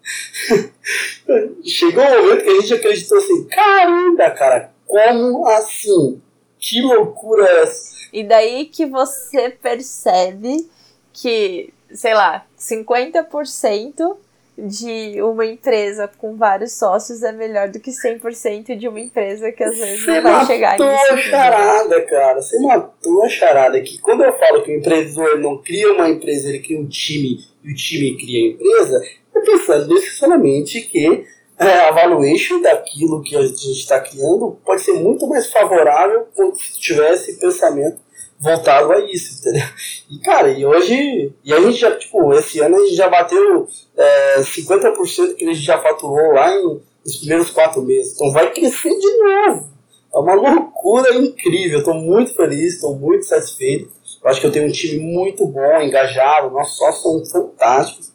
Chegou 1.64 2.02
um 2.04 2.22
momento 2.22 2.44
que 2.44 2.50
a 2.50 2.60
gente 2.60 2.74
acreditou 2.74 3.18
assim, 3.18 3.44
caramba, 3.48 4.30
cara, 4.30 4.72
como 4.86 5.46
assim? 5.48 6.20
Que 6.58 6.80
loucura 6.82 7.46
é 7.46 7.62
essa? 7.62 7.92
E 8.12 8.22
daí 8.22 8.66
que 8.66 8.84
você 8.86 9.50
percebe 9.50 10.68
que, 11.12 11.72
sei 11.92 12.14
lá, 12.14 12.44
50% 12.58 14.16
de 14.58 15.20
uma 15.22 15.46
empresa 15.46 16.06
com 16.18 16.36
vários 16.36 16.72
sócios 16.72 17.22
é 17.22 17.32
melhor 17.32 17.70
do 17.70 17.80
que 17.80 17.90
100% 17.90 18.76
de 18.76 18.86
uma 18.86 19.00
empresa 19.00 19.50
que 19.50 19.64
às 19.64 19.76
vezes 19.78 20.04
Você 20.04 20.20
não 20.20 20.30
vai 20.30 20.46
chegar 20.46 20.78
matou 20.78 20.92
nisso. 20.92 21.12
a 21.14 21.16
charada, 21.16 22.02
cara. 22.02 22.42
Você 22.42 22.58
matou 22.60 23.24
a 23.24 23.28
charada. 23.30 23.80
Que 23.80 23.98
quando 23.98 24.22
eu 24.24 24.32
falo 24.38 24.62
que 24.62 24.70
o 24.70 24.76
empreendedor 24.76 25.38
não 25.38 25.56
cria 25.56 25.90
uma 25.92 26.08
empresa, 26.08 26.50
ele 26.50 26.58
cria 26.60 26.78
um 26.78 26.86
time 26.86 27.42
e 27.64 27.72
o 27.72 27.74
time 27.74 28.14
cria 28.18 28.46
a 28.46 28.52
empresa, 28.52 29.02
pensando 29.40 29.94
necessariamente 29.94 30.80
que 30.82 31.24
é, 31.58 31.88
a 31.88 31.92
valuation 31.92 32.60
daquilo 32.60 33.22
que 33.22 33.36
a 33.36 33.42
gente 33.42 33.70
está 33.72 34.00
criando 34.00 34.58
pode 34.64 34.82
ser 34.82 34.94
muito 34.94 35.26
mais 35.26 35.50
favorável 35.50 36.26
quando 36.34 36.56
tivesse 36.56 37.38
pensamento 37.38 38.00
voltado 38.42 38.92
a 38.92 39.00
isso, 39.10 39.38
entendeu? 39.38 39.68
E, 40.10 40.18
cara, 40.18 40.50
e 40.50 40.66
hoje, 40.66 41.32
e 41.44 41.52
a 41.52 41.60
gente 41.60 41.78
já, 41.78 41.96
tipo, 41.96 42.34
esse 42.34 42.58
ano 42.58 42.76
a 42.76 42.80
gente 42.80 42.96
já 42.96 43.08
bateu 43.08 43.68
é, 43.96 44.40
50% 44.40 45.36
que 45.36 45.44
a 45.44 45.52
gente 45.52 45.64
já 45.64 45.80
faturou 45.80 46.32
lá 46.32 46.52
em, 46.52 46.80
nos 47.04 47.16
primeiros 47.18 47.50
quatro 47.50 47.82
meses. 47.82 48.14
Então 48.14 48.32
vai 48.32 48.52
crescer 48.52 48.98
de 48.98 49.16
novo. 49.18 49.70
É 50.12 50.18
uma 50.18 50.34
loucura 50.34 51.14
incrível. 51.14 51.84
Tô 51.84 51.94
muito 51.94 52.34
feliz, 52.34 52.74
estou 52.74 52.96
muito 52.96 53.24
satisfeito. 53.24 53.90
Eu 54.22 54.30
acho 54.30 54.40
que 54.40 54.46
eu 54.46 54.52
tenho 54.52 54.66
um 54.66 54.72
time 54.72 54.98
muito 54.98 55.46
bom, 55.46 55.80
engajado, 55.80 56.50
nossos 56.50 56.76
sócios 56.76 57.30
são 57.30 57.42
fantásticos. 57.42 58.11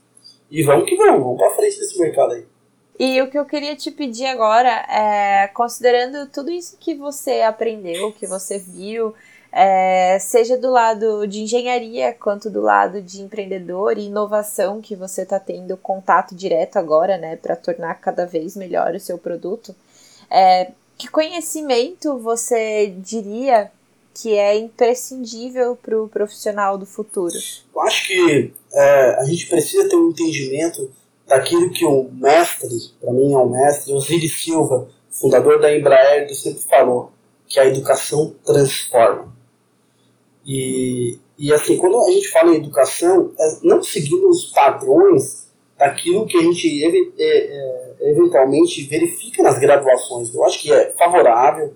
E 0.49 0.63
vamos 0.63 0.89
que 0.89 0.95
vamos, 0.95 1.21
vamos 1.21 1.37
pra 1.37 1.51
frente 1.51 1.77
desse 1.77 1.99
mercado 1.99 2.33
aí. 2.33 2.45
E 2.99 3.21
o 3.21 3.29
que 3.29 3.37
eu 3.37 3.45
queria 3.45 3.75
te 3.75 3.91
pedir 3.91 4.25
agora 4.25 4.69
é, 4.69 5.47
considerando 5.53 6.27
tudo 6.31 6.49
isso 6.49 6.77
que 6.79 6.95
você 6.95 7.41
aprendeu, 7.41 8.11
que 8.11 8.25
você 8.25 8.57
viu, 8.57 9.13
é, 9.51 10.17
seja 10.19 10.57
do 10.57 10.71
lado 10.71 11.27
de 11.27 11.41
engenharia 11.41 12.13
quanto 12.13 12.49
do 12.49 12.61
lado 12.61 13.01
de 13.01 13.21
empreendedor 13.21 13.97
e 13.97 14.05
inovação 14.05 14.81
que 14.81 14.95
você 14.95 15.21
está 15.21 15.39
tendo 15.39 15.77
contato 15.77 16.33
direto 16.33 16.77
agora, 16.77 17.17
né, 17.17 17.35
para 17.35 17.55
tornar 17.55 17.95
cada 17.95 18.25
vez 18.25 18.55
melhor 18.55 18.95
o 18.95 18.99
seu 18.99 19.17
produto, 19.17 19.75
é, 20.29 20.71
que 20.97 21.07
conhecimento 21.07 22.17
você 22.17 22.87
diria 22.97 23.71
que 24.21 24.35
é 24.35 24.57
imprescindível 24.57 25.75
para 25.75 26.01
o 26.01 26.07
profissional 26.07 26.77
do 26.77 26.85
futuro? 26.85 27.35
Eu 27.73 27.81
acho 27.81 28.07
que 28.07 28.51
é, 28.73 29.15
a 29.19 29.23
gente 29.25 29.47
precisa 29.47 29.87
ter 29.87 29.95
um 29.95 30.09
entendimento 30.09 30.89
daquilo 31.27 31.69
que 31.69 31.85
o 31.85 32.09
mestre, 32.11 32.69
para 32.99 33.13
mim 33.13 33.33
é 33.33 33.37
o 33.37 33.49
mestre, 33.49 33.93
Osiris 33.93 34.43
Silva, 34.43 34.87
fundador 35.11 35.59
da 35.59 35.75
Embraer, 35.75 36.33
sempre 36.33 36.61
falou, 36.63 37.11
que 37.47 37.59
a 37.59 37.65
educação 37.65 38.33
transforma. 38.43 39.35
E, 40.45 41.19
e 41.37 41.53
assim, 41.53 41.77
quando 41.77 41.99
a 42.01 42.11
gente 42.11 42.29
fala 42.29 42.51
em 42.51 42.57
educação, 42.57 43.31
é 43.39 43.57
não 43.63 43.83
seguindo 43.83 44.29
os 44.29 44.45
padrões 44.45 45.47
daquilo 45.77 46.25
que 46.25 46.37
a 46.37 46.41
gente 46.41 46.83
ev 46.83 46.95
é, 47.19 47.27
é, 47.27 47.95
eventualmente 48.09 48.83
verifica 48.83 49.43
nas 49.43 49.59
graduações. 49.59 50.33
Eu 50.33 50.43
acho 50.43 50.61
que 50.61 50.71
é 50.71 50.93
favorável 50.97 51.73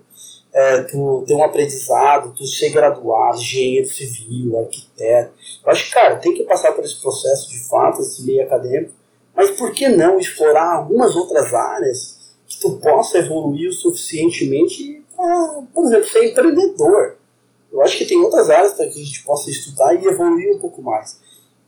é, 0.52 0.82
tu 0.82 1.24
ter 1.26 1.34
um 1.34 1.42
aprendizado, 1.42 2.34
tu 2.36 2.46
ser 2.46 2.70
graduado, 2.70 3.38
engenheiro 3.38 3.88
civil, 3.88 4.58
arquiteto. 4.58 5.32
Eu 5.64 5.70
acho 5.70 5.86
que, 5.86 5.90
cara, 5.92 6.16
tem 6.16 6.34
que 6.34 6.44
passar 6.44 6.72
por 6.72 6.84
esse 6.84 7.00
processo 7.00 7.48
de 7.50 7.66
fato, 7.68 8.02
esse 8.02 8.22
meio 8.24 8.42
acadêmico, 8.42 8.92
mas 9.34 9.50
por 9.52 9.72
que 9.72 9.88
não 9.88 10.18
explorar 10.18 10.76
algumas 10.76 11.16
outras 11.16 11.54
áreas 11.54 12.34
que 12.46 12.60
tu 12.60 12.76
possa 12.78 13.18
evoluir 13.18 13.70
o 13.70 13.72
suficientemente 13.72 15.02
para, 15.16 15.62
por 15.72 15.84
exemplo, 15.84 16.06
ser 16.06 16.30
empreendedor? 16.30 17.16
Eu 17.72 17.80
acho 17.80 17.96
que 17.96 18.04
tem 18.04 18.20
outras 18.20 18.50
áreas 18.50 18.74
que 18.74 18.82
a 18.82 18.90
gente 18.90 19.24
possa 19.24 19.50
estudar 19.50 19.94
e 19.94 20.06
evoluir 20.06 20.54
um 20.54 20.58
pouco 20.58 20.82
mais. 20.82 21.18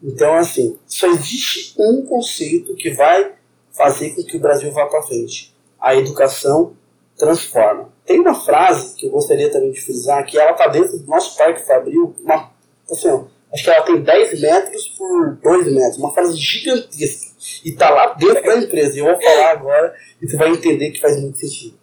Então, 0.03 0.35
assim, 0.35 0.79
só 0.87 1.07
existe 1.07 1.75
um 1.79 2.05
conceito 2.05 2.75
que 2.75 2.91
vai 2.91 3.33
fazer 3.73 4.11
com 4.11 4.23
que 4.23 4.37
o 4.37 4.41
Brasil 4.41 4.71
vá 4.71 4.85
para 4.87 5.03
frente. 5.03 5.55
A 5.81 5.97
educação 5.97 6.77
transforma. 7.17 7.94
Tem 8.07 8.21
uma 8.21 8.35
frase 8.35 8.95
que 8.97 9.07
eu 9.07 9.11
gostaria 9.11 9.51
também 9.51 9.71
de 9.71 9.81
frisar, 9.81 10.25
que 10.27 10.39
ela 10.39 10.53
está 10.53 10.67
dentro 10.67 10.99
do 10.99 11.07
nosso 11.07 11.37
Parque 11.39 11.67
Fabril, 11.67 12.15
uma, 12.23 12.51
assim, 12.91 13.09
acho 13.53 13.65
que 13.65 13.71
ela 13.71 13.85
tem 13.85 14.01
10 14.03 14.41
metros 14.41 14.89
por 14.99 15.37
2 15.37 15.73
metros, 15.73 15.99
uma 15.99 16.13
frase 16.13 16.37
gigantesca. 16.37 17.33
E 17.65 17.71
está 17.71 17.91
lá 17.91 18.15
dentro 18.15 18.43
da 18.43 18.57
empresa. 18.57 18.99
Eu 18.99 19.05
vou 19.07 19.21
falar 19.21 19.53
agora 19.53 19.95
e 20.21 20.29
você 20.29 20.37
vai 20.37 20.51
entender 20.51 20.91
que 20.91 21.01
faz 21.01 21.21
muito 21.21 21.39
sentido. 21.39 21.79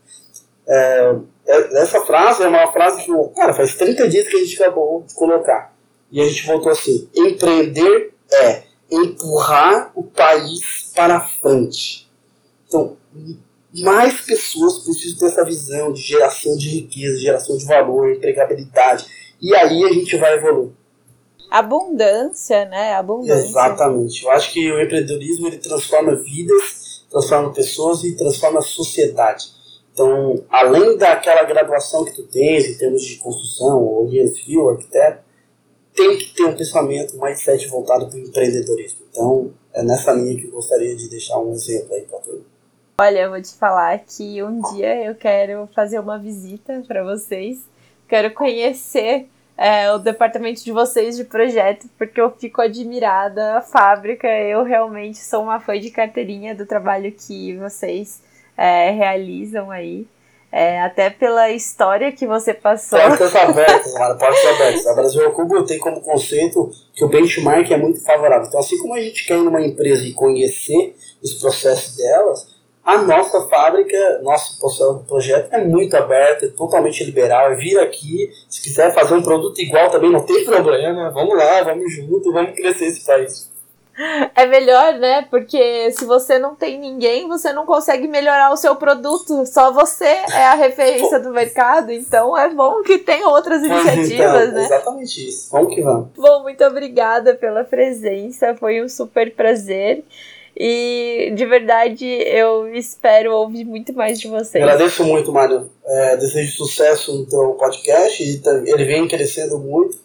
É, 0.67 1.15
essa 1.81 2.01
frase 2.01 2.43
é 2.43 2.47
uma 2.47 2.71
frase 2.71 3.03
que, 3.03 3.11
cara, 3.35 3.53
faz 3.53 3.75
30 3.75 4.07
dias 4.07 4.27
que 4.27 4.37
a 4.37 4.39
gente 4.39 4.61
acabou 4.61 5.03
de 5.03 5.13
colocar. 5.13 5.73
E 6.11 6.21
a 6.21 6.25
gente 6.25 6.45
voltou 6.45 6.71
assim: 6.71 7.09
empreender 7.15 8.13
é 8.31 8.63
empurrar 8.91 9.91
o 9.95 10.03
país 10.03 10.91
para 10.95 11.21
frente. 11.41 12.09
Então, 12.67 12.97
mais 13.73 14.21
pessoas 14.21 14.79
precisam 14.79 15.19
ter 15.19 15.25
essa 15.27 15.45
visão 15.45 15.93
de 15.93 16.01
geração 16.01 16.57
de 16.57 16.69
riqueza, 16.69 17.19
geração 17.19 17.57
de 17.57 17.65
valor, 17.65 18.11
empregabilidade. 18.11 19.05
E 19.41 19.55
aí 19.55 19.83
a 19.83 19.93
gente 19.93 20.17
vai 20.17 20.37
evoluir. 20.37 20.71
Abundância, 21.49 22.65
né? 22.65 22.93
Abundância. 22.93 23.33
Exatamente. 23.33 24.23
Eu 24.23 24.31
acho 24.31 24.51
que 24.53 24.71
o 24.71 24.81
empreendedorismo 24.81 25.47
ele 25.47 25.57
transforma 25.57 26.15
vidas, 26.15 27.05
transforma 27.09 27.53
pessoas 27.53 28.03
e 28.03 28.15
transforma 28.15 28.59
a 28.59 28.63
sociedade. 28.63 29.51
Então, 29.93 30.43
além 30.49 30.97
daquela 30.97 31.43
graduação 31.43 32.05
que 32.05 32.15
tu 32.15 32.23
tens 32.23 32.65
em 32.65 32.77
termos 32.77 33.03
de 33.03 33.17
construção, 33.17 33.83
ou 33.83 34.05
engenheiro 34.05 34.33
civil, 34.33 34.69
arquiteto, 34.69 35.23
tem 35.93 36.17
que 36.17 36.33
ter 36.33 36.45
um 36.45 36.55
pensamento, 36.55 37.17
um 37.17 37.25
mindset 37.25 37.67
voltado 37.67 38.07
para 38.07 38.15
o 38.15 38.19
empreendedorismo. 38.19 39.05
Então, 39.09 39.53
é 39.73 39.83
nessa 39.83 40.13
linha 40.13 40.37
que 40.37 40.45
eu 40.45 40.51
gostaria 40.51 40.95
de 40.95 41.09
deixar 41.09 41.37
um 41.39 41.51
exemplo 41.51 41.93
aí 41.93 42.03
para 42.03 42.19
turma. 42.19 42.50
Olha, 43.01 43.21
eu 43.21 43.31
vou 43.31 43.41
te 43.41 43.55
falar 43.55 43.97
que 43.97 44.43
um 44.43 44.61
dia 44.73 45.03
eu 45.03 45.15
quero 45.15 45.67
fazer 45.73 45.97
uma 45.97 46.19
visita 46.19 46.83
para 46.87 47.03
vocês, 47.03 47.57
quero 48.07 48.29
conhecer 48.29 49.27
é, 49.57 49.91
o 49.91 49.97
departamento 49.97 50.63
de 50.63 50.71
vocês 50.71 51.17
de 51.17 51.23
projeto, 51.23 51.89
porque 51.97 52.21
eu 52.21 52.29
fico 52.29 52.61
admirada 52.61 53.57
a 53.57 53.61
fábrica. 53.61 54.27
Eu 54.27 54.61
realmente 54.61 55.17
sou 55.17 55.41
uma 55.41 55.59
fã 55.59 55.79
de 55.79 55.89
carteirinha 55.89 56.53
do 56.53 56.63
trabalho 56.67 57.11
que 57.11 57.57
vocês 57.57 58.21
é, 58.55 58.91
realizam 58.91 59.71
aí. 59.71 60.05
É, 60.51 60.79
até 60.83 61.09
pela 61.09 61.49
história 61.49 62.11
que 62.11 62.27
você 62.27 62.53
passou. 62.53 62.99
Portas 62.99 63.35
abertas, 63.35 63.93
mano, 63.95 64.19
portas 64.19 64.45
abertas. 64.45 64.85
A 64.85 64.93
Brasil 64.93 65.31
Cubo 65.31 65.65
tem 65.65 65.79
como 65.79 66.01
conceito 66.01 66.69
que 66.93 67.03
o 67.03 67.09
benchmark 67.09 67.71
é 67.71 67.77
muito 67.77 68.03
favorável. 68.03 68.47
Então, 68.47 68.59
assim 68.59 68.77
como 68.77 68.93
a 68.93 69.01
gente 69.01 69.25
quer 69.25 69.39
ir 69.39 69.43
numa 69.43 69.65
empresa 69.65 70.03
e 70.03 70.13
conhecer 70.13 70.95
os 71.23 71.33
processos 71.35 71.95
delas, 71.95 72.50
a 72.83 72.97
nossa 73.03 73.47
fábrica, 73.47 74.19
nosso 74.23 74.59
projeto 75.07 75.53
é 75.53 75.63
muito 75.63 75.95
aberto, 75.95 76.45
é 76.45 76.49
totalmente 76.49 77.03
liberal. 77.03 77.51
É 77.51 77.55
vir 77.55 77.79
aqui, 77.79 78.29
se 78.49 78.61
quiser 78.61 78.93
fazer 78.93 79.13
um 79.13 79.21
produto 79.21 79.59
igual 79.59 79.89
também, 79.89 80.11
não 80.11 80.25
tem 80.25 80.43
problema. 80.45 81.11
Vamos 81.11 81.37
lá, 81.37 81.63
vamos 81.63 81.93
junto, 81.93 82.31
vamos 82.31 82.55
crescer 82.55 82.85
esse 82.85 83.05
país. 83.05 83.51
É 84.35 84.47
melhor, 84.47 84.93
né? 84.93 85.27
Porque 85.29 85.91
se 85.91 86.05
você 86.05 86.39
não 86.39 86.55
tem 86.55 86.79
ninguém, 86.79 87.27
você 87.27 87.53
não 87.53 87.65
consegue 87.65 88.07
melhorar 88.07 88.51
o 88.51 88.57
seu 88.57 88.75
produto. 88.75 89.45
Só 89.45 89.71
você 89.71 90.05
é 90.05 90.45
a 90.47 90.55
referência 90.55 91.19
do 91.19 91.29
mercado. 91.29 91.91
Então 91.91 92.35
é 92.35 92.49
bom 92.49 92.81
que 92.81 92.97
tenha 92.97 93.27
outras 93.27 93.61
iniciativas, 93.61 94.09
então, 94.09 94.53
né? 94.53 94.65
Exatamente 94.65 95.27
isso. 95.27 95.51
Vamos 95.51 95.75
que 95.75 95.81
vamos. 95.81 96.07
Bom, 96.15 96.41
muito 96.41 96.63
obrigada 96.63 97.35
pela 97.35 97.63
presença. 97.63 98.55
Foi 98.55 98.81
um 98.81 98.89
super 98.89 99.35
prazer. 99.35 100.03
E 100.55 101.31
de 101.35 101.45
verdade 101.45 102.05
eu 102.05 102.73
espero 102.73 103.33
ouvir 103.33 103.65
muito 103.65 103.93
mais 103.93 104.19
de 104.19 104.27
vocês. 104.27 104.63
Agradeço 104.63 105.03
muito, 105.03 105.31
Mário. 105.31 105.69
É, 105.85 106.17
desejo 106.17 106.51
sucesso 106.51 107.17
no 107.17 107.25
teu 107.25 107.53
podcast. 107.53 108.41
Ele 108.65 108.85
vem 108.85 109.07
crescendo 109.07 109.57
muito 109.57 109.97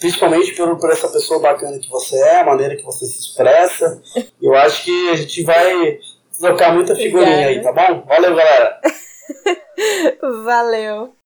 principalmente 0.00 0.54
por, 0.54 0.76
por 0.78 0.90
essa 0.90 1.08
pessoa 1.08 1.38
bacana 1.38 1.78
que 1.78 1.88
você 1.90 2.16
é, 2.16 2.40
a 2.40 2.44
maneira 2.44 2.74
que 2.74 2.82
você 2.82 3.04
se 3.04 3.20
expressa. 3.20 4.02
Eu 4.40 4.54
acho 4.54 4.84
que 4.84 5.10
a 5.10 5.16
gente 5.16 5.42
vai 5.42 5.98
trocar 6.38 6.74
muita 6.74 6.96
figurinha 6.96 7.48
aí, 7.48 7.62
tá 7.62 7.70
bom? 7.70 8.02
Valeu, 8.06 8.34
galera! 8.34 8.80
Valeu! 10.44 11.14